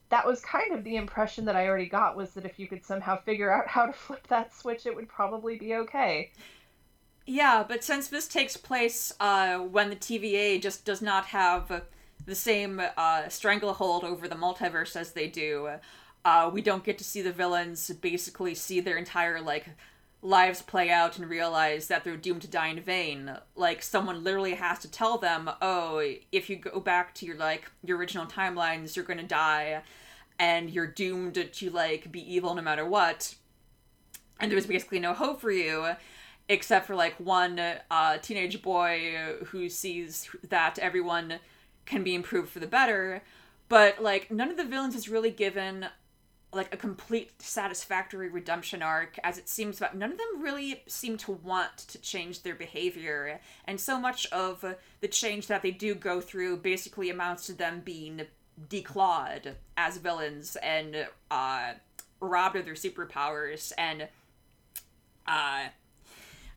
that 0.09 0.27
was 0.27 0.41
kind 0.43 0.73
of 0.73 0.85
the 0.85 0.97
impression 0.97 1.47
that 1.47 1.57
I 1.57 1.67
already 1.67 1.87
got 1.87 2.17
was 2.17 2.35
that 2.35 2.45
if 2.45 2.59
you 2.59 2.67
could 2.67 2.85
somehow 2.85 3.17
figure 3.23 3.51
out 3.51 3.67
how 3.67 3.87
to 3.87 3.93
flip 3.95 4.27
that 4.29 4.55
switch 4.55 4.87
it 4.87 4.95
would 4.95 5.09
probably 5.09 5.57
be 5.57 5.75
okay. 5.75 6.31
Yeah, 7.25 7.65
but 7.67 7.85
since 7.85 8.09
this 8.09 8.27
takes 8.27 8.57
place 8.57 9.13
uh, 9.21 9.59
when 9.59 9.91
the 9.91 9.97
TVA 9.97 10.61
just 10.61 10.85
does 10.85 11.01
not 11.01 11.27
have 11.27 11.83
the 12.25 12.35
same 12.35 12.81
uh, 12.97 13.29
stranglehold 13.29 14.05
over 14.05 14.27
the 14.27 14.35
multiverse 14.35 14.97
as 14.97 15.13
they 15.13 15.29
do, 15.29 15.71
uh, 16.25 16.51
we 16.53 16.63
don't 16.63 16.85
get 16.85 16.99
to 16.99 17.05
see 17.05 17.23
the 17.23 17.33
villains 17.33 17.91
basically 17.91 18.55
see 18.55 18.81
their 18.81 18.97
entire 18.97 19.41
like 19.41 19.67
lives 20.21 20.63
play 20.63 20.89
out 20.89 21.19
and 21.19 21.29
realize 21.29 21.89
that 21.89 22.05
they're 22.05 22.17
doomed 22.17 22.43
to 22.43 22.49
die 22.49 22.69
in 22.69 22.81
vain. 22.81 23.37
Like 23.57 23.83
someone 23.83 24.23
literally 24.23 24.55
has 24.55 24.79
to 24.81 24.91
tell 24.91 25.19
them, 25.19 25.51
"Oh, 25.61 26.05
if 26.31 26.49
you 26.51 26.57
go 26.57 26.81
back 26.81 27.15
to 27.17 27.27
your 27.27 27.37
like 27.37 27.71
your 27.85 27.99
original 27.99 28.27
timelines, 28.27 28.95
you're 28.97 29.05
gonna 29.05 29.25
die, 29.25 29.83
and 30.39 30.71
you're 30.71 30.87
doomed 30.87 31.49
to 31.53 31.71
like 31.71 32.11
be 32.13 32.35
evil 32.35 32.55
no 32.55 32.63
matter 32.63 32.87
what." 32.87 33.35
And 34.41 34.51
there's 34.51 34.67
basically 34.67 34.99
no 34.99 35.13
hope 35.13 35.41
for 35.41 35.53
you 35.53 35.95
except 36.49 36.87
for 36.87 36.95
like 36.95 37.15
one 37.19 37.61
uh, 37.91 38.19
teenage 38.19 38.63
boy 38.63 39.37
who 39.47 39.69
sees 39.69 40.29
that 40.49 40.79
everyone 40.79 41.39
can 41.87 42.03
be 42.03 42.15
improved 42.15 42.51
for 42.51 42.61
the 42.61 42.67
better. 42.67 43.23
But 43.69 44.03
like 44.03 44.31
none 44.31 44.51
of 44.51 44.57
the 44.57 44.65
villains 44.65 44.95
is 44.95 45.09
really 45.09 45.31
given 45.31 45.87
like 46.55 46.73
a 46.75 46.77
complete 46.77 47.41
satisfactory 47.41 48.29
redemption 48.29 48.83
arc 48.83 49.19
as 49.25 49.39
it 49.39 49.49
seems 49.49 49.79
that 49.79 49.97
none 49.97 50.13
of 50.13 50.19
them 50.19 50.43
really 50.43 50.83
seem 50.87 51.17
to 51.17 51.33
want 51.33 51.79
to 51.79 51.99
change 51.99 52.43
their 52.43 52.55
behavior. 52.55 53.41
And 53.65 53.81
so 53.81 53.99
much 53.99 54.27
of 54.27 54.63
the 55.01 55.09
change 55.09 55.47
that 55.47 55.63
they 55.63 55.71
do 55.71 55.95
go 55.95 56.21
through 56.21 56.59
basically 56.59 57.09
amounts 57.09 57.47
to 57.47 57.55
them 57.55 57.81
being 57.83 58.27
declawed 58.69 59.55
as 59.79 59.97
villains 59.97 60.57
and 60.57 61.07
uh 61.31 61.73
robbed 62.21 62.55
of 62.55 62.67
their 62.67 62.75
superpowers 62.75 63.73
and 63.79 64.09
uh 65.27 65.65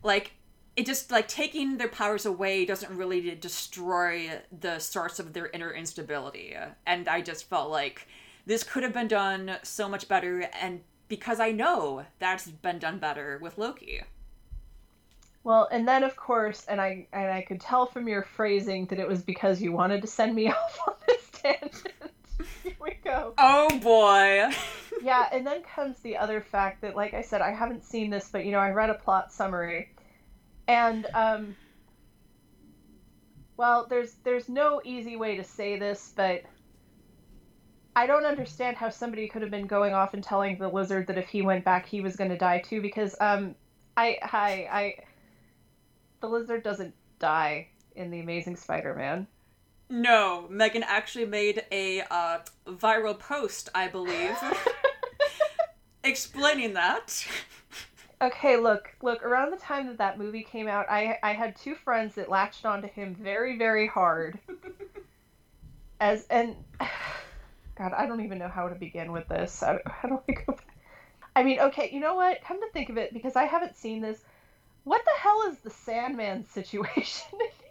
like 0.04 0.34
it 0.76 0.86
just 0.86 1.10
like 1.10 1.28
taking 1.28 1.78
their 1.78 1.88
powers 1.88 2.26
away 2.26 2.66
doesn't 2.66 2.96
really 2.96 3.34
destroy 3.36 4.42
the 4.60 4.80
source 4.80 5.20
of 5.20 5.34
their 5.34 5.48
inner 5.48 5.72
instability. 5.72 6.56
And 6.86 7.08
i 7.08 7.22
just 7.22 7.50
felt 7.50 7.72
like 7.72 8.08
this 8.46 8.64
could 8.64 8.84
have 8.84 8.94
been 8.94 9.08
done 9.08 9.58
so 9.64 9.88
much 9.90 10.08
better. 10.08 10.50
And 10.62 10.82
because 11.08 11.40
i 11.40 11.52
know 11.52 12.06
that's 12.20 12.48
been 12.48 12.80
done 12.80 13.00
better 13.00 13.40
with 13.42 13.58
loki. 13.58 14.02
Well 15.44 15.68
and 15.72 15.88
then 15.88 16.04
of 16.04 16.16
course 16.16 16.66
and 16.68 16.82
i 16.82 17.08
and 17.14 17.32
i 17.32 17.42
could 17.42 17.62
tell 17.62 17.86
from 17.86 18.08
your 18.08 18.24
phrasing 18.24 18.86
that 18.88 19.00
it 19.00 19.08
was 19.08 19.22
because 19.22 19.62
you 19.62 19.72
wanted 19.72 20.02
to 20.02 20.08
send 20.08 20.36
me 20.36 20.48
off 20.52 20.80
on 20.88 20.96
this 21.08 21.30
tangent 21.32 21.94
go 23.06 23.34
oh 23.38 23.80
boy 23.80 24.50
yeah 25.02 25.30
and 25.32 25.48
then 25.48 25.62
comes 25.64 26.00
the 26.00 26.18
other 26.18 26.42
fact 26.42 26.82
that 26.82 26.96
like 26.96 27.14
i 27.14 27.22
said 27.22 27.42
i 27.42 27.52
haven't 27.52 27.86
seen 27.86 28.10
this 28.10 28.30
but 28.32 28.44
you 28.44 28.52
know 28.52 28.60
i 28.60 28.72
read 28.72 28.90
a 28.90 28.96
plot 28.96 29.32
summary 29.32 29.90
and 30.68 31.06
um, 31.14 31.56
well, 33.58 33.88
there's 33.90 34.16
there's 34.24 34.50
no 34.50 34.82
easy 34.84 35.16
way 35.16 35.38
to 35.38 35.44
say 35.44 35.78
this, 35.78 36.14
but 36.16 36.44
I 37.96 38.08
don't 38.08 38.26
understand 38.26 38.78
how 38.78 38.90
somebody 38.90 39.28
could 39.28 39.42
have 39.42 39.52
been 39.52 39.68
going 39.68 39.94
off 39.94 40.14
and 40.14 40.24
telling 40.24 40.58
the 40.58 40.68
lizard 40.68 41.08
that 41.08 41.18
if 41.18 41.30
he 41.30 41.42
went 41.42 41.64
back, 41.64 41.86
he 41.86 42.02
was 42.02 42.16
going 42.16 42.32
to 42.32 42.38
die 42.38 42.60
too. 42.60 42.82
Because 42.82 43.16
um, 43.22 43.56
I 43.96 44.18
hi 44.22 44.68
I 44.72 44.96
the 46.22 46.28
lizard 46.28 46.64
doesn't 46.64 46.94
die 47.20 47.70
in 47.96 48.12
the 48.12 48.20
Amazing 48.20 48.58
Spider-Man. 48.58 49.28
No, 49.90 50.48
Megan 50.50 50.84
actually 50.84 51.26
made 51.26 51.64
a 51.72 52.02
uh, 52.10 52.40
viral 52.68 53.18
post, 53.18 53.70
I 53.76 53.88
believe, 53.88 54.36
explaining 56.04 56.74
that. 56.74 57.26
Okay, 58.22 58.58
look, 58.58 58.90
look. 59.04 59.24
Around 59.24 59.52
the 59.52 59.58
time 59.58 59.88
that 59.88 59.98
that 60.00 60.18
movie 60.18 60.44
came 60.44 60.68
out, 60.68 60.88
I 60.90 61.20
I 61.22 61.34
had 61.34 61.56
two 61.56 61.76
friends 61.76 62.16
that 62.16 62.30
latched 62.30 62.66
onto 62.66 62.88
him 62.88 63.16
very, 63.16 63.58
very 63.58 63.88
hard. 63.88 64.40
As 66.00 66.26
and 66.30 66.56
God, 67.78 67.94
I 67.94 68.06
don't 68.08 68.24
even 68.24 68.40
know 68.40 68.48
how 68.48 68.70
to 68.70 68.76
begin 68.76 69.12
with 69.12 69.28
this. 69.28 69.60
How, 69.60 69.80
how 69.86 70.08
do 70.08 70.22
I 70.28 70.32
go? 70.32 70.54
Back? 70.54 70.66
I 71.36 71.44
mean, 71.44 71.60
okay, 71.60 71.90
you 71.92 72.00
know 72.00 72.16
what? 72.16 72.42
Come 72.44 72.62
to 72.62 72.70
think 72.72 72.90
of 72.90 72.98
it, 72.98 73.14
because 73.14 73.36
I 73.36 73.44
haven't 73.44 73.76
seen 73.76 74.02
this. 74.02 74.24
What 74.86 75.04
the 75.04 75.12
hell 75.20 75.44
is 75.50 75.58
the 75.60 75.70
Sandman 75.70 76.46
situation 76.46 77.40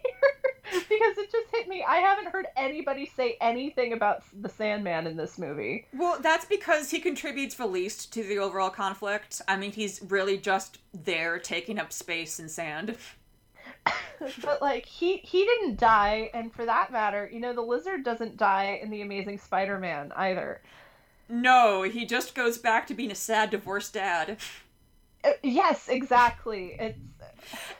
because 0.89 1.17
it 1.17 1.31
just 1.31 1.47
hit 1.51 1.67
me. 1.67 1.83
I 1.87 1.97
haven't 1.97 2.27
heard 2.27 2.47
anybody 2.55 3.11
say 3.15 3.37
anything 3.41 3.93
about 3.93 4.23
the 4.41 4.49
Sandman 4.49 5.07
in 5.07 5.17
this 5.17 5.37
movie. 5.37 5.87
Well, 5.93 6.19
that's 6.21 6.45
because 6.45 6.91
he 6.91 6.99
contributes 6.99 7.55
the 7.55 7.67
least 7.67 8.13
to 8.13 8.23
the 8.23 8.39
overall 8.39 8.69
conflict. 8.69 9.41
I 9.47 9.57
mean, 9.57 9.71
he's 9.71 10.01
really 10.07 10.37
just 10.37 10.79
there 10.93 11.39
taking 11.39 11.79
up 11.79 11.91
space 11.91 12.39
and 12.39 12.49
sand. 12.49 12.97
but 14.43 14.61
like 14.61 14.85
he 14.85 15.17
he 15.17 15.43
didn't 15.45 15.77
die 15.79 16.29
and 16.33 16.53
for 16.53 16.65
that 16.65 16.91
matter, 16.91 17.29
you 17.31 17.39
know, 17.39 17.53
the 17.53 17.61
lizard 17.61 18.03
doesn't 18.03 18.37
die 18.37 18.79
in 18.81 18.89
the 18.89 19.01
Amazing 19.01 19.37
Spider-Man 19.37 20.11
either. 20.15 20.61
No, 21.27 21.83
he 21.83 22.05
just 22.05 22.35
goes 22.35 22.57
back 22.57 22.87
to 22.87 22.93
being 22.93 23.11
a 23.11 23.15
sad 23.15 23.49
divorced 23.49 23.93
dad. 23.93 24.37
Uh, 25.23 25.31
yes, 25.41 25.89
exactly. 25.89 26.75
It's 26.79 26.99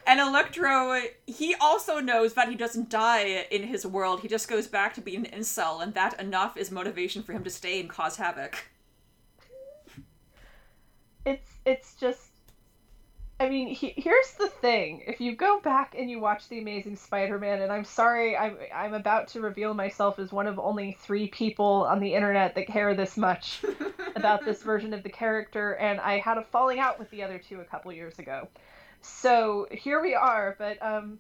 and 0.08 0.20
Electro, 0.20 1.02
he 1.26 1.56
also 1.56 2.00
knows 2.00 2.34
that 2.34 2.50
he 2.50 2.56
doesn't 2.56 2.90
die 2.90 3.46
in 3.52 3.64
his 3.64 3.86
world. 3.86 4.22
He 4.22 4.28
just 4.28 4.48
goes 4.48 4.68
back 4.68 4.94
to 4.96 5.02
being 5.02 5.26
an 5.26 5.42
incel, 5.42 5.82
and 5.82 5.94
that 5.94 6.20
enough 6.20 6.58
is 6.58 6.72
motivation 6.72 7.24
for 7.24 7.34
him 7.34 7.44
to 7.44 7.50
stay 7.50 7.80
and 7.80 7.90
cause 7.90 8.18
havoc. 8.18 8.70
It's 11.26 11.50
it's 11.66 11.96
just 11.96 12.30
I 13.38 13.50
mean, 13.50 13.68
he, 13.68 13.94
here's 13.98 14.32
the 14.40 14.48
thing. 14.48 15.04
If 15.06 15.20
you 15.20 15.36
go 15.36 15.60
back 15.60 15.94
and 15.98 16.10
you 16.10 16.22
watch 16.22 16.48
The 16.48 16.60
Amazing 16.60 16.96
Spider-Man, 16.96 17.62
and 17.62 17.72
I'm 17.72 17.84
sorry, 17.84 18.38
I'm 18.38 18.58
I'm 18.74 18.94
about 18.94 19.28
to 19.30 19.42
reveal 19.42 19.74
myself 19.74 20.20
as 20.20 20.32
one 20.32 20.48
of 20.48 20.58
only 20.58 20.98
three 21.02 21.28
people 21.28 21.86
on 21.90 22.00
the 22.00 22.14
internet 22.14 22.56
that 22.56 22.68
care 22.68 22.96
this 22.96 23.18
much 23.18 23.62
about 24.16 24.46
this 24.46 24.64
version 24.64 24.94
of 24.94 25.04
the 25.04 25.10
character, 25.10 25.74
and 25.74 26.00
I 26.00 26.20
had 26.20 26.38
a 26.38 26.44
falling 26.44 26.80
out 26.80 26.98
with 26.98 27.10
the 27.10 27.24
other 27.24 27.38
two 27.38 27.60
a 27.60 27.66
couple 27.66 27.92
years 27.92 28.20
ago. 28.20 28.48
So 29.06 29.68
here 29.72 30.02
we 30.02 30.16
are, 30.16 30.56
but 30.58 30.82
um, 30.82 31.20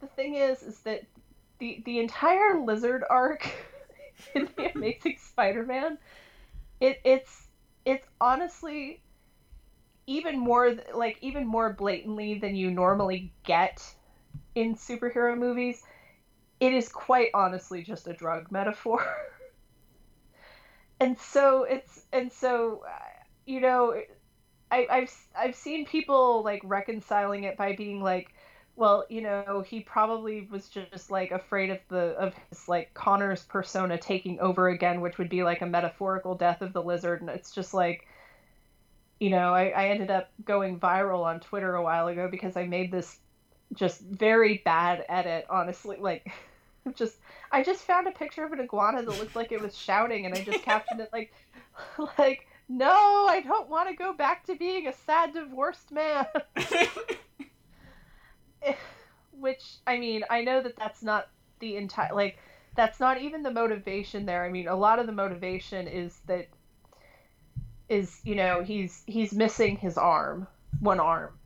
the 0.00 0.08
thing 0.08 0.34
is, 0.34 0.62
is 0.62 0.80
that 0.80 1.02
the 1.58 1.82
the 1.84 2.00
entire 2.00 2.60
lizard 2.60 3.04
arc 3.08 3.50
in 4.34 4.48
the 4.56 4.72
Amazing 4.74 5.16
Spider-Man, 5.18 5.98
it 6.80 7.00
it's 7.04 7.46
it's 7.84 8.06
honestly 8.20 9.00
even 10.06 10.38
more 10.38 10.74
like 10.94 11.18
even 11.20 11.46
more 11.46 11.72
blatantly 11.72 12.38
than 12.38 12.56
you 12.56 12.70
normally 12.70 13.32
get 13.44 13.94
in 14.54 14.74
superhero 14.74 15.38
movies. 15.38 15.82
It 16.58 16.72
is 16.72 16.88
quite 16.88 17.30
honestly 17.34 17.82
just 17.82 18.08
a 18.08 18.12
drug 18.12 18.50
metaphor. 18.50 19.06
and 21.00 21.18
so 21.18 21.62
it's 21.62 22.02
and 22.12 22.32
so 22.32 22.82
uh, 22.84 22.98
you 23.46 23.60
know 23.60 23.94
I, 24.70 24.86
I've 24.90 25.28
I've 25.36 25.54
seen 25.54 25.86
people 25.86 26.42
like 26.42 26.60
reconciling 26.64 27.44
it 27.44 27.56
by 27.56 27.74
being 27.74 28.02
like, 28.02 28.34
well, 28.76 29.04
you 29.08 29.22
know, 29.22 29.64
he 29.66 29.80
probably 29.80 30.46
was 30.50 30.68
just 30.68 31.10
like 31.10 31.30
afraid 31.30 31.70
of 31.70 31.78
the 31.88 32.14
of 32.18 32.34
his 32.50 32.68
like 32.68 32.92
Connor's 32.94 33.42
persona 33.42 33.98
taking 33.98 34.38
over 34.40 34.68
again, 34.68 35.00
which 35.00 35.18
would 35.18 35.28
be 35.28 35.42
like 35.42 35.62
a 35.62 35.66
metaphorical 35.66 36.34
death 36.34 36.62
of 36.62 36.72
the 36.72 36.82
lizard, 36.82 37.20
and 37.20 37.30
it's 37.30 37.50
just 37.52 37.74
like, 37.74 38.06
you 39.20 39.30
know, 39.30 39.54
I, 39.54 39.68
I 39.68 39.88
ended 39.88 40.10
up 40.10 40.30
going 40.44 40.78
viral 40.78 41.24
on 41.24 41.40
Twitter 41.40 41.74
a 41.74 41.82
while 41.82 42.08
ago 42.08 42.28
because 42.30 42.56
I 42.56 42.66
made 42.66 42.92
this 42.92 43.18
just 43.74 44.00
very 44.00 44.62
bad 44.64 45.04
edit, 45.08 45.46
honestly, 45.50 45.96
like. 46.00 46.30
just 46.94 47.16
I 47.52 47.62
just 47.62 47.82
found 47.82 48.08
a 48.08 48.12
picture 48.12 48.44
of 48.46 48.52
an 48.52 48.60
iguana 48.60 49.02
that 49.02 49.18
looked 49.18 49.36
like 49.36 49.52
it 49.52 49.60
was 49.60 49.76
shouting 49.76 50.24
and 50.24 50.34
I 50.34 50.42
just 50.42 50.62
captioned 50.62 51.00
it 51.00 51.10
like 51.12 51.34
like 52.18 52.47
no, 52.68 53.26
I 53.28 53.40
don't 53.40 53.68
want 53.68 53.88
to 53.88 53.94
go 53.94 54.12
back 54.12 54.44
to 54.46 54.54
being 54.56 54.86
a 54.86 54.92
sad 54.92 55.32
divorced 55.34 55.90
man. 55.92 56.26
Which, 59.32 59.78
I 59.86 59.98
mean, 59.98 60.24
I 60.30 60.42
know 60.42 60.62
that 60.62 60.76
that's 60.76 61.02
not 61.02 61.28
the 61.60 61.76
entire, 61.76 62.14
like, 62.14 62.38
that's 62.74 63.00
not 63.00 63.20
even 63.20 63.42
the 63.42 63.50
motivation 63.50 64.26
there. 64.26 64.44
I 64.44 64.50
mean, 64.50 64.68
a 64.68 64.76
lot 64.76 64.98
of 64.98 65.06
the 65.06 65.12
motivation 65.12 65.88
is 65.88 66.18
that, 66.26 66.48
is, 67.88 68.20
you 68.24 68.34
know, 68.34 68.62
he's, 68.62 69.02
he's 69.06 69.32
missing 69.32 69.76
his 69.76 69.96
arm, 69.96 70.46
one 70.80 71.00
arm. 71.00 71.38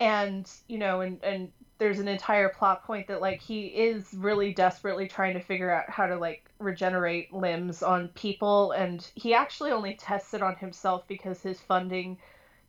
And, 0.00 0.50
you 0.68 0.78
know, 0.78 1.00
and, 1.00 1.22
and 1.24 1.52
there's 1.78 1.98
an 1.98 2.08
entire 2.08 2.48
plot 2.48 2.84
point 2.84 3.06
that 3.08 3.20
like 3.20 3.40
he 3.40 3.66
is 3.66 4.14
really 4.14 4.52
desperately 4.52 5.06
trying 5.06 5.34
to 5.34 5.40
figure 5.40 5.70
out 5.70 5.88
how 5.90 6.06
to 6.06 6.16
like 6.16 6.48
regenerate 6.58 7.32
limbs 7.32 7.82
on 7.82 8.08
people 8.08 8.72
and 8.72 9.10
he 9.14 9.34
actually 9.34 9.70
only 9.70 9.94
tests 9.94 10.32
it 10.32 10.42
on 10.42 10.56
himself 10.56 11.06
because 11.06 11.42
his 11.42 11.60
funding 11.60 12.16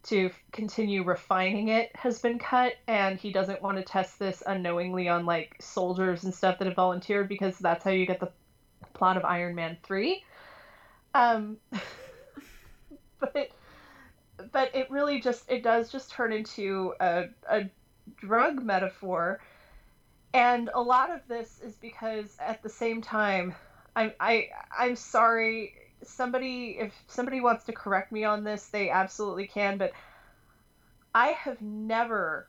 to 0.03 0.29
continue 0.51 1.03
refining 1.03 1.69
it 1.69 1.89
has 1.95 2.19
been 2.19 2.37
cut 2.37 2.73
and 2.87 3.19
he 3.19 3.31
doesn't 3.31 3.61
want 3.61 3.77
to 3.77 3.83
test 3.83 4.19
this 4.19 4.43
unknowingly 4.45 5.07
on 5.07 5.25
like 5.25 5.55
soldiers 5.59 6.23
and 6.23 6.33
stuff 6.33 6.59
that 6.59 6.65
have 6.65 6.75
volunteered 6.75 7.27
because 7.27 7.57
that's 7.59 7.83
how 7.83 7.91
you 7.91 8.05
get 8.05 8.19
the 8.19 8.31
plot 8.93 9.17
of 9.17 9.23
Iron 9.25 9.55
Man 9.55 9.77
3 9.83 10.23
um 11.13 11.57
but 13.19 13.49
but 14.51 14.75
it 14.75 14.89
really 14.91 15.19
just 15.19 15.49
it 15.49 15.63
does 15.63 15.91
just 15.91 16.11
turn 16.11 16.31
into 16.31 16.93
a, 16.99 17.25
a 17.49 17.69
drug 18.15 18.63
metaphor. 18.63 19.39
And 20.33 20.69
a 20.73 20.81
lot 20.81 21.11
of 21.11 21.21
this 21.27 21.59
is 21.63 21.75
because 21.75 22.35
at 22.39 22.61
the 22.63 22.69
same 22.69 23.01
time, 23.01 23.55
I, 23.95 24.13
I 24.19 24.49
I'm 24.77 24.95
sorry. 24.95 25.73
Somebody, 26.03 26.77
if 26.79 26.93
somebody 27.07 27.41
wants 27.41 27.63
to 27.65 27.71
correct 27.71 28.11
me 28.11 28.23
on 28.23 28.43
this, 28.43 28.67
they 28.67 28.89
absolutely 28.89 29.47
can. 29.47 29.77
But 29.77 29.93
I 31.15 31.29
have 31.29 31.59
never, 31.61 32.47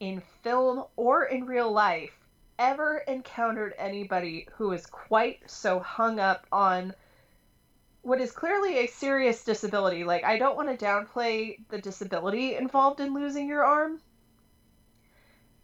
in 0.00 0.22
film 0.42 0.84
or 0.96 1.24
in 1.24 1.46
real 1.46 1.70
life, 1.70 2.10
ever 2.58 2.98
encountered 3.06 3.74
anybody 3.78 4.48
who 4.56 4.72
is 4.72 4.84
quite 4.86 5.48
so 5.48 5.78
hung 5.78 6.18
up 6.18 6.46
on 6.50 6.92
what 8.02 8.20
is 8.20 8.32
clearly 8.32 8.78
a 8.78 8.86
serious 8.86 9.44
disability. 9.44 10.04
Like, 10.04 10.24
I 10.24 10.38
don't 10.38 10.56
want 10.56 10.76
to 10.76 10.84
downplay 10.84 11.58
the 11.68 11.78
disability 11.78 12.56
involved 12.56 13.00
in 13.00 13.14
losing 13.14 13.46
your 13.46 13.64
arm, 13.64 14.00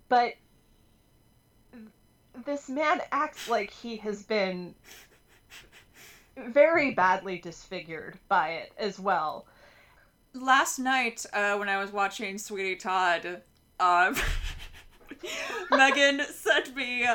but 0.09 0.35
this 2.45 2.69
man 2.69 3.01
acts 3.13 3.49
like 3.49 3.71
he 3.71 3.97
has 3.97 4.23
been 4.23 4.75
very 6.37 6.93
badly 6.93 7.39
disfigured 7.39 8.19
by 8.29 8.51
it 8.51 8.73
as 8.79 8.99
well. 8.99 9.47
Last 10.35 10.79
night, 10.79 11.25
uh, 11.33 11.57
when 11.57 11.69
I 11.69 11.79
was 11.79 11.93
watching 11.93 12.37
Sweeney 12.37 12.77
Todd, 12.77 13.43
um, 13.81 14.15
Megan 15.71 16.21
sent 16.31 16.77
me 16.77 17.07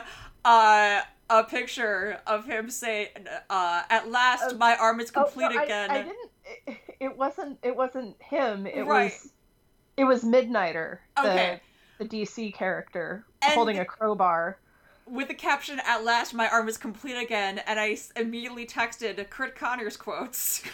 uh, 0.43 1.01
a 1.29 1.43
picture 1.43 2.19
of 2.25 2.45
him 2.45 2.69
saying, 2.71 3.09
uh, 3.49 3.83
"At 3.89 4.09
last, 4.09 4.53
uh, 4.53 4.57
my 4.57 4.75
arm 4.75 4.99
is 4.99 5.11
oh, 5.15 5.23
complete 5.23 5.49
oh, 5.51 5.55
no, 5.55 5.63
again." 5.63 5.91
I, 5.91 5.99
I 5.99 6.01
didn't. 6.01 6.31
It, 6.65 6.77
it, 6.99 7.17
wasn't. 7.17 7.59
It 7.61 7.75
wasn't 7.75 8.19
him. 8.21 8.65
It 8.65 8.87
right. 8.87 9.11
was. 9.11 9.31
It 9.97 10.05
was 10.05 10.23
Midnighter. 10.23 10.97
Okay. 11.19 11.59
The, 11.63 11.70
the 12.01 12.23
DC 12.23 12.53
character 12.53 13.25
and 13.41 13.53
holding 13.53 13.79
a 13.79 13.85
crowbar. 13.85 14.57
With 15.05 15.27
the 15.27 15.33
caption, 15.33 15.79
At 15.85 16.03
last, 16.03 16.33
my 16.33 16.47
arm 16.47 16.69
is 16.69 16.77
complete 16.77 17.17
again, 17.17 17.59
and 17.67 17.79
I 17.79 17.97
immediately 18.15 18.65
texted 18.65 19.29
Curt 19.29 19.55
Connors 19.55 19.97
quotes. 19.97 20.63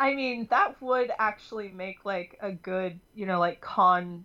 I 0.00 0.14
mean, 0.14 0.46
that 0.50 0.80
would 0.80 1.10
actually 1.18 1.70
make 1.70 2.04
like 2.04 2.38
a 2.40 2.52
good, 2.52 2.98
you 3.14 3.26
know, 3.26 3.38
like 3.38 3.60
con 3.60 4.24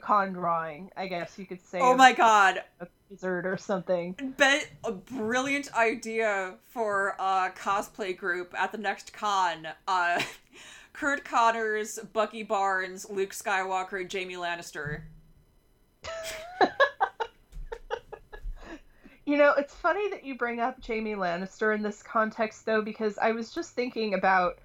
con 0.00 0.32
drawing, 0.32 0.90
I 0.96 1.06
guess 1.06 1.38
you 1.38 1.46
could 1.46 1.60
say. 1.64 1.80
Oh 1.80 1.94
my 1.94 2.12
god. 2.12 2.62
A 2.80 2.86
wizard 3.10 3.46
or 3.46 3.56
something. 3.56 4.14
Bet 4.36 4.68
a 4.84 4.92
brilliant 4.92 5.74
idea 5.74 6.54
for 6.68 7.14
a 7.18 7.50
cosplay 7.56 8.16
group 8.16 8.54
at 8.58 8.72
the 8.72 8.78
next 8.78 9.12
con. 9.12 9.68
Uh 9.86 10.22
Curt 10.92 11.24
Connors, 11.24 11.98
Bucky 12.12 12.42
Barnes, 12.42 13.08
Luke 13.08 13.32
Skywalker, 13.32 14.12
Jaime 14.12 14.34
Lannister. 14.34 15.02
you 19.24 19.38
know, 19.38 19.54
it's 19.56 19.74
funny 19.74 20.10
that 20.10 20.24
you 20.24 20.36
bring 20.36 20.60
up 20.60 20.84
Jaime 20.86 21.14
Lannister 21.14 21.74
in 21.74 21.82
this 21.82 22.02
context 22.02 22.66
though 22.66 22.82
because 22.82 23.16
I 23.18 23.32
was 23.32 23.52
just 23.54 23.74
thinking 23.74 24.14
about 24.14 24.58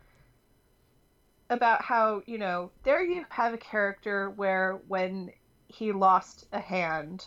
about 1.49 1.81
how 1.81 2.21
you 2.25 2.37
know 2.37 2.71
there 2.83 3.03
you 3.03 3.25
have 3.29 3.53
a 3.53 3.57
character 3.57 4.29
where 4.31 4.79
when 4.87 5.31
he 5.67 5.91
lost 5.91 6.45
a 6.51 6.59
hand 6.59 7.25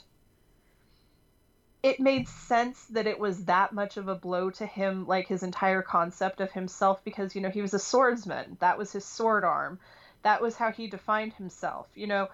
it 1.83 1.99
made 1.99 2.29
sense 2.29 2.85
that 2.91 3.07
it 3.07 3.19
was 3.19 3.45
that 3.47 3.73
much 3.73 3.97
of 3.97 4.09
a 4.09 4.15
blow 4.15 4.51
to 4.51 4.67
him 4.67 5.07
like 5.07 5.27
his 5.27 5.43
entire 5.43 5.83
concept 5.83 6.41
of 6.41 6.53
himself 6.53 7.03
because 7.05 7.35
you 7.35 7.41
know 7.41 7.49
he 7.49 7.63
was 7.63 7.75
a 7.75 7.79
swordsman. 7.79 8.57
That 8.61 8.77
was 8.77 8.93
his 8.93 9.05
sword 9.05 9.45
arm. 9.45 9.79
That 10.23 10.43
was 10.43 10.57
how 10.57 10.71
he 10.71 10.89
defined 10.89 11.33
himself 11.33 11.89
you 11.95 12.07
know? 12.07 12.29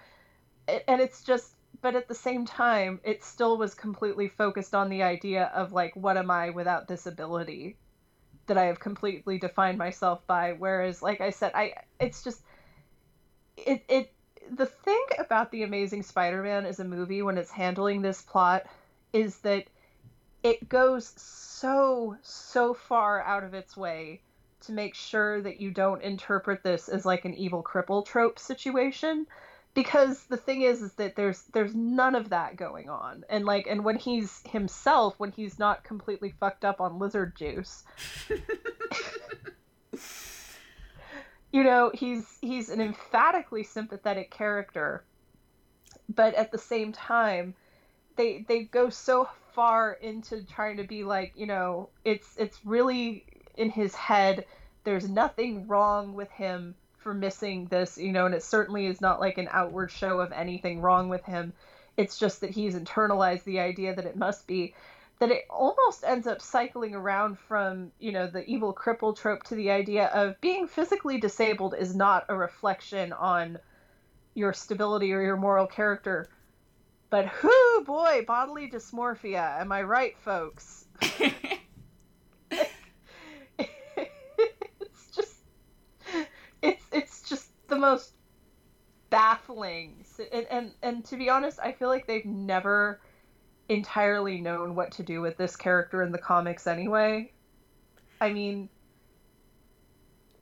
And 0.66 1.01
it's 1.01 1.22
just 1.22 1.53
but 1.80 1.95
at 1.95 2.09
the 2.09 2.14
same 2.14 2.45
time 2.45 3.01
it 3.05 3.22
still 3.22 3.57
was 3.57 3.74
completely 3.74 4.28
focused 4.28 4.74
on 4.74 4.89
the 4.89 5.03
idea 5.05 5.45
of 5.55 5.72
like 5.72 5.95
what 5.95 6.16
am 6.16 6.30
i 6.30 6.51
without 6.51 6.89
this 6.89 7.07
ability 7.07 7.76
that 8.47 8.59
I 8.59 8.64
have 8.64 8.80
completely 8.80 9.38
defined 9.38 9.78
myself 9.78 10.26
by. 10.26 10.53
Whereas, 10.53 11.03
like 11.03 11.20
I 11.20 11.30
said, 11.30 11.53
I 11.55 11.74
it's 12.01 12.22
just 12.22 12.40
it 13.57 13.84
it 13.88 14.12
the 14.51 14.66
thing 14.66 15.05
about 15.18 15.51
the 15.51 15.62
Amazing 15.62 16.03
Spider-Man 16.03 16.66
as 16.66 16.80
a 16.80 16.84
movie 16.84 17.22
when 17.22 17.38
it's 17.38 17.51
handling 17.51 18.03
this 18.03 18.22
plot 18.22 18.66
is 19.12 19.38
that 19.38 19.64
it 20.42 20.68
goes 20.68 21.12
so 21.16 22.16
so 22.22 22.74
far 22.74 23.22
out 23.22 23.44
of 23.44 23.55
its 23.55 23.76
way 23.76 24.20
to 24.61 24.72
make 24.72 24.94
sure 24.94 25.40
that 25.42 25.61
you 25.61 25.70
don't 25.70 26.03
interpret 26.03 26.62
this 26.62 26.88
as 26.88 27.05
like 27.05 27.24
an 27.24 27.34
evil 27.34 27.62
cripple 27.62 28.05
trope 28.05 28.38
situation 28.38 29.26
because 29.77 30.24
the 30.24 30.39
thing 30.39 30.62
is 30.62 30.83
is 30.83 30.95
that 30.95 31.14
there's 31.14 31.43
there's 31.53 31.74
none 31.74 32.14
of 32.16 32.31
that 32.31 32.57
going 32.57 32.89
on. 32.89 33.24
And 33.29 33.45
like 33.45 33.66
and 33.68 33.85
when 33.85 33.97
he's 33.97 34.43
himself 34.49 35.14
when 35.18 35.31
he's 35.31 35.59
not 35.59 35.85
completely 35.85 36.35
fucked 36.41 36.64
up 36.64 36.81
on 36.81 36.99
lizard 36.99 37.37
juice 37.37 37.85
you 41.53 41.62
know 41.62 41.93
he's 41.95 42.39
he's 42.41 42.70
an 42.70 42.81
emphatically 42.81 43.62
sympathetic 43.62 44.31
character 44.31 45.05
but 46.09 46.35
at 46.35 46.51
the 46.51 46.59
same 46.59 46.93
time 46.93 47.55
they 48.16 48.45
they 48.49 48.62
go 48.62 48.89
so 48.89 49.29
far 49.55 49.93
into 49.93 50.43
trying 50.45 50.79
to 50.79 50.85
be 50.85 51.05
like 51.05 51.33
you 51.37 51.47
know 51.47 51.89
it's 52.05 52.35
it's 52.37 52.59
really 52.64 53.24
in 53.57 53.70
his 53.70 53.95
head 53.95 54.45
there's 54.85 55.09
nothing 55.09 55.66
wrong 55.66 56.14
with 56.14 56.31
him 56.31 56.74
for 57.07 57.14
missing 57.14 57.66
this, 57.66 57.98
you 57.98 58.11
know, 58.11 58.26
and 58.26 58.34
it 58.34 58.42
certainly 58.42 58.86
is 58.86 59.00
not 59.00 59.20
like 59.20 59.38
an 59.38 59.48
outward 59.52 59.92
show 59.92 60.18
of 60.18 60.32
anything 60.32 60.80
wrong 60.80 61.09
with 61.09 61.24
him. 61.24 61.52
It's 61.96 62.18
just 62.18 62.40
that 62.40 62.50
he's 62.50 62.74
internalized 62.74 63.44
the 63.44 63.61
idea 63.61 63.94
that 63.94 64.07
it 64.07 64.16
must 64.16 64.48
be. 64.48 64.74
that 65.20 65.30
it 65.30 65.44
almost 65.48 66.02
ends 66.04 66.26
up 66.26 66.42
cycling 66.42 66.94
around 66.96 67.38
from, 67.38 67.92
you 68.00 68.11
know, 68.12 68.26
the 68.26 68.44
evil 68.46 68.74
cripple 68.74 69.16
trope 69.16 69.44
to 69.44 69.54
the 69.54 69.70
idea 69.70 70.09
of 70.09 70.40
being 70.40 70.66
physically 70.66 71.18
disabled 71.20 71.74
is 71.78 71.94
not 71.94 72.26
a 72.28 72.34
reflection 72.36 73.12
on 73.12 73.59
your 74.34 74.52
stability 74.52 75.12
or 75.12 75.22
your 75.22 75.36
moral 75.36 75.66
character. 75.68 76.28
But 77.11 77.30
whoo 77.42 77.84
boy, 77.84 78.24
bodily 78.26 78.68
dysmorphia. 78.68 79.61
Am 79.61 79.70
I 79.72 79.82
right, 79.84 80.18
folks? 80.18 80.86
it's 83.59 85.11
just 85.14 85.36
it's 86.62 86.84
it's 86.92 87.22
just 87.28 87.50
the 87.69 87.79
most 87.79 88.12
baffling 89.09 90.05
and, 90.33 90.47
and 90.51 90.71
and 90.83 91.05
to 91.07 91.17
be 91.17 91.31
honest, 91.31 91.59
I 91.62 91.73
feel 91.73 91.89
like 91.89 92.07
they've 92.07 92.25
never 92.25 93.01
entirely 93.69 94.41
known 94.41 94.75
what 94.75 94.93
to 94.93 95.03
do 95.03 95.21
with 95.21 95.37
this 95.37 95.57
character 95.57 96.03
in 96.03 96.12
the 96.12 96.19
comics 96.19 96.67
anyway. 96.67 97.33
I 98.21 98.33
mean, 98.33 98.69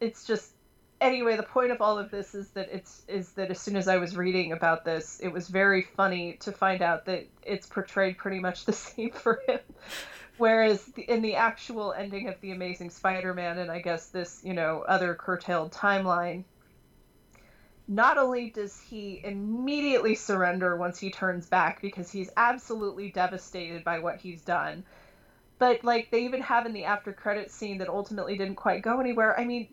it's 0.00 0.26
just 0.26 0.52
anyway, 1.00 1.36
the 1.36 1.42
point 1.42 1.70
of 1.70 1.80
all 1.80 1.98
of 1.98 2.10
this 2.10 2.34
is 2.34 2.50
that 2.50 2.68
it's 2.72 3.02
is 3.08 3.32
that 3.32 3.50
as 3.50 3.60
soon 3.60 3.76
as 3.76 3.88
I 3.88 3.96
was 3.96 4.16
reading 4.16 4.52
about 4.52 4.84
this, 4.84 5.20
it 5.20 5.28
was 5.28 5.48
very 5.48 5.82
funny 5.82 6.34
to 6.40 6.52
find 6.52 6.82
out 6.82 7.06
that 7.06 7.26
it's 7.42 7.66
portrayed 7.66 8.18
pretty 8.18 8.40
much 8.40 8.64
the 8.64 8.72
same 8.84 9.10
for 9.10 9.40
him. 9.46 9.60
Whereas 10.36 10.90
in 10.96 11.22
the 11.22 11.36
actual 11.36 11.92
ending 11.92 12.28
of 12.28 12.40
the 12.40 12.50
Amazing 12.50 12.90
Spider-Man 12.90 13.58
and 13.58 13.70
I 13.70 13.80
guess 13.80 14.08
this, 14.08 14.40
you 14.42 14.52
know, 14.52 14.84
other 14.88 15.14
curtailed 15.14 15.70
timeline, 15.70 16.42
not 17.86 18.16
only 18.16 18.50
does 18.50 18.80
he 18.80 19.20
immediately 19.24 20.14
surrender 20.14 20.76
once 20.76 20.98
he 20.98 21.10
turns 21.10 21.46
back 21.46 21.82
because 21.82 22.10
he's 22.10 22.30
absolutely 22.36 23.10
devastated 23.10 23.84
by 23.84 23.98
what 23.98 24.20
he's 24.20 24.42
done, 24.42 24.84
but 25.58 25.84
like 25.84 26.10
they 26.10 26.24
even 26.24 26.40
have 26.40 26.66
in 26.66 26.72
the 26.72 26.84
after 26.84 27.12
credit 27.12 27.50
scene 27.50 27.78
that 27.78 27.88
ultimately 27.88 28.38
didn't 28.38 28.56
quite 28.56 28.82
go 28.82 29.00
anywhere. 29.00 29.38
I 29.38 29.44
mean, 29.44 29.68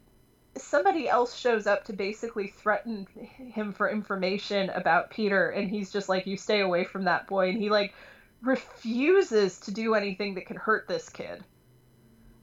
somebody 0.58 1.08
else 1.08 1.36
shows 1.36 1.68
up 1.68 1.86
to 1.86 1.94
basically 1.94 2.48
threaten 2.48 3.08
him 3.38 3.72
for 3.72 3.90
information 3.90 4.70
about 4.72 5.10
Peter 5.10 5.50
and 5.50 5.70
he's 5.70 5.92
just 5.92 6.10
like 6.10 6.28
you 6.28 6.36
stay 6.36 6.60
away 6.60 6.84
from 6.84 7.06
that 7.06 7.28
boy 7.28 7.50
and 7.50 7.58
he 7.58 7.70
like 7.70 7.94
refuses 8.42 9.60
to 9.62 9.72
do 9.72 9.96
anything 9.96 10.36
that 10.36 10.46
could 10.46 10.58
hurt 10.58 10.88
this 10.88 11.08
kid. 11.08 11.44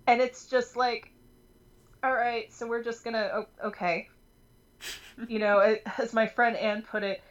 And 0.07 0.23
it's 0.23 0.47
just 0.47 0.77
like 0.77 1.12
all 2.03 2.14
right, 2.14 2.53
so 2.53 2.66
we're 2.66 2.85
just 2.85 3.05
oh, 3.07 3.47
okay, 3.64 4.09
you 5.29 5.39
know, 5.39 5.76
as 5.99 6.12
my 6.12 6.26
friend 6.26 6.57
Anne 6.57 6.83
put 6.83 7.03
it, 7.03 7.22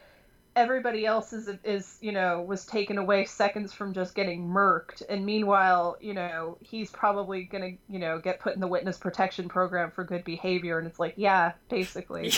everybody 0.56 1.06
else 1.06 1.32
is 1.32 1.48
is 1.62 1.98
you 2.00 2.10
know 2.10 2.42
was 2.42 2.66
taken 2.66 2.98
away 2.98 3.24
seconds 3.24 3.72
from 3.72 3.94
just 3.94 4.14
getting 4.14 4.46
murked, 4.46 5.02
and 5.08 5.24
meanwhile, 5.24 5.96
you 6.00 6.14
know, 6.14 6.58
he's 6.60 6.90
probably 6.90 7.44
gonna 7.44 7.70
you 7.88 7.98
know 7.98 8.18
get 8.18 8.40
put 8.40 8.54
in 8.54 8.60
the 8.60 8.66
witness 8.66 8.98
protection 8.98 9.48
program 9.48 9.90
for 9.90 10.04
good 10.04 10.24
behavior, 10.24 10.78
and 10.78 10.86
it's 10.86 10.98
like, 10.98 11.14
yeah, 11.16 11.52
basically, 11.68 12.32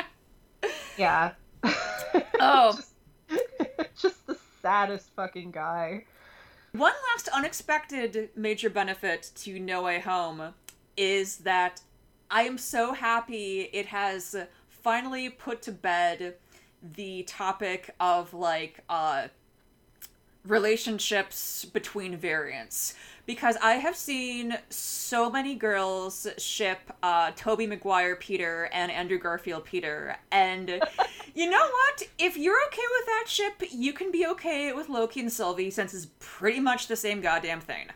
yeah. 0.98 1.32
Oh, 2.44 2.72
just, 2.72 4.00
just 4.00 4.26
the 4.26 4.36
saddest 4.60 5.10
fucking 5.14 5.52
guy. 5.52 6.04
One 6.72 6.92
last 7.12 7.28
unexpected 7.28 8.30
major 8.34 8.68
benefit 8.68 9.30
to 9.36 9.60
No 9.60 9.82
Way 9.82 10.00
Home 10.00 10.54
is 10.96 11.36
that 11.38 11.80
I 12.32 12.44
am 12.44 12.56
so 12.56 12.94
happy 12.94 13.68
it 13.74 13.86
has 13.86 14.34
finally 14.70 15.28
put 15.28 15.60
to 15.62 15.72
bed 15.72 16.36
the 16.96 17.24
topic 17.24 17.94
of 18.00 18.32
like 18.32 18.80
uh 18.88 19.28
relationships 20.44 21.66
between 21.66 22.16
variants. 22.16 22.94
Because 23.26 23.56
I 23.62 23.74
have 23.74 23.94
seen 23.94 24.58
so 24.70 25.30
many 25.30 25.54
girls 25.54 26.26
ship 26.38 26.78
uh 27.02 27.32
Tobey 27.36 27.66
Maguire 27.66 28.16
Peter 28.16 28.70
and 28.72 28.90
Andrew 28.90 29.18
Garfield 29.18 29.66
Peter. 29.66 30.16
And 30.32 30.70
you 31.34 31.50
know 31.50 31.68
what? 31.68 32.02
If 32.18 32.38
you're 32.38 32.58
okay 32.68 32.82
with 32.96 33.06
that 33.06 33.24
ship 33.26 33.62
you 33.70 33.92
can 33.92 34.10
be 34.10 34.26
okay 34.28 34.72
with 34.72 34.88
Loki 34.88 35.20
and 35.20 35.30
Sylvie 35.30 35.70
since 35.70 35.92
it's 35.92 36.08
pretty 36.18 36.60
much 36.60 36.86
the 36.86 36.96
same 36.96 37.20
goddamn 37.20 37.60
thing. 37.60 37.88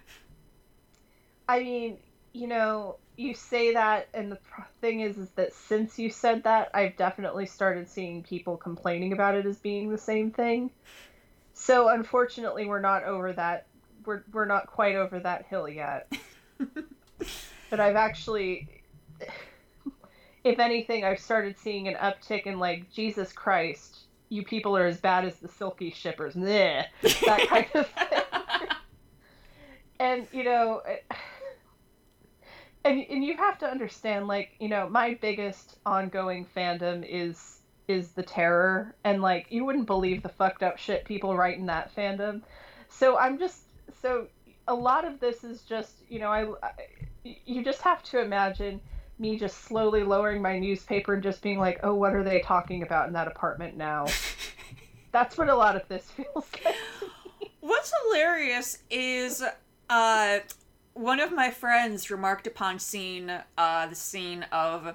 I 1.49 1.61
mean 1.61 1.97
you 2.35 2.47
know 2.47 2.97
you 3.17 3.35
say 3.35 3.73
that 3.73 4.09
and 4.15 4.31
the 4.31 4.39
thing 4.81 5.01
is 5.01 5.17
is 5.17 5.31
that 5.31 5.53
since 5.55 5.99
you 5.99 6.11
said 6.11 6.43
that 6.45 6.71
i've 6.75 6.97
definitely 6.97 7.47
started 7.47 7.89
seeing 7.89 8.23
people 8.23 8.57
complaining 8.57 9.13
about 9.13 9.35
it 9.35 9.47
as 9.47 9.57
being 9.59 9.91
the 9.91 9.99
same 9.99 10.31
thing. 10.31 10.71
So 11.55 11.89
unfortunately 11.89 12.67
we're 12.67 12.81
not 12.81 13.05
over 13.05 13.33
that 13.33 13.67
we're, 14.05 14.23
we're 14.33 14.45
not 14.45 14.67
quite 14.67 14.95
over 14.95 15.19
that 15.21 15.47
hill 15.47 15.69
yet. 15.69 16.11
But 17.69 17.81
i've 17.81 17.97
actually 17.97 18.69
if 20.45 20.61
anything 20.61 21.05
i've 21.05 21.19
started 21.19 21.59
seeing 21.59 21.89
an 21.89 21.95
uptick 21.95 22.43
in 22.43 22.61
like 22.61 22.89
jesus 22.93 23.33
christ 23.33 24.07
you 24.29 24.45
people 24.45 24.77
are 24.77 24.87
as 24.87 24.99
bad 24.99 25.25
as 25.25 25.37
the 25.37 25.49
Sylki 25.49 25.95
shippers. 25.95 26.35
Bleh, 26.35 26.85
that 27.03 27.49
kind 27.49 27.67
of 27.75 27.87
thing. 27.89 28.23
And 29.99 30.27
you 30.31 30.45
know 30.45 30.83
and 32.87 33.05
and 33.11 33.25
you 33.25 33.37
have 33.37 33.59
to 33.59 33.67
understand 33.67 34.29
like 34.29 34.53
you 34.61 34.69
know 34.69 34.89
my 34.89 35.15
biggest 35.21 35.79
ongoing 35.85 36.47
fandom 36.57 37.05
is 37.09 37.61
is 37.89 38.13
the 38.13 38.23
terror 38.23 38.95
and 39.05 39.21
like 39.21 39.47
you 39.51 39.65
wouldn't 39.65 39.87
believe 39.87 40.23
the 40.23 40.29
fucked 40.29 40.63
up 40.63 40.79
shit 40.79 41.05
people 41.05 41.37
write 41.37 41.59
in 41.59 41.67
that 41.67 41.95
fandom. 41.95 42.43
So 42.89 43.19
i'm 43.19 43.39
just 43.39 43.63
so 44.01 44.27
a 44.69 44.75
lot 44.75 45.05
of 45.05 45.21
this 45.21 45.45
is 45.45 45.63
just 45.63 45.93
you 46.09 46.19
know 46.19 46.31
I, 46.31 46.47
I 46.63 46.73
you 47.25 47.65
just 47.65 47.83
have 47.83 48.03
to 48.05 48.21
imagine 48.21 48.81
me 49.19 49.39
just 49.39 49.65
slowly 49.65 50.05
lowering 50.05 50.43
my 50.43 50.59
newspaper 50.59 51.15
and 51.15 51.23
just 51.23 51.43
being 51.43 51.59
like 51.59 51.81
oh 51.83 51.95
what 51.95 52.15
are 52.15 52.23
they 52.23 52.41
talking 52.41 52.83
about 52.83 53.09
in 53.09 53.13
that 53.15 53.29
apartment 53.29 53.77
now? 53.77 54.07
That's 55.13 55.39
what 55.39 55.49
a 55.49 55.55
lot 55.55 55.77
of 55.77 55.89
this 55.89 56.11
feels 56.11 56.47
like 56.65 56.75
what's 57.61 57.93
hilarious 58.05 58.79
is 58.91 59.43
uh 59.89 60.39
one 60.97 61.21
of 61.21 61.31
my 61.31 61.51
friends 61.51 62.11
remarked 62.11 62.47
upon 62.47 62.79
seeing 62.79 63.31
uh, 63.59 63.87
the 63.87 63.95
scene 63.95 64.47
of 64.51 64.95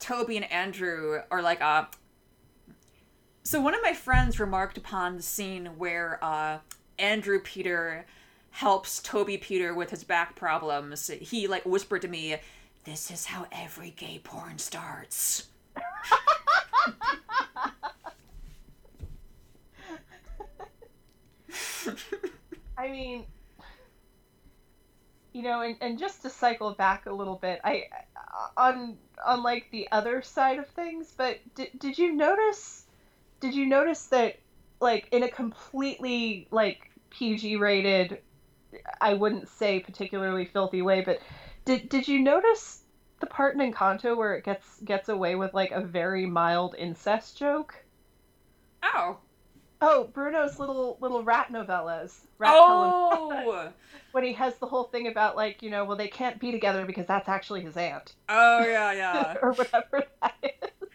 Tobey 0.00 0.36
and 0.36 0.50
Andrew, 0.50 1.20
or 1.30 1.40
like 1.40 1.62
uh. 1.62 1.84
So 3.44 3.60
one 3.60 3.74
of 3.74 3.82
my 3.82 3.92
friends 3.92 4.40
remarked 4.40 4.76
upon 4.76 5.16
the 5.16 5.22
scene 5.22 5.66
where 5.78 6.18
uh, 6.22 6.58
Andrew 6.98 7.40
Peter 7.40 8.04
helps 8.50 9.00
Tobey 9.00 9.38
Peter 9.38 9.74
with 9.74 9.90
his 9.90 10.04
back 10.04 10.34
problems. 10.34 11.08
He 11.08 11.46
like 11.46 11.64
whispered 11.64 12.02
to 12.02 12.08
me, 12.08 12.36
"This 12.84 13.10
is 13.10 13.26
how 13.26 13.46
every 13.52 13.90
gay 13.90 14.20
porn 14.22 14.58
starts." 14.58 15.48
I 22.76 22.88
mean, 22.88 23.26
you 25.32 25.42
know, 25.42 25.62
and, 25.62 25.76
and 25.80 25.98
just 25.98 26.22
to 26.22 26.30
cycle 26.30 26.74
back 26.74 27.06
a 27.06 27.12
little 27.12 27.36
bit, 27.36 27.60
I 27.64 27.84
on 28.56 28.96
on 29.24 29.42
like 29.42 29.70
the 29.70 29.88
other 29.92 30.22
side 30.22 30.58
of 30.58 30.66
things, 30.68 31.12
but 31.16 31.38
did, 31.54 31.68
did 31.78 31.98
you 31.98 32.12
notice 32.12 32.86
did 33.40 33.54
you 33.54 33.66
notice 33.66 34.06
that 34.06 34.34
like 34.80 35.08
in 35.12 35.22
a 35.22 35.28
completely 35.28 36.46
like 36.50 36.90
PG 37.10 37.56
rated 37.56 38.18
I 39.00 39.14
wouldn't 39.14 39.48
say 39.48 39.80
particularly 39.80 40.44
filthy 40.44 40.82
way, 40.82 41.00
but 41.00 41.18
did 41.64 41.88
did 41.88 42.08
you 42.08 42.20
notice 42.20 42.82
the 43.20 43.26
part 43.26 43.54
in 43.54 43.60
Encanto 43.72 44.16
where 44.16 44.34
it 44.34 44.44
gets 44.44 44.80
gets 44.84 45.08
away 45.08 45.34
with 45.36 45.54
like 45.54 45.70
a 45.72 45.80
very 45.80 46.26
mild 46.26 46.74
incest 46.78 47.36
joke? 47.36 47.84
Oh. 48.82 49.18
Oh, 49.84 50.08
Bruno's 50.14 50.60
little 50.60 50.96
little 51.00 51.24
rat 51.24 51.48
novellas. 51.50 52.20
Rat 52.38 52.54
oh, 52.56 53.72
when 54.12 54.22
he 54.22 54.32
has 54.34 54.56
the 54.58 54.66
whole 54.66 54.84
thing 54.84 55.08
about 55.08 55.34
like 55.34 55.60
you 55.60 55.70
know, 55.70 55.84
well 55.84 55.96
they 55.96 56.06
can't 56.06 56.38
be 56.38 56.52
together 56.52 56.86
because 56.86 57.06
that's 57.06 57.28
actually 57.28 57.62
his 57.62 57.76
aunt. 57.76 58.14
Oh 58.28 58.64
yeah, 58.64 58.92
yeah, 58.92 59.34
or 59.42 59.52
whatever 59.54 60.04
that 60.22 60.34
is. 60.42 60.88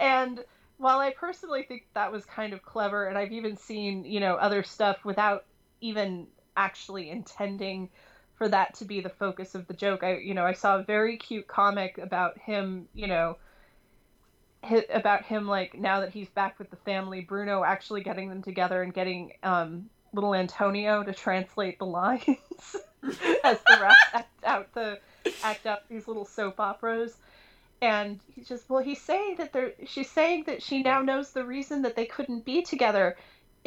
And 0.00 0.44
while 0.78 0.98
I 0.98 1.12
personally 1.12 1.62
think 1.62 1.86
that 1.94 2.10
was 2.10 2.24
kind 2.24 2.52
of 2.52 2.62
clever, 2.62 3.06
and 3.06 3.16
I've 3.16 3.32
even 3.32 3.56
seen 3.56 4.04
you 4.04 4.18
know 4.18 4.34
other 4.34 4.64
stuff 4.64 5.04
without 5.04 5.44
even 5.80 6.26
actually 6.56 7.10
intending 7.10 7.88
for 8.34 8.48
that 8.48 8.74
to 8.74 8.84
be 8.84 9.00
the 9.00 9.10
focus 9.10 9.54
of 9.54 9.68
the 9.68 9.74
joke. 9.74 10.02
I 10.02 10.16
you 10.16 10.34
know 10.34 10.44
I 10.44 10.54
saw 10.54 10.78
a 10.78 10.82
very 10.82 11.18
cute 11.18 11.46
comic 11.46 11.98
about 11.98 12.36
him 12.36 12.88
you 12.94 13.06
know 13.06 13.36
about 14.90 15.24
him 15.24 15.46
like 15.46 15.78
now 15.78 16.00
that 16.00 16.10
he's 16.10 16.28
back 16.30 16.58
with 16.58 16.68
the 16.70 16.76
family 16.76 17.20
bruno 17.20 17.62
actually 17.62 18.02
getting 18.02 18.28
them 18.28 18.42
together 18.42 18.82
and 18.82 18.92
getting 18.92 19.32
um, 19.42 19.88
little 20.12 20.34
antonio 20.34 21.02
to 21.02 21.12
translate 21.12 21.78
the 21.78 21.86
lines 21.86 22.76
as 23.44 23.58
the 23.66 23.78
rest 23.80 24.00
act 24.12 24.44
out 24.44 24.72
the 24.74 24.98
act 25.42 25.66
out 25.66 25.88
these 25.88 26.08
little 26.08 26.24
soap 26.24 26.60
operas. 26.60 27.16
And 27.80 28.18
he's 28.34 28.48
just 28.48 28.68
well 28.68 28.82
he's 28.82 29.00
saying 29.00 29.36
that 29.38 29.52
they're 29.52 29.72
she's 29.86 30.10
saying 30.10 30.44
that 30.46 30.62
she 30.62 30.82
now 30.82 31.00
knows 31.00 31.30
the 31.30 31.44
reason 31.44 31.82
that 31.82 31.94
they 31.94 32.06
couldn't 32.06 32.44
be 32.44 32.62
together 32.62 33.16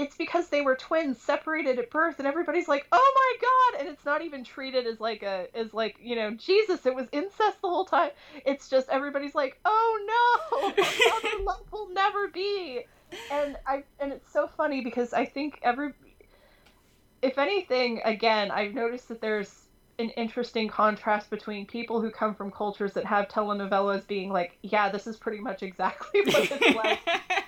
it's 0.02 0.16
because 0.16 0.49
they 0.49 0.62
were 0.62 0.76
twins 0.76 1.22
separated 1.22 1.78
at 1.78 1.91
birth 1.91 2.16
and 2.18 2.28
everybody's 2.28 2.68
like 2.68 2.88
oh 2.91 3.14
my 3.16 3.47
god 3.47 3.80
and 3.82 3.89
it's 3.89 4.04
not 4.04 4.22
even 4.22 4.43
treated 4.43 4.88
as 4.88 4.99
like 4.99 5.22
a 5.22 5.47
as 5.56 5.74
like 5.74 5.95
you 6.02 6.16
know 6.16 6.32
jesus 6.32 6.86
it 6.86 6.95
was 6.95 7.08
incest 7.12 7.62
the 7.62 7.70
whole 7.70 7.86
time. 7.86 8.10
It's 8.45 8.68
just 8.68 8.89
everybody's 8.89 9.36
like 9.36 9.60
oh 9.64 10.39
no 10.58 10.68
other 10.68 11.43
love 11.43 11.62
will 11.72 11.89
never 11.93 12.28
be. 12.30 12.82
And 13.32 13.58
i 13.68 13.84
and 13.99 14.12
it's 14.12 14.32
so 14.32 14.47
funny 14.47 14.82
because 14.82 15.14
i 15.14 15.26
think 15.26 15.60
every 15.62 15.93
if 17.22 17.38
anything 17.38 18.02
again 18.04 18.49
i've 18.52 18.74
noticed 18.74 19.08
that 19.10 19.22
there's 19.22 19.68
an 19.99 20.10
interesting 20.12 20.68
contrast 20.68 21.30
between 21.30 21.66
people 21.68 22.02
who 22.02 22.10
come 22.10 22.34
from 22.34 22.49
cultures 22.49 22.93
that 22.93 23.06
have 23.06 23.28
telenovelas 23.28 24.08
being 24.08 24.32
like 24.32 24.58
yeah 24.64 24.89
this 24.89 25.06
is 25.06 25.18
pretty 25.18 25.39
much 25.39 25.62
exactly 25.62 26.22
what 26.26 26.52
it's 26.52 26.76
like 26.76 26.99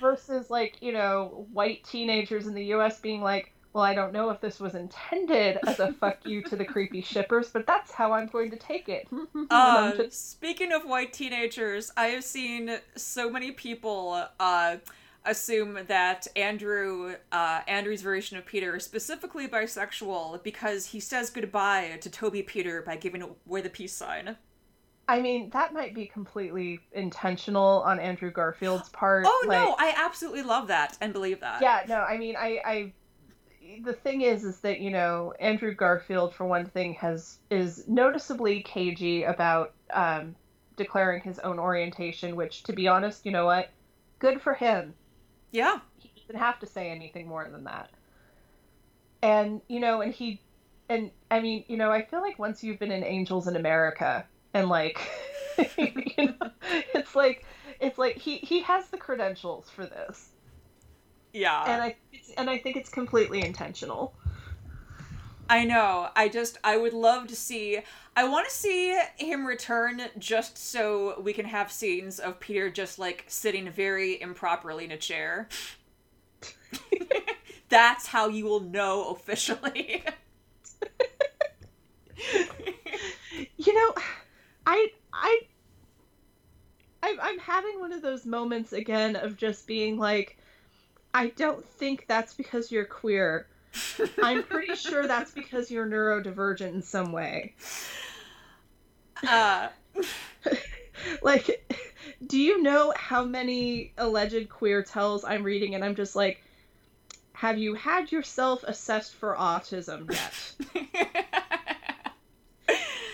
versus 0.00 0.50
like 0.50 0.78
you 0.80 0.92
know 0.92 1.46
white 1.52 1.84
teenagers 1.84 2.46
in 2.46 2.54
the 2.54 2.64
U.S. 2.66 3.00
being 3.00 3.22
like, 3.22 3.52
well, 3.76 3.84
I 3.84 3.94
don't 3.94 4.14
know 4.14 4.30
if 4.30 4.40
this 4.40 4.58
was 4.58 4.74
intended 4.74 5.58
as 5.66 5.80
a 5.80 5.92
fuck 5.92 6.24
you 6.24 6.40
to 6.44 6.56
the 6.56 6.64
creepy 6.64 7.00
shippers, 7.02 7.50
but 7.50 7.66
that's 7.66 7.92
how 7.92 8.12
I'm 8.12 8.26
going 8.26 8.50
to 8.50 8.56
take 8.56 8.88
it. 8.88 9.06
uh, 9.50 9.92
just... 9.92 10.30
Speaking 10.30 10.72
of 10.72 10.86
white 10.86 11.12
teenagers, 11.12 11.92
I 11.94 12.06
have 12.06 12.24
seen 12.24 12.78
so 12.96 13.28
many 13.28 13.52
people 13.52 14.24
uh, 14.40 14.76
assume 15.26 15.78
that 15.88 16.26
Andrew, 16.36 17.16
uh, 17.30 17.60
Andrew's 17.68 18.00
version 18.00 18.38
of 18.38 18.46
Peter, 18.46 18.76
is 18.76 18.84
specifically 18.84 19.46
bisexual 19.46 20.42
because 20.42 20.86
he 20.86 20.98
says 20.98 21.28
goodbye 21.28 21.98
to 22.00 22.08
Tobey 22.08 22.42
Peter 22.42 22.80
by 22.80 22.96
giving 22.96 23.22
away 23.46 23.60
the 23.60 23.68
peace 23.68 23.92
sign. 23.92 24.38
I 25.08 25.20
mean, 25.20 25.50
that 25.50 25.72
might 25.72 25.94
be 25.94 26.06
completely 26.06 26.80
intentional 26.92 27.82
on 27.82 28.00
Andrew 28.00 28.32
Garfield's 28.32 28.88
part. 28.88 29.24
Oh 29.26 29.44
like, 29.46 29.58
no, 29.58 29.76
I 29.78 29.94
absolutely 29.96 30.42
love 30.42 30.68
that 30.68 30.98
and 31.00 31.12
believe 31.12 31.40
that. 31.40 31.62
Yeah, 31.62 31.84
no, 31.88 32.00
I 32.00 32.18
mean, 32.18 32.34
I, 32.36 32.60
I, 32.64 32.92
the 33.84 33.92
thing 33.92 34.22
is, 34.22 34.44
is 34.44 34.58
that 34.60 34.80
you 34.80 34.90
know, 34.90 35.32
Andrew 35.38 35.74
Garfield, 35.74 36.34
for 36.34 36.44
one 36.44 36.66
thing, 36.66 36.94
has 36.94 37.38
is 37.50 37.86
noticeably 37.86 38.62
cagey 38.62 39.22
about 39.22 39.74
um, 39.92 40.34
declaring 40.76 41.22
his 41.22 41.38
own 41.38 41.60
orientation. 41.60 42.34
Which, 42.34 42.64
to 42.64 42.72
be 42.72 42.88
honest, 42.88 43.24
you 43.24 43.30
know 43.30 43.46
what, 43.46 43.70
good 44.18 44.42
for 44.42 44.54
him. 44.54 44.92
Yeah, 45.52 45.78
he 45.98 46.10
doesn't 46.26 46.40
have 46.40 46.58
to 46.60 46.66
say 46.66 46.90
anything 46.90 47.28
more 47.28 47.48
than 47.48 47.62
that. 47.64 47.90
And 49.22 49.60
you 49.68 49.78
know, 49.78 50.00
and 50.00 50.12
he, 50.12 50.40
and 50.88 51.12
I 51.30 51.38
mean, 51.38 51.64
you 51.68 51.76
know, 51.76 51.92
I 51.92 52.04
feel 52.04 52.20
like 52.20 52.40
once 52.40 52.64
you've 52.64 52.80
been 52.80 52.90
in 52.90 53.04
Angels 53.04 53.46
in 53.46 53.54
America 53.54 54.26
and 54.56 54.68
like 54.68 54.98
you 55.78 55.92
know, 56.18 56.50
it's 56.94 57.14
like 57.14 57.44
it's 57.80 57.98
like 57.98 58.16
he 58.16 58.38
he 58.38 58.60
has 58.62 58.88
the 58.88 58.96
credentials 58.96 59.68
for 59.68 59.86
this. 59.86 60.30
Yeah. 61.32 61.64
And 61.66 61.82
I 61.82 61.96
and 62.36 62.48
I 62.50 62.58
think 62.58 62.76
it's 62.76 62.88
completely 62.90 63.42
intentional. 63.42 64.14
I 65.48 65.64
know. 65.64 66.08
I 66.16 66.28
just 66.28 66.58
I 66.64 66.76
would 66.76 66.92
love 66.92 67.28
to 67.28 67.36
see 67.36 67.80
I 68.16 68.26
want 68.26 68.48
to 68.48 68.54
see 68.54 68.98
him 69.16 69.46
return 69.46 70.02
just 70.18 70.56
so 70.56 71.20
we 71.20 71.32
can 71.32 71.46
have 71.46 71.70
scenes 71.70 72.18
of 72.18 72.40
Peter 72.40 72.70
just 72.70 72.98
like 72.98 73.24
sitting 73.28 73.70
very 73.70 74.20
improperly 74.20 74.86
in 74.86 74.90
a 74.90 74.96
chair. 74.96 75.48
That's 77.68 78.06
how 78.06 78.28
you 78.28 78.44
will 78.46 78.60
know 78.60 79.10
officially. 79.10 80.04
you 83.56 83.74
know, 83.74 83.94
I 84.66 84.88
I 85.12 85.40
I'm 87.02 87.38
having 87.38 87.78
one 87.78 87.92
of 87.92 88.02
those 88.02 88.26
moments 88.26 88.72
again 88.72 89.16
of 89.16 89.36
just 89.36 89.66
being 89.66 89.96
like, 89.96 90.36
I 91.14 91.28
don't 91.28 91.64
think 91.64 92.06
that's 92.08 92.34
because 92.34 92.72
you're 92.72 92.84
queer. 92.84 93.46
I'm 94.22 94.42
pretty 94.42 94.74
sure 94.76 95.06
that's 95.06 95.30
because 95.30 95.70
you're 95.70 95.86
neurodivergent 95.86 96.74
in 96.74 96.82
some 96.82 97.12
way. 97.12 97.54
Uh. 99.26 99.68
like, 101.22 101.74
do 102.26 102.38
you 102.38 102.62
know 102.62 102.92
how 102.96 103.24
many 103.24 103.92
alleged 103.98 104.48
queer 104.48 104.82
tells 104.82 105.24
I'm 105.24 105.42
reading? 105.42 105.74
And 105.74 105.84
I'm 105.84 105.94
just 105.94 106.16
like, 106.16 106.42
have 107.32 107.58
you 107.58 107.74
had 107.74 108.10
yourself 108.10 108.64
assessed 108.64 109.14
for 109.14 109.36
autism 109.36 110.10
yet? 110.10 111.24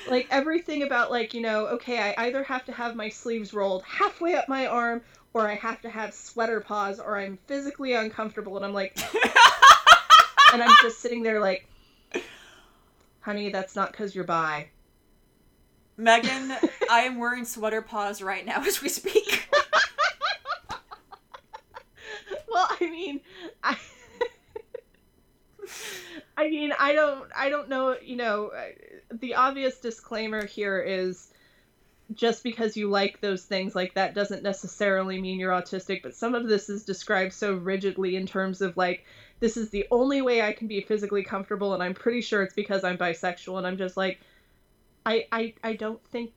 like 0.09 0.27
everything 0.31 0.83
about 0.83 1.11
like 1.11 1.35
you 1.35 1.41
know 1.41 1.67
okay 1.67 1.99
i 1.99 2.27
either 2.27 2.43
have 2.43 2.65
to 2.65 2.73
have 2.73 2.97
my 2.97 3.09
sleeves 3.09 3.55
rolled 3.55 3.83
halfway 3.85 4.35
up 4.35 4.49
my 4.49 4.67
arm 4.67 5.01
or 5.35 5.49
i 5.49 5.55
have 5.55 5.81
to 5.81 5.89
have 5.89 6.13
sweater 6.13 6.61
paws 6.61 6.99
or 6.99 7.19
i'm 7.19 7.39
physically 7.47 7.93
uncomfortable 7.93 8.57
and 8.57 8.65
i'm 8.65 8.73
like 8.73 8.99
and 10.53 10.63
i'm 10.63 10.75
just 10.83 11.01
sitting 11.01 11.23
there 11.23 11.41
like 11.41 11.67
honey 13.21 13.51
that's 13.51 13.77
not 13.77 13.93
because 13.93 14.15
you're 14.15 14.25
bi 14.25 14.67
megan 15.97 16.53
i 16.91 17.01
am 17.01 17.19
wearing 17.19 17.45
sweater 17.45 17.83
paws 17.83 18.23
right 18.23 18.45
now 18.45 18.61
as 18.63 18.83
we 18.83 18.89
speak 18.89 19.49
well 22.49 22.69
i 22.81 22.91
mean 22.91 23.21
i 23.63 23.77
I 26.37 26.49
mean, 26.49 26.73
I 26.79 26.93
don't, 26.93 27.31
I 27.37 27.49
don't 27.51 27.69
know. 27.69 27.97
You 28.03 28.17
know, 28.17 28.51
the 29.21 29.35
obvious 29.35 29.79
disclaimer 29.79 30.45
here 30.47 30.81
is 30.81 31.33
just 32.15 32.43
because 32.43 32.77
you 32.77 32.89
like 32.89 33.21
those 33.21 33.45
things 33.45 33.75
like 33.75 33.95
that 33.95 34.15
doesn't 34.15 34.43
necessarily 34.43 35.21
mean 35.21 35.39
you're 35.39 35.53
autistic. 35.53 36.03
But 36.03 36.15
some 36.15 36.35
of 36.35 36.49
this 36.49 36.69
is 36.69 36.85
described 36.85 37.33
so 37.33 37.55
rigidly 37.55 38.17
in 38.17 38.27
terms 38.27 38.61
of 38.61 38.77
like, 38.77 39.05
this 39.41 39.57
is 39.57 39.71
the 39.71 39.87
only 39.91 40.23
way 40.23 40.43
I 40.43 40.53
can 40.53 40.69
be 40.69 40.81
physically 40.81 41.25
comfortable, 41.25 41.75
and 41.75 41.83
I'm 41.83 41.95
pretty 41.95 42.21
sure 42.21 42.43
it's 42.43 42.55
because 42.55 42.85
I'm 42.85 42.99
bisexual. 42.99 43.59
And 43.59 43.67
I'm 43.67 43.77
just 43.77 43.97
like, 43.97 44.21
I, 45.05 45.27
I, 45.33 45.55
I 45.65 45.75
don't 45.75 46.03
think, 46.09 46.33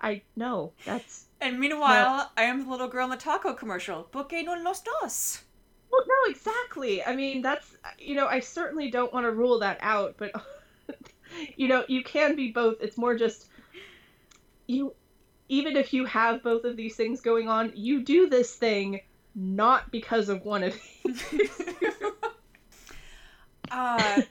I 0.00 0.22
know 0.36 0.72
that's. 0.84 1.26
And 1.40 1.58
meanwhile. 1.58 2.30
I 2.36 2.42
am 2.42 2.64
the 2.64 2.70
little 2.70 2.88
girl 2.88 3.04
in 3.04 3.10
the 3.10 3.16
taco 3.16 3.54
commercial. 3.54 4.02
Porque 4.04 4.42
no 4.44 4.54
los 4.54 4.82
dos. 4.82 5.42
Well, 5.90 6.04
no, 6.06 6.30
exactly. 6.30 7.04
I 7.04 7.14
mean, 7.14 7.40
that's 7.40 7.76
you 7.98 8.14
know, 8.14 8.26
I 8.26 8.40
certainly 8.40 8.90
don't 8.90 9.12
want 9.12 9.24
to 9.24 9.30
rule 9.30 9.60
that 9.60 9.78
out, 9.80 10.16
but 10.18 10.32
you 11.56 11.68
know, 11.68 11.84
you 11.88 12.02
can 12.02 12.36
be 12.36 12.50
both. 12.50 12.76
It's 12.80 12.96
more 12.96 13.16
just 13.16 13.48
you 14.66 14.94
even 15.48 15.76
if 15.76 15.92
you 15.92 16.04
have 16.06 16.42
both 16.42 16.64
of 16.64 16.76
these 16.76 16.96
things 16.96 17.20
going 17.20 17.48
on, 17.48 17.72
you 17.74 18.02
do 18.02 18.28
this 18.28 18.54
thing 18.54 19.00
not 19.34 19.90
because 19.90 20.28
of 20.28 20.44
one 20.44 20.62
of 20.62 20.74
these. 21.04 21.62
uh, 23.70 24.22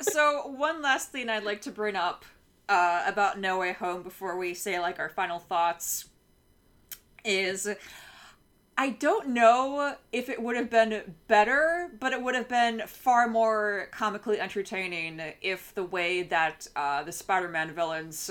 so 0.00 0.48
one 0.48 0.82
last 0.82 1.10
thing 1.10 1.28
I'd 1.28 1.44
like 1.44 1.62
to 1.62 1.70
bring 1.70 1.96
up 1.96 2.24
uh, 2.68 3.04
about 3.06 3.38
No 3.38 3.58
Way 3.58 3.72
Home 3.74 4.02
before 4.02 4.36
we 4.36 4.54
say 4.54 4.78
like 4.80 4.98
our 4.98 5.08
final 5.08 5.38
thoughts 5.38 6.08
is 7.24 7.68
I 8.78 8.90
don't 8.90 9.28
know 9.28 9.96
if 10.12 10.28
it 10.28 10.42
would 10.42 10.56
have 10.56 10.68
been 10.68 11.14
better, 11.28 11.90
but 11.98 12.12
it 12.12 12.22
would 12.22 12.34
have 12.34 12.48
been 12.48 12.82
far 12.86 13.26
more 13.26 13.88
comically 13.90 14.38
entertaining 14.38 15.20
if 15.40 15.74
the 15.74 15.84
way 15.84 16.22
that 16.24 16.66
uh, 16.76 17.02
the 17.02 17.12
Spider 17.12 17.48
Man 17.48 17.72
villains 17.72 18.30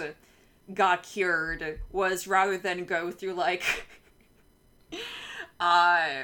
got 0.73 1.03
cured 1.03 1.79
was 1.91 2.27
rather 2.27 2.57
than 2.57 2.85
go 2.85 3.09
through 3.09 3.33
like 3.33 3.63
uh, 5.59 6.23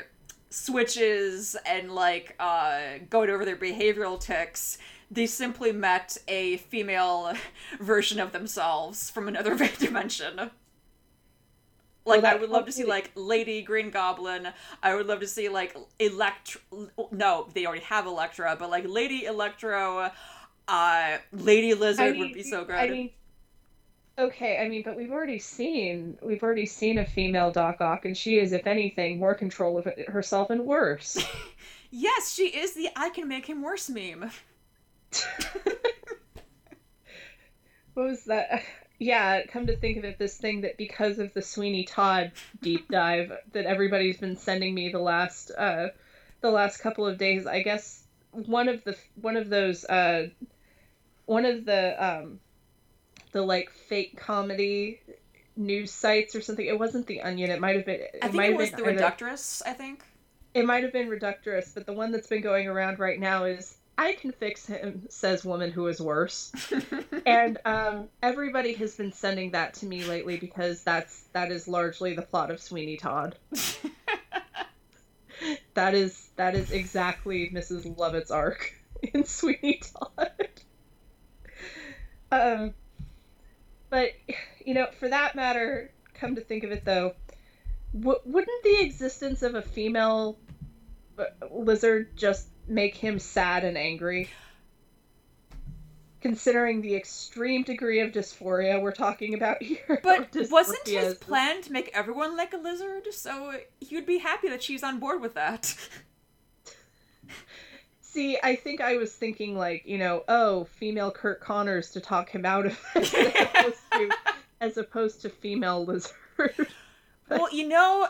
switches 0.52 1.56
and 1.66 1.92
like 1.92 2.36
uh, 2.40 3.00
going 3.10 3.32
over 3.32 3.44
their 3.44 3.58
behavioral 3.58 4.20
tics. 4.20 4.78
They 5.10 5.26
simply 5.26 5.72
met 5.72 6.18
a 6.28 6.58
female 6.58 7.34
version 7.80 8.20
of 8.20 8.34
themselves 8.34 9.10
from 9.10 9.28
another 9.28 9.56
dimension. 9.80 10.52
Like 12.06 12.24
I 12.24 12.36
would 12.36 12.50
love 12.50 12.66
to 12.66 12.72
see 12.72 12.84
like 12.84 13.12
Lady 13.16 13.62
Green 13.62 13.92
Goblin. 13.92 14.48
I 14.82 14.96
would 14.96 15.06
love 15.06 15.20
to 15.20 15.28
see 15.28 15.50
like 15.50 15.76
Electro. 16.00 16.62
No, 17.12 17.48
they 17.54 17.66
already 17.66 17.84
have 17.84 18.08
Elektra, 18.08 18.56
but 18.58 18.70
like 18.72 18.86
Lady 18.88 19.26
Electro, 19.26 20.12
uh, 20.68 21.18
Lady 21.32 21.74
Lizard 21.74 22.08
I 22.08 22.12
mean, 22.12 22.20
would 22.22 22.34
be 22.34 22.44
so 22.44 22.66
good. 22.66 22.76
I 22.76 22.90
mean, 22.90 23.12
okay, 24.18 24.58
I 24.58 24.68
mean, 24.68 24.82
but 24.84 24.98
we've 24.98 25.12
already 25.12 25.38
seen 25.38 26.18
we've 26.22 26.42
already 26.42 26.66
seen 26.66 26.98
a 26.98 27.06
female 27.06 27.52
Doc 27.52 27.82
Ock, 27.82 28.06
and 28.06 28.18
she 28.18 28.40
is, 28.40 28.52
if 28.52 28.66
anything, 28.66 29.20
more 29.20 29.36
control 29.36 29.78
of 29.78 29.88
herself 30.08 30.50
and 30.50 30.66
worse. 30.66 31.24
yes, 31.92 32.34
she 32.34 32.48
is 32.48 32.74
the 32.74 32.90
"I 32.96 33.10
can 33.10 33.28
make 33.28 33.46
him 33.46 33.62
worse" 33.62 33.90
meme. 33.90 34.32
what 37.94 38.08
was 38.08 38.24
that? 38.26 38.64
Yeah, 39.02 39.48
come 39.48 39.66
to 39.66 39.76
think 39.76 39.98
of 39.98 40.06
it, 40.06 40.20
this 40.20 40.38
thing 40.38 40.62
that 40.62 40.78
because 40.78 41.18
of 41.18 41.34
the 41.34 41.42
Sweeney 41.42 41.86
Todd 41.86 42.34
deep 42.62 42.88
dive 42.88 43.32
that 43.52 43.66
everybody's 43.66 44.18
been 44.18 44.38
sending 44.38 44.76
me 44.76 44.90
the 44.90 45.00
last 45.00 45.50
uh, 45.58 45.88
the 46.42 46.52
last 46.52 46.78
couple 46.78 47.08
of 47.08 47.18
days, 47.18 47.48
I 47.48 47.64
guess 47.64 48.04
one 48.32 48.70
of 48.70 48.84
the 48.84 48.96
one 49.20 49.38
of 49.38 49.50
those 49.50 49.84
uh, 49.86 50.28
one 51.26 51.46
of 51.46 51.66
the 51.66 52.06
um, 52.06 52.40
the 53.32 53.42
like 53.42 53.72
fake 53.72 54.20
comedy 54.20 55.02
news 55.56 55.92
sites 55.92 56.36
or 56.36 56.42
something. 56.42 56.68
It 56.68 56.78
wasn't 56.78 57.08
the 57.08 57.22
Onion. 57.22 57.50
It 57.50 57.60
might 57.60 57.78
have 57.78 57.88
been. 57.88 58.02
It 58.02 58.20
I 58.22 58.28
think 58.28 58.44
it 58.44 58.56
was 58.56 58.70
the 58.70 58.84
Reductress. 58.84 59.64
I 59.66 59.74
think. 59.74 60.04
it 60.54 60.64
might 60.64 60.84
have 60.84 60.94
been 60.94 61.10
Reductress, 61.10 61.74
but 61.74 61.88
the 61.88 61.94
one 61.94 62.12
that's 62.12 62.28
been 62.28 62.44
going 62.44 62.68
around 62.68 63.00
right 63.00 63.20
now 63.20 63.46
is 63.46 63.78
I 64.02 64.14
can 64.14 64.32
fix 64.32 64.66
him, 64.66 65.04
says 65.10 65.46
woman 65.46 65.70
who 65.70 65.86
is 65.86 66.02
worse. 66.02 66.52
and 67.28 67.60
um, 67.66 68.08
everybody 68.24 68.74
has 68.74 68.96
been 68.96 69.12
sending 69.14 69.52
that 69.52 69.76
to 69.76 69.86
me 69.86 70.04
lately 70.06 70.38
because 70.38 70.82
that's 70.82 71.26
that 71.34 71.52
is 71.52 71.68
largely 71.68 72.16
the 72.16 72.24
plot 72.24 72.50
of 72.50 72.60
Sweeney 72.60 72.98
Todd. 72.98 73.36
that 75.76 75.94
is 75.94 76.30
that 76.36 76.56
is 76.56 76.72
exactly 76.72 77.52
Mrs. 77.54 77.96
Lovett's 77.96 78.32
arc 78.32 78.74
in 79.14 79.24
Sweeney 79.24 79.80
Todd. 79.84 80.50
um, 82.32 82.74
but 83.92 84.14
you 84.66 84.74
know, 84.74 84.88
for 85.00 85.10
that 85.10 85.36
matter, 85.36 85.92
come 86.16 86.34
to 86.34 86.42
think 86.42 86.64
of 86.64 86.72
it 86.72 86.86
though, 86.86 87.14
w- 87.94 88.22
wouldn't 88.26 88.64
the 88.64 88.82
existence 88.82 89.44
of 89.44 89.54
a 89.54 89.62
female 89.62 90.40
uh, 91.20 91.26
lizard 91.52 92.18
just 92.18 92.48
make 92.72 92.96
him 92.96 93.20
sad 93.20 93.64
and 93.64 93.78
angry? 93.78 94.30
Considering 96.22 96.82
the 96.82 96.96
extreme 96.96 97.64
degree 97.64 98.00
of 98.00 98.12
dysphoria 98.12 98.82
we're 98.82 98.92
talking 98.92 99.34
about 99.34 99.62
here. 99.64 100.00
But 100.02 100.36
wasn't 100.50 100.88
his 100.88 101.16
plan 101.16 101.62
to 101.64 101.72
make 101.72 101.92
everyone 101.94 102.38
like 102.38 102.54
a 102.54 102.58
lizard? 102.58 103.08
So 103.12 103.54
he 103.80 103.96
would 103.96 104.06
be 104.06 104.20
happy 104.20 104.50
that 104.50 104.64
she's 104.64 104.84
on 104.84 105.00
board 105.00 105.22
with 105.22 105.34
that. 105.36 105.76
See, 108.02 108.38
I 108.44 108.56
think 108.56 108.82
I 108.82 108.98
was 108.98 109.14
thinking 109.14 109.58
like, 109.58 109.84
you 109.86 109.98
know, 109.98 110.24
oh, 110.28 110.66
female 110.66 111.12
Curt 111.12 111.40
Connors 111.40 111.92
to 111.92 112.02
talk 112.02 112.30
him 112.30 112.46
out 112.46 112.66
of 112.66 112.78
it, 112.96 114.14
as 114.60 114.76
opposed 114.76 115.22
to 115.22 115.30
female 115.30 115.86
lizard. 115.86 116.14
well, 117.30 117.48
you 117.54 117.70
know, 117.70 118.08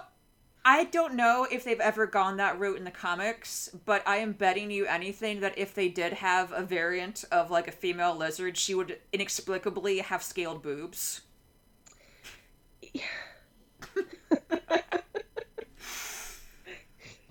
I 0.64 0.84
don't 0.86 1.16
know 1.16 1.48
if 1.50 1.64
they've 1.64 1.80
ever 1.80 2.06
gone 2.06 2.38
that 2.38 2.60
route 2.60 2.78
in 2.78 2.84
the 2.84 2.92
comics, 2.92 3.70
but 3.86 4.08
I 4.08 4.18
am 4.18 4.34
betting 4.34 4.70
you 4.70 4.86
anything 4.86 5.40
that 5.40 5.58
if 5.58 5.74
they 5.74 5.90
did 5.90 6.14
have 6.14 6.52
a 6.52 6.62
variant 6.62 7.26
of 7.32 7.50
like 7.50 7.68
a 7.68 7.72
female 7.72 8.16
lizard, 8.16 8.58
she 8.58 8.76
would 8.76 9.00
inexplicably 9.12 10.00
have 10.00 10.22
scaled 10.22 10.62
boobs. 10.62 11.22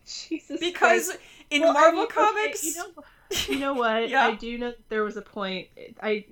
Jesus. 0.05 0.61
Because 0.61 1.07
Christ. 1.09 1.19
in 1.51 1.63
well, 1.63 1.73
Marvel 1.73 2.01
I 2.01 2.03
mean, 2.03 2.09
comics, 2.09 2.61
okay, 2.61 2.69
you 2.69 2.75
know, 2.77 3.05
you 3.49 3.59
know 3.61 3.75
what? 3.75 4.09
yeah. 4.11 4.27
I 4.27 4.35
do 4.35 4.59
know 4.59 4.73
there 4.89 5.05
was 5.05 5.17
a 5.17 5.23
point. 5.23 5.69
I 6.03 6.25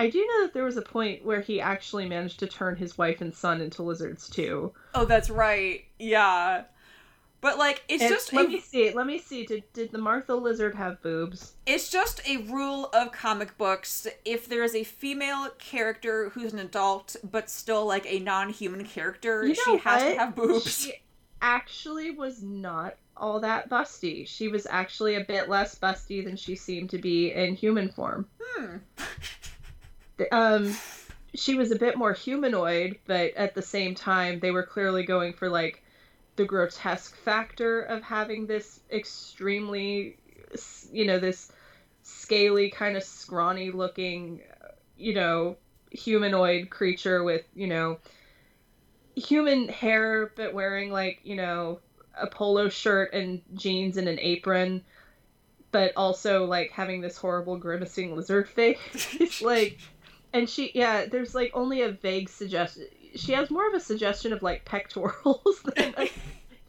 I 0.00 0.08
do 0.08 0.26
know 0.26 0.46
that 0.46 0.54
there 0.54 0.64
was 0.64 0.78
a 0.78 0.82
point 0.82 1.26
where 1.26 1.42
he 1.42 1.60
actually 1.60 2.08
managed 2.08 2.38
to 2.38 2.46
turn 2.46 2.74
his 2.74 2.96
wife 2.96 3.20
and 3.20 3.34
son 3.34 3.60
into 3.60 3.82
lizards 3.82 4.30
too. 4.30 4.72
Oh, 4.94 5.04
that's 5.04 5.28
right. 5.28 5.84
Yeah. 5.98 6.62
But 7.42 7.58
like 7.58 7.84
it's 7.86 8.02
and 8.02 8.10
just 8.10 8.32
let 8.32 8.46
a, 8.46 8.48
me 8.48 8.60
see. 8.60 8.92
Let 8.92 9.06
me 9.06 9.18
see. 9.18 9.44
Did 9.44 9.64
did 9.74 9.92
the 9.92 9.98
Martha 9.98 10.34
lizard 10.34 10.74
have 10.74 11.02
boobs? 11.02 11.52
It's 11.66 11.90
just 11.90 12.26
a 12.26 12.38
rule 12.38 12.86
of 12.94 13.12
comic 13.12 13.58
books. 13.58 14.06
If 14.24 14.48
there 14.48 14.64
is 14.64 14.74
a 14.74 14.84
female 14.84 15.50
character 15.58 16.30
who's 16.30 16.54
an 16.54 16.60
adult 16.60 17.16
but 17.22 17.50
still 17.50 17.84
like 17.84 18.10
a 18.10 18.20
non-human 18.20 18.86
character, 18.86 19.46
you 19.46 19.54
know 19.54 19.76
she 19.76 19.76
has 19.76 20.02
to 20.02 20.18
have 20.18 20.34
boobs. 20.34 20.84
She 20.84 20.94
actually 21.42 22.10
was 22.10 22.42
not 22.42 22.96
all 23.18 23.38
that 23.40 23.68
busty. 23.68 24.26
She 24.26 24.48
was 24.48 24.66
actually 24.70 25.16
a 25.16 25.24
bit 25.24 25.50
less 25.50 25.74
busty 25.78 26.24
than 26.24 26.36
she 26.36 26.56
seemed 26.56 26.88
to 26.90 26.98
be 26.98 27.32
in 27.32 27.54
human 27.54 27.90
form. 27.90 28.26
Hmm. 28.40 28.76
um, 30.32 30.74
she 31.34 31.54
was 31.54 31.70
a 31.70 31.76
bit 31.76 31.96
more 31.96 32.12
humanoid, 32.12 32.98
but 33.06 33.34
at 33.34 33.54
the 33.54 33.62
same 33.62 33.94
time, 33.94 34.40
they 34.40 34.50
were 34.50 34.62
clearly 34.62 35.04
going 35.04 35.32
for 35.32 35.48
like 35.48 35.82
the 36.36 36.44
grotesque 36.44 37.16
factor 37.16 37.82
of 37.82 38.02
having 38.02 38.46
this 38.46 38.80
extremely, 38.90 40.16
you 40.92 41.04
know, 41.04 41.18
this 41.18 41.52
scaly, 42.02 42.70
kind 42.70 42.96
of 42.96 43.02
scrawny 43.02 43.70
looking, 43.70 44.40
you 44.96 45.14
know, 45.14 45.56
humanoid 45.90 46.70
creature 46.70 47.22
with, 47.22 47.44
you 47.54 47.66
know, 47.66 47.98
human 49.14 49.68
hair, 49.68 50.32
but 50.36 50.54
wearing 50.54 50.90
like, 50.90 51.20
you 51.24 51.36
know, 51.36 51.80
a 52.20 52.26
polo 52.26 52.68
shirt 52.68 53.12
and 53.12 53.40
jeans 53.54 53.96
and 53.96 54.08
an 54.08 54.18
apron 54.20 54.82
but 55.72 55.92
also 55.96 56.44
like 56.44 56.70
having 56.70 57.00
this 57.00 57.16
horrible 57.16 57.56
grimacing 57.56 58.16
lizard 58.16 58.48
face. 58.48 58.78
Like 59.42 59.78
and 60.32 60.48
she 60.48 60.70
yeah 60.74 61.06
there's 61.06 61.34
like 61.34 61.50
only 61.54 61.82
a 61.82 61.90
vague 61.90 62.28
suggestion 62.28 62.86
she 63.14 63.32
has 63.32 63.50
more 63.50 63.66
of 63.68 63.74
a 63.74 63.80
suggestion 63.80 64.32
of 64.32 64.42
like 64.42 64.64
pectorals 64.64 65.62
than 65.76 65.94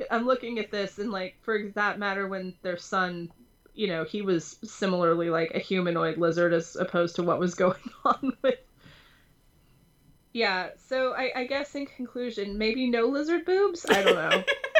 i'm 0.09 0.25
looking 0.25 0.59
at 0.59 0.71
this 0.71 0.99
and 0.99 1.11
like 1.11 1.35
for 1.41 1.69
that 1.75 1.99
matter 1.99 2.27
when 2.27 2.53
their 2.61 2.77
son 2.77 3.31
you 3.73 3.87
know 3.87 4.03
he 4.03 4.21
was 4.21 4.57
similarly 4.63 5.29
like 5.29 5.51
a 5.53 5.59
humanoid 5.59 6.17
lizard 6.17 6.53
as 6.53 6.75
opposed 6.75 7.15
to 7.15 7.23
what 7.23 7.39
was 7.39 7.55
going 7.55 7.79
on 8.05 8.33
with 8.41 8.59
yeah 10.33 10.69
so 10.87 11.13
i, 11.13 11.31
I 11.35 11.45
guess 11.45 11.75
in 11.75 11.85
conclusion 11.85 12.57
maybe 12.57 12.89
no 12.89 13.07
lizard 13.07 13.45
boobs? 13.45 13.85
I 13.89 14.01
don't 14.01 14.15
know 14.15 14.43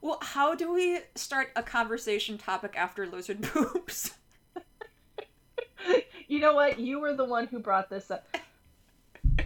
Well, 0.00 0.18
how 0.22 0.54
do 0.54 0.72
we 0.72 1.00
start 1.14 1.50
a 1.56 1.62
conversation 1.62 2.38
topic 2.38 2.74
after 2.76 3.06
lizard 3.06 3.42
poops? 3.42 4.12
you 6.28 6.40
know 6.40 6.54
what? 6.54 6.78
You 6.78 7.00
were 7.00 7.14
the 7.14 7.24
one 7.24 7.46
who 7.46 7.58
brought 7.58 7.90
this 7.90 8.10
up. 8.10 8.26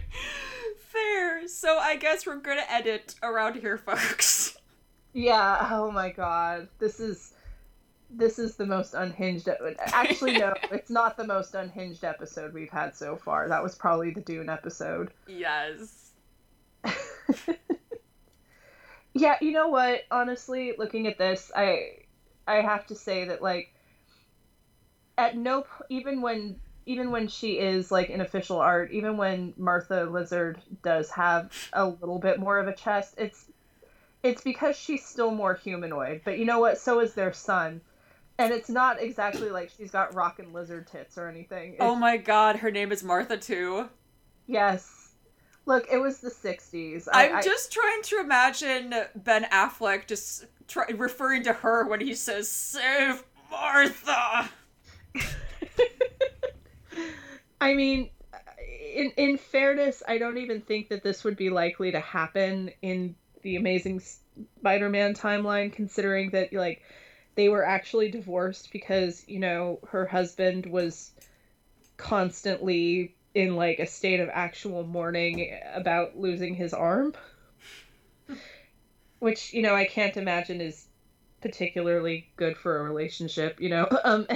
Fair. 0.77 1.47
So 1.47 1.77
I 1.77 1.97
guess 1.97 2.25
we're 2.25 2.37
gonna 2.37 2.63
edit 2.69 3.15
around 3.21 3.55
here, 3.55 3.77
folks. 3.77 4.57
Yeah. 5.13 5.69
Oh 5.71 5.91
my 5.91 6.11
god. 6.11 6.67
This 6.79 6.99
is 6.99 7.33
this 8.09 8.39
is 8.39 8.55
the 8.55 8.65
most 8.65 8.93
unhinged. 8.93 9.49
Actually, 9.79 10.37
no, 10.37 10.53
it's 10.71 10.89
not 10.89 11.17
the 11.17 11.25
most 11.25 11.55
unhinged 11.55 12.03
episode 12.03 12.53
we've 12.53 12.71
had 12.71 12.95
so 12.95 13.17
far. 13.17 13.49
That 13.49 13.61
was 13.61 13.75
probably 13.75 14.11
the 14.11 14.21
Dune 14.21 14.49
episode. 14.49 15.11
Yes. 15.27 16.11
Yeah, 19.15 19.37
you 19.39 19.53
know 19.53 19.69
what? 19.69 20.01
Honestly, 20.11 20.73
looking 20.77 21.07
at 21.07 21.17
this, 21.17 21.49
I 21.55 21.99
I 22.45 22.55
have 22.55 22.85
to 22.87 22.95
say 22.95 23.25
that 23.25 23.41
like 23.41 23.73
at 25.17 25.37
no 25.37 25.65
even 25.89 26.21
when 26.21 26.59
even 26.85 27.11
when 27.11 27.29
she 27.29 27.57
is 27.57 27.91
like 27.91 28.09
in 28.09 28.19
official 28.19 28.59
art, 28.59 28.91
even 28.91 29.15
when 29.15 29.53
Martha 29.57 30.03
Lizard 30.03 30.59
does 30.83 31.09
have 31.11 31.51
a 31.71 31.87
little 31.87 32.19
bit 32.19 32.39
more 32.39 32.59
of 32.59 32.67
a 32.67 32.75
chest, 32.75 33.15
it's 33.17 33.45
it's 34.21 34.43
because 34.43 34.75
she's 34.75 35.05
still 35.05 35.31
more 35.31 35.53
humanoid. 35.53 36.21
But 36.25 36.37
you 36.37 36.45
know 36.45 36.59
what? 36.59 36.77
So 36.77 36.99
is 36.99 37.13
their 37.13 37.33
son. 37.33 37.81
And 38.37 38.51
it's 38.51 38.69
not 38.69 39.01
exactly 39.01 39.49
like 39.49 39.71
she's 39.77 39.91
got 39.91 40.13
rockin' 40.13 40.51
lizard 40.51 40.87
tits 40.87 41.17
or 41.17 41.29
anything. 41.29 41.77
Oh 41.79 41.85
it's, 41.85 41.93
oh 41.93 41.95
my 41.95 42.17
god, 42.17 42.57
her 42.57 42.69
name 42.69 42.91
is 42.91 43.01
Martha 43.01 43.37
too. 43.37 43.87
Yes. 44.45 45.04
Look, 45.65 45.87
it 45.91 45.97
was 45.97 46.19
the 46.19 46.29
60s. 46.29 47.07
I, 47.11 47.27
am 47.27 47.43
just 47.43 47.71
trying 47.71 48.01
to 48.03 48.19
imagine 48.19 48.93
Ben 49.15 49.45
Affleck 49.45 50.05
just 50.05 50.45
try, 50.67 50.85
referring 50.95 51.43
to 51.43 51.53
her 51.53 51.87
when 51.87 52.01
he 52.01 52.13
says, 52.13 52.49
Save 52.49 53.23
Martha! 53.49 54.49
I 57.61 57.73
mean, 57.73 58.11
in, 58.93 59.11
in 59.17 59.37
fairness, 59.37 60.03
I 60.07 60.19
don't 60.19 60.37
even 60.37 60.61
think 60.61 60.89
that 60.89 61.03
this 61.03 61.23
would 61.23 61.35
be 61.35 61.49
likely 61.49 61.91
to 61.91 61.99
happen 61.99 62.69
in 62.83 63.15
the 63.41 63.55
Amazing 63.55 64.01
Spider 64.59 64.89
Man 64.89 65.15
timeline, 65.15 65.73
considering 65.73 66.29
that, 66.31 66.53
like, 66.53 66.83
they 67.33 67.49
were 67.49 67.65
actually 67.65 68.11
divorced 68.11 68.71
because, 68.71 69.23
you 69.27 69.39
know, 69.39 69.79
her 69.89 70.05
husband 70.05 70.67
was 70.67 71.11
constantly 71.97 73.15
in 73.35 73.55
like 73.57 73.79
a 73.79 73.85
state 73.85 74.21
of 74.21 74.29
actual 74.31 74.83
mourning 74.87 75.53
about 75.73 76.17
losing 76.17 76.55
his 76.55 76.73
arm. 76.73 77.13
Which, 79.19 79.53
you 79.53 79.61
know, 79.61 79.75
I 79.75 79.85
can't 79.85 80.17
imagine 80.17 80.61
is 80.61 80.87
particularly 81.41 82.31
good 82.37 82.57
for 82.57 82.79
a 82.79 82.83
relationship, 82.83 83.61
you 83.61 83.69
know. 83.69 83.87
Um 84.03 84.27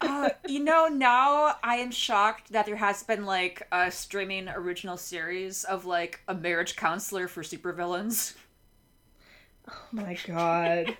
uh, 0.00 0.30
you 0.48 0.58
know, 0.60 0.88
now 0.88 1.56
I 1.62 1.76
am 1.76 1.90
shocked 1.90 2.52
that 2.52 2.66
there 2.66 2.76
has 2.76 3.02
been 3.02 3.24
like 3.24 3.66
a 3.72 3.90
streaming 3.90 4.48
original 4.48 4.96
series 4.96 5.64
of 5.64 5.84
like 5.84 6.20
a 6.28 6.34
marriage 6.34 6.76
counselor 6.76 7.28
for 7.28 7.42
supervillains. 7.42 8.34
Oh 9.68 9.86
my 9.92 10.16
god. 10.26 10.96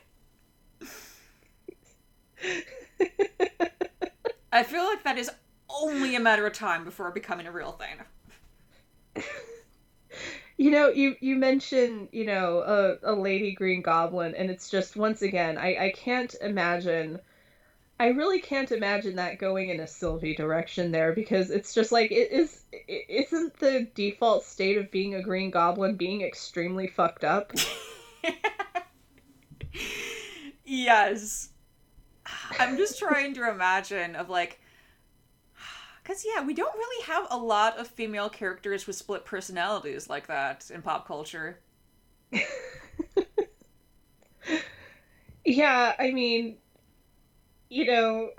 I 4.53 4.63
feel 4.63 4.85
like 4.85 5.03
that 5.05 5.19
is 5.19 5.31
only 5.69 6.17
a 6.17 6.21
matter 6.21 6.47
of 6.47 6.53
time 6.53 6.85
before 6.85 7.11
becoming 7.11 7.47
a 7.47 7.53
real 7.53 7.73
thing. 7.73 9.25
you 10.57 10.71
know, 10.71 10.89
you 10.89 11.17
you 11.21 11.37
mentioned 11.37 12.09
you 12.13 12.27
know 12.27 12.61
a, 12.61 13.13
a 13.13 13.15
lady 13.15 13.53
Green 13.53 13.83
Goblin, 13.83 14.35
and 14.35 14.51
it's 14.51 14.69
just 14.69 14.97
once 14.97 15.23
again, 15.23 15.59
I 15.59 15.87
I 15.87 15.93
can't 15.93 16.35
imagine. 16.41 17.21
I 18.01 18.09
really 18.09 18.41
can't 18.41 18.73
imagine 18.73 19.17
that 19.17 19.39
going 19.39 19.69
in 19.69 19.79
a 19.79 19.87
Sylvie 19.87 20.35
direction 20.35 20.91
there 20.91 21.13
because 21.13 21.51
it's 21.51 21.73
just 21.73 21.93
like 21.93 22.11
it 22.11 22.33
is. 22.33 22.65
It 22.73 23.07
isn't 23.09 23.59
the 23.59 23.87
default 23.95 24.45
state 24.45 24.77
of 24.77 24.91
being 24.91 25.15
a 25.15 25.23
Green 25.23 25.51
Goblin 25.51 25.97
being 25.97 26.23
extremely 26.23 26.89
fucked 26.89 27.23
up. 27.23 27.53
yes, 30.65 31.51
I'm 32.59 32.77
just 32.77 32.99
trying 32.99 33.35
to 33.35 33.49
imagine 33.51 34.17
of 34.17 34.29
like 34.29 34.61
because, 36.03 36.25
yeah, 36.25 36.45
we 36.45 36.55
don't 36.55 36.75
really 36.75 37.05
have 37.05 37.29
a 37.31 37.37
lot 37.37 37.79
of 37.79 37.87
female 37.87 38.29
characters 38.29 38.87
with 38.87 38.97
split 38.97 39.25
personalities 39.25 40.11
like 40.11 40.27
that 40.27 40.69
in 40.71 40.83
pop 40.83 41.07
culture. 41.07 41.61
yeah, 45.45 45.95
I 45.99 46.11
mean, 46.11 46.57
you 47.69 47.85
know, 47.87 48.31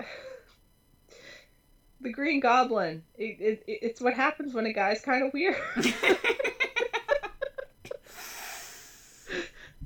the 2.02 2.12
Green 2.12 2.40
Goblin, 2.40 3.02
it, 3.16 3.40
it, 3.40 3.64
it's 3.66 4.00
what 4.00 4.12
happens 4.12 4.52
when 4.52 4.66
a 4.66 4.72
guy's 4.72 5.00
kind 5.00 5.24
of 5.24 5.32
weird. 5.32 5.56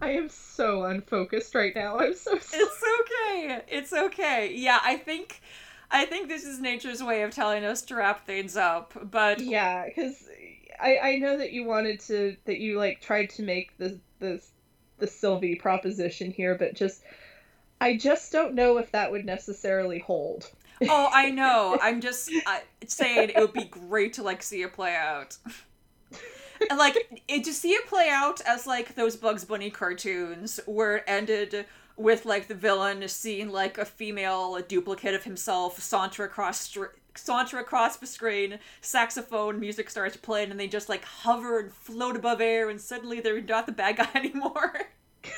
I 0.00 0.10
am 0.10 0.28
so 0.28 0.84
unfocused 0.84 1.54
right 1.54 1.74
now. 1.74 1.98
I'm 1.98 2.14
so 2.14 2.38
sorry. 2.38 2.62
It's 2.68 2.82
okay. 3.00 3.62
It's 3.68 3.92
okay. 3.92 4.52
Yeah, 4.54 4.78
I 4.82 4.96
think 4.96 5.40
I 5.90 6.04
think 6.04 6.28
this 6.28 6.44
is 6.44 6.60
nature's 6.60 7.02
way 7.02 7.22
of 7.22 7.30
telling 7.30 7.64
us 7.64 7.82
to 7.82 7.96
wrap 7.96 8.26
things 8.26 8.56
up. 8.56 8.92
But 9.10 9.40
yeah, 9.40 9.86
because 9.86 10.28
I 10.80 10.98
I 10.98 11.16
know 11.16 11.38
that 11.38 11.52
you 11.52 11.64
wanted 11.64 12.00
to 12.00 12.36
that 12.44 12.58
you 12.58 12.78
like 12.78 13.00
tried 13.00 13.30
to 13.30 13.42
make 13.42 13.76
the 13.78 13.98
the 14.20 14.42
the 14.98 15.06
Sylvie 15.06 15.56
proposition 15.56 16.30
here, 16.30 16.54
but 16.54 16.74
just 16.74 17.02
I 17.80 17.96
just 17.96 18.32
don't 18.32 18.54
know 18.54 18.78
if 18.78 18.92
that 18.92 19.10
would 19.10 19.24
necessarily 19.24 19.98
hold. 20.00 20.50
oh, 20.82 21.08
I 21.12 21.30
know. 21.30 21.78
I'm 21.82 22.00
just 22.00 22.30
uh, 22.46 22.58
saying 22.86 23.30
it 23.30 23.40
would 23.40 23.52
be 23.52 23.64
great 23.64 24.14
to 24.14 24.22
like 24.22 24.42
see 24.42 24.62
it 24.62 24.72
play 24.72 24.94
out. 24.94 25.36
And 26.70 26.78
like 26.78 27.22
it, 27.28 27.44
to 27.44 27.52
see 27.52 27.72
it 27.72 27.86
play 27.86 28.08
out 28.10 28.40
as 28.42 28.66
like 28.66 28.94
those 28.94 29.16
Bugs 29.16 29.44
Bunny 29.44 29.70
cartoons 29.70 30.60
where 30.66 30.96
it 30.98 31.04
ended 31.06 31.66
with 31.96 32.24
like 32.24 32.48
the 32.48 32.54
villain 32.54 33.06
seeing 33.08 33.50
like 33.50 33.78
a 33.78 33.84
female 33.84 34.56
a 34.56 34.62
duplicate 34.62 35.14
of 35.14 35.24
himself 35.24 35.80
saunter 35.80 36.24
across 36.24 36.60
str- 36.60 36.94
saunter 37.16 37.58
across 37.58 37.96
the 37.96 38.06
screen 38.06 38.58
saxophone 38.80 39.58
music 39.58 39.90
starts 39.90 40.16
playing 40.16 40.50
and 40.52 40.60
they 40.60 40.68
just 40.68 40.88
like 40.88 41.04
hover 41.04 41.58
and 41.58 41.72
float 41.72 42.14
above 42.16 42.40
air 42.40 42.68
and 42.70 42.80
suddenly 42.80 43.20
they're 43.20 43.40
not 43.42 43.66
the 43.66 43.72
bad 43.72 43.96
guy 43.96 44.08
anymore 44.14 44.72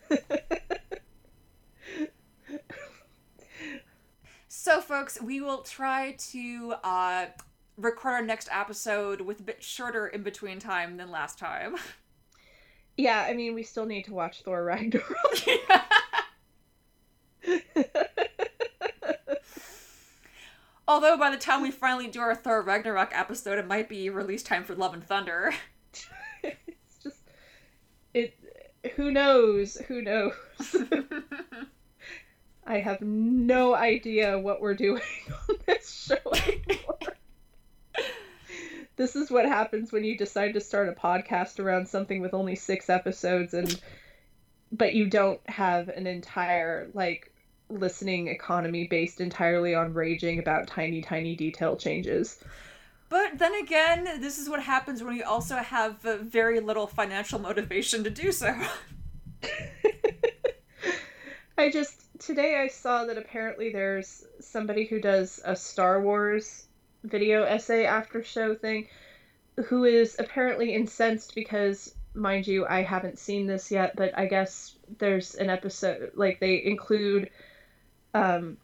so 4.66 4.80
folks 4.80 5.22
we 5.22 5.40
will 5.40 5.58
try 5.58 6.16
to 6.18 6.74
uh 6.82 7.26
record 7.76 8.14
our 8.14 8.22
next 8.22 8.48
episode 8.50 9.20
with 9.20 9.38
a 9.38 9.42
bit 9.44 9.62
shorter 9.62 10.08
in 10.08 10.24
between 10.24 10.58
time 10.58 10.96
than 10.96 11.10
last 11.10 11.38
time. 11.38 11.76
Yeah, 12.98 13.26
I 13.28 13.34
mean, 13.34 13.52
we 13.52 13.62
still 13.62 13.84
need 13.84 14.06
to 14.06 14.14
watch 14.14 14.40
Thor 14.40 14.64
Ragnarok. 14.64 15.04
Although 20.88 21.18
by 21.18 21.28
the 21.28 21.36
time 21.36 21.60
we 21.60 21.70
finally 21.70 22.08
do 22.08 22.20
our 22.20 22.34
Thor 22.34 22.62
Ragnarok 22.62 23.10
episode, 23.12 23.58
it 23.58 23.66
might 23.66 23.90
be 23.90 24.08
release 24.08 24.42
time 24.42 24.64
for 24.64 24.74
Love 24.74 24.94
and 24.94 25.04
Thunder. 25.04 25.52
it's 26.42 27.02
just 27.02 27.18
it. 28.14 28.32
Who 28.94 29.10
knows? 29.10 29.76
Who 29.88 30.00
knows? 30.00 30.32
I 32.66 32.80
have 32.80 33.00
no 33.00 33.74
idea 33.74 34.38
what 34.38 34.60
we're 34.60 34.74
doing 34.74 35.02
on 35.48 35.56
this 35.66 36.08
show 36.08 36.32
anymore. 36.32 36.98
This 38.96 39.14
is 39.14 39.30
what 39.30 39.46
happens 39.46 39.92
when 39.92 40.02
you 40.04 40.16
decide 40.16 40.54
to 40.54 40.60
start 40.60 40.88
a 40.88 40.92
podcast 40.92 41.60
around 41.60 41.86
something 41.86 42.20
with 42.20 42.34
only 42.34 42.56
six 42.56 42.90
episodes 42.90 43.54
and 43.54 43.80
but 44.72 44.94
you 44.94 45.08
don't 45.08 45.38
have 45.48 45.88
an 45.88 46.08
entire 46.08 46.88
like 46.92 47.32
listening 47.68 48.28
economy 48.28 48.86
based 48.88 49.20
entirely 49.20 49.74
on 49.74 49.92
raging 49.92 50.38
about 50.38 50.66
tiny 50.66 51.02
tiny 51.02 51.36
detail 51.36 51.76
changes. 51.76 52.42
But 53.08 53.38
then 53.38 53.54
again 53.54 54.20
this 54.20 54.38
is 54.38 54.48
what 54.48 54.62
happens 54.62 55.02
when 55.02 55.14
you 55.14 55.24
also 55.24 55.56
have 55.56 56.04
uh, 56.04 56.16
very 56.16 56.58
little 56.60 56.86
financial 56.86 57.38
motivation 57.38 58.02
to 58.02 58.10
do 58.10 58.32
so. 58.32 58.58
I 61.58 61.70
just 61.70 62.05
today 62.18 62.56
i 62.56 62.68
saw 62.68 63.04
that 63.04 63.18
apparently 63.18 63.72
there's 63.72 64.24
somebody 64.40 64.86
who 64.86 65.00
does 65.00 65.40
a 65.44 65.54
star 65.54 66.00
wars 66.00 66.66
video 67.04 67.42
essay 67.44 67.84
after 67.84 68.22
show 68.22 68.54
thing 68.54 68.86
who 69.66 69.84
is 69.84 70.16
apparently 70.18 70.74
incensed 70.74 71.34
because 71.34 71.94
mind 72.14 72.46
you 72.46 72.66
i 72.66 72.82
haven't 72.82 73.18
seen 73.18 73.46
this 73.46 73.70
yet 73.70 73.94
but 73.96 74.16
i 74.18 74.26
guess 74.26 74.76
there's 74.98 75.34
an 75.34 75.50
episode 75.50 76.10
like 76.14 76.40
they 76.40 76.62
include 76.64 77.30
um 78.14 78.56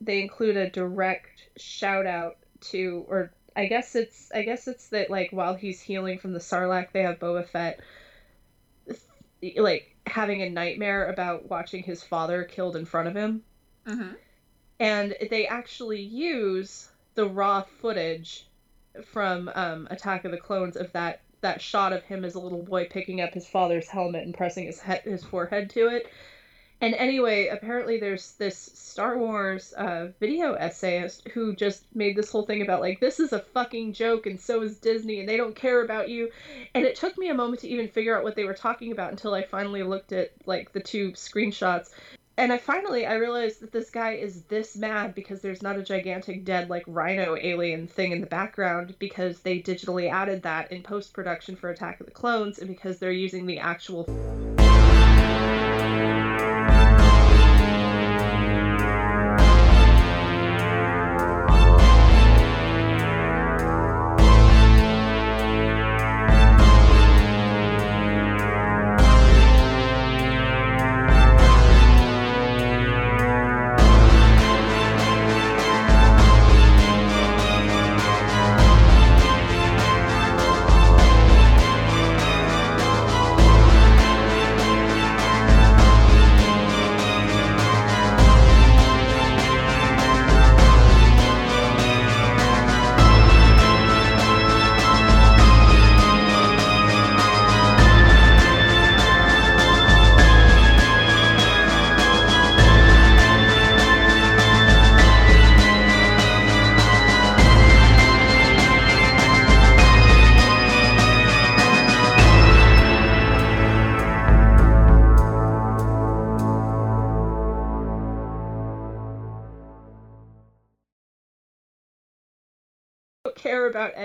they 0.00 0.20
include 0.20 0.56
a 0.56 0.70
direct 0.70 1.48
shout 1.56 2.06
out 2.06 2.36
to 2.60 3.04
or 3.08 3.30
i 3.54 3.66
guess 3.66 3.94
it's 3.94 4.30
i 4.34 4.42
guess 4.42 4.68
it's 4.68 4.88
that 4.88 5.10
like 5.10 5.30
while 5.32 5.54
he's 5.54 5.80
healing 5.80 6.18
from 6.18 6.32
the 6.32 6.38
sarlacc 6.38 6.92
they 6.92 7.02
have 7.02 7.18
boba 7.18 7.46
fett. 7.46 7.80
Like 9.58 9.95
having 10.06 10.42
a 10.42 10.50
nightmare 10.50 11.06
about 11.06 11.48
watching 11.48 11.82
his 11.82 12.02
father 12.02 12.44
killed 12.44 12.76
in 12.76 12.84
front 12.84 13.08
of 13.08 13.14
him 13.14 13.42
mm-hmm. 13.86 14.12
and 14.80 15.14
they 15.30 15.46
actually 15.46 16.00
use 16.00 16.88
the 17.14 17.26
raw 17.26 17.62
footage 17.80 18.46
from 19.04 19.50
um, 19.54 19.88
Attack 19.90 20.24
of 20.24 20.30
the 20.30 20.38
Clones 20.38 20.76
of 20.76 20.92
that 20.92 21.20
that 21.40 21.60
shot 21.60 21.92
of 21.92 22.02
him 22.04 22.24
as 22.24 22.34
a 22.34 22.40
little 22.40 22.62
boy 22.62 22.86
picking 22.86 23.20
up 23.20 23.34
his 23.34 23.46
father's 23.46 23.88
helmet 23.88 24.24
and 24.24 24.34
pressing 24.34 24.66
his 24.66 24.80
head 24.80 25.02
his 25.02 25.22
forehead 25.22 25.70
to 25.70 25.88
it. 25.88 26.10
And 26.80 26.94
anyway, 26.94 27.48
apparently 27.48 27.98
there's 27.98 28.32
this 28.32 28.56
Star 28.56 29.16
Wars 29.16 29.72
uh, 29.72 30.08
video 30.20 30.54
essayist 30.54 31.26
who 31.28 31.56
just 31.56 31.84
made 31.94 32.16
this 32.16 32.30
whole 32.30 32.44
thing 32.44 32.60
about 32.62 32.80
like 32.80 33.00
this 33.00 33.18
is 33.18 33.32
a 33.32 33.40
fucking 33.40 33.94
joke 33.94 34.26
and 34.26 34.38
so 34.38 34.62
is 34.62 34.78
Disney 34.78 35.20
and 35.20 35.28
they 35.28 35.36
don't 35.36 35.56
care 35.56 35.82
about 35.82 36.10
you. 36.10 36.30
And 36.74 36.84
it 36.84 36.96
took 36.96 37.16
me 37.16 37.28
a 37.28 37.34
moment 37.34 37.60
to 37.60 37.68
even 37.68 37.88
figure 37.88 38.16
out 38.16 38.24
what 38.24 38.36
they 38.36 38.44
were 38.44 38.54
talking 38.54 38.92
about 38.92 39.10
until 39.10 39.34
I 39.34 39.42
finally 39.42 39.82
looked 39.82 40.12
at 40.12 40.32
like 40.44 40.72
the 40.72 40.80
two 40.80 41.12
screenshots 41.12 41.90
and 42.38 42.52
I 42.52 42.58
finally 42.58 43.06
I 43.06 43.14
realized 43.14 43.60
that 43.60 43.72
this 43.72 43.90
guy 43.90 44.12
is 44.12 44.42
this 44.42 44.76
mad 44.76 45.14
because 45.14 45.40
there's 45.40 45.62
not 45.62 45.78
a 45.78 45.82
gigantic 45.82 46.44
dead 46.44 46.68
like 46.68 46.84
rhino 46.86 47.36
alien 47.40 47.86
thing 47.86 48.12
in 48.12 48.20
the 48.20 48.26
background 48.26 48.94
because 48.98 49.40
they 49.40 49.60
digitally 49.60 50.10
added 50.10 50.42
that 50.42 50.70
in 50.70 50.82
post 50.82 51.14
production 51.14 51.56
for 51.56 51.70
Attack 51.70 52.00
of 52.00 52.06
the 52.06 52.12
Clones 52.12 52.58
and 52.58 52.68
because 52.68 52.98
they're 52.98 53.12
using 53.12 53.46
the 53.46 53.58
actual 53.58 54.04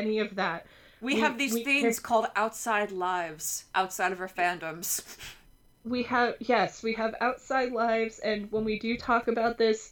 any 0.01 0.19
of 0.19 0.35
that. 0.35 0.65
We, 0.99 1.15
we 1.15 1.19
have 1.21 1.37
these 1.37 1.53
we, 1.53 1.63
things 1.63 1.99
called 1.99 2.27
outside 2.35 2.91
lives 2.91 3.65
outside 3.73 4.11
of 4.11 4.19
our 4.21 4.29
fandoms. 4.29 5.03
We 5.83 6.03
have 6.03 6.35
yes, 6.39 6.83
we 6.83 6.93
have 6.93 7.15
outside 7.21 7.71
lives, 7.71 8.19
and 8.19 8.51
when 8.51 8.63
we 8.63 8.77
do 8.77 8.95
talk 8.95 9.27
about 9.27 9.57
this, 9.57 9.91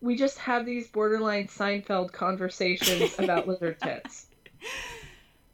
we 0.00 0.16
just 0.16 0.38
have 0.38 0.64
these 0.64 0.88
borderline 0.88 1.48
Seinfeld 1.48 2.10
conversations 2.10 3.14
about 3.18 3.46
lizard 3.46 3.78
tits. 3.78 4.28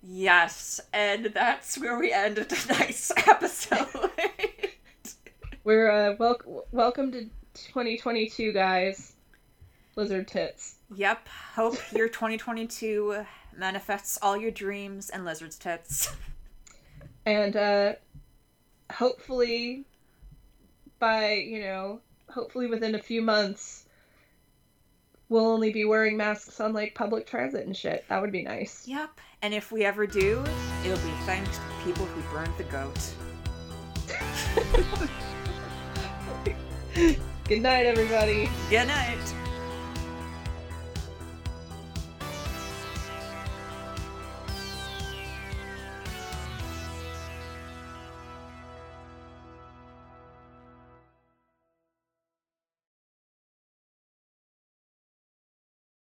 Yes, 0.04 0.80
and 0.92 1.26
that's 1.26 1.78
where 1.78 1.98
we 1.98 2.12
end 2.12 2.36
tonight's 2.48 3.10
episode. 3.26 3.88
We're 5.64 5.90
uh, 5.90 6.14
wel- 6.16 6.66
welcome 6.70 7.10
to 7.10 7.24
2022, 7.54 8.52
guys. 8.52 9.14
Lizard 9.96 10.28
tits. 10.28 10.76
Yep. 10.94 11.28
Hope 11.54 11.76
your 11.92 12.08
2022 12.08 13.24
manifests 13.56 14.18
all 14.22 14.36
your 14.36 14.50
dreams 14.50 15.10
and 15.10 15.24
lizard's 15.24 15.58
tits. 15.58 16.14
And 17.24 17.56
uh, 17.56 17.92
hopefully, 18.90 19.84
by, 20.98 21.34
you 21.34 21.60
know, 21.60 22.00
hopefully 22.28 22.66
within 22.66 22.94
a 22.94 22.98
few 22.98 23.22
months, 23.22 23.86
we'll 25.28 25.46
only 25.46 25.72
be 25.72 25.84
wearing 25.84 26.16
masks 26.16 26.60
on 26.60 26.72
like 26.72 26.94
public 26.94 27.26
transit 27.26 27.66
and 27.66 27.76
shit. 27.76 28.04
That 28.08 28.20
would 28.20 28.32
be 28.32 28.42
nice. 28.42 28.86
Yep. 28.86 29.20
And 29.42 29.54
if 29.54 29.72
we 29.72 29.84
ever 29.84 30.06
do, 30.06 30.44
it'll 30.84 30.96
be 30.98 31.14
thanks 31.24 31.56
to 31.56 31.64
people 31.84 32.06
who 32.06 32.22
burned 32.32 32.52
the 32.56 32.64
goat. 32.64 33.14
Good 37.48 37.62
night, 37.62 37.86
everybody. 37.86 38.48
Good 38.70 38.86
night. 38.86 39.41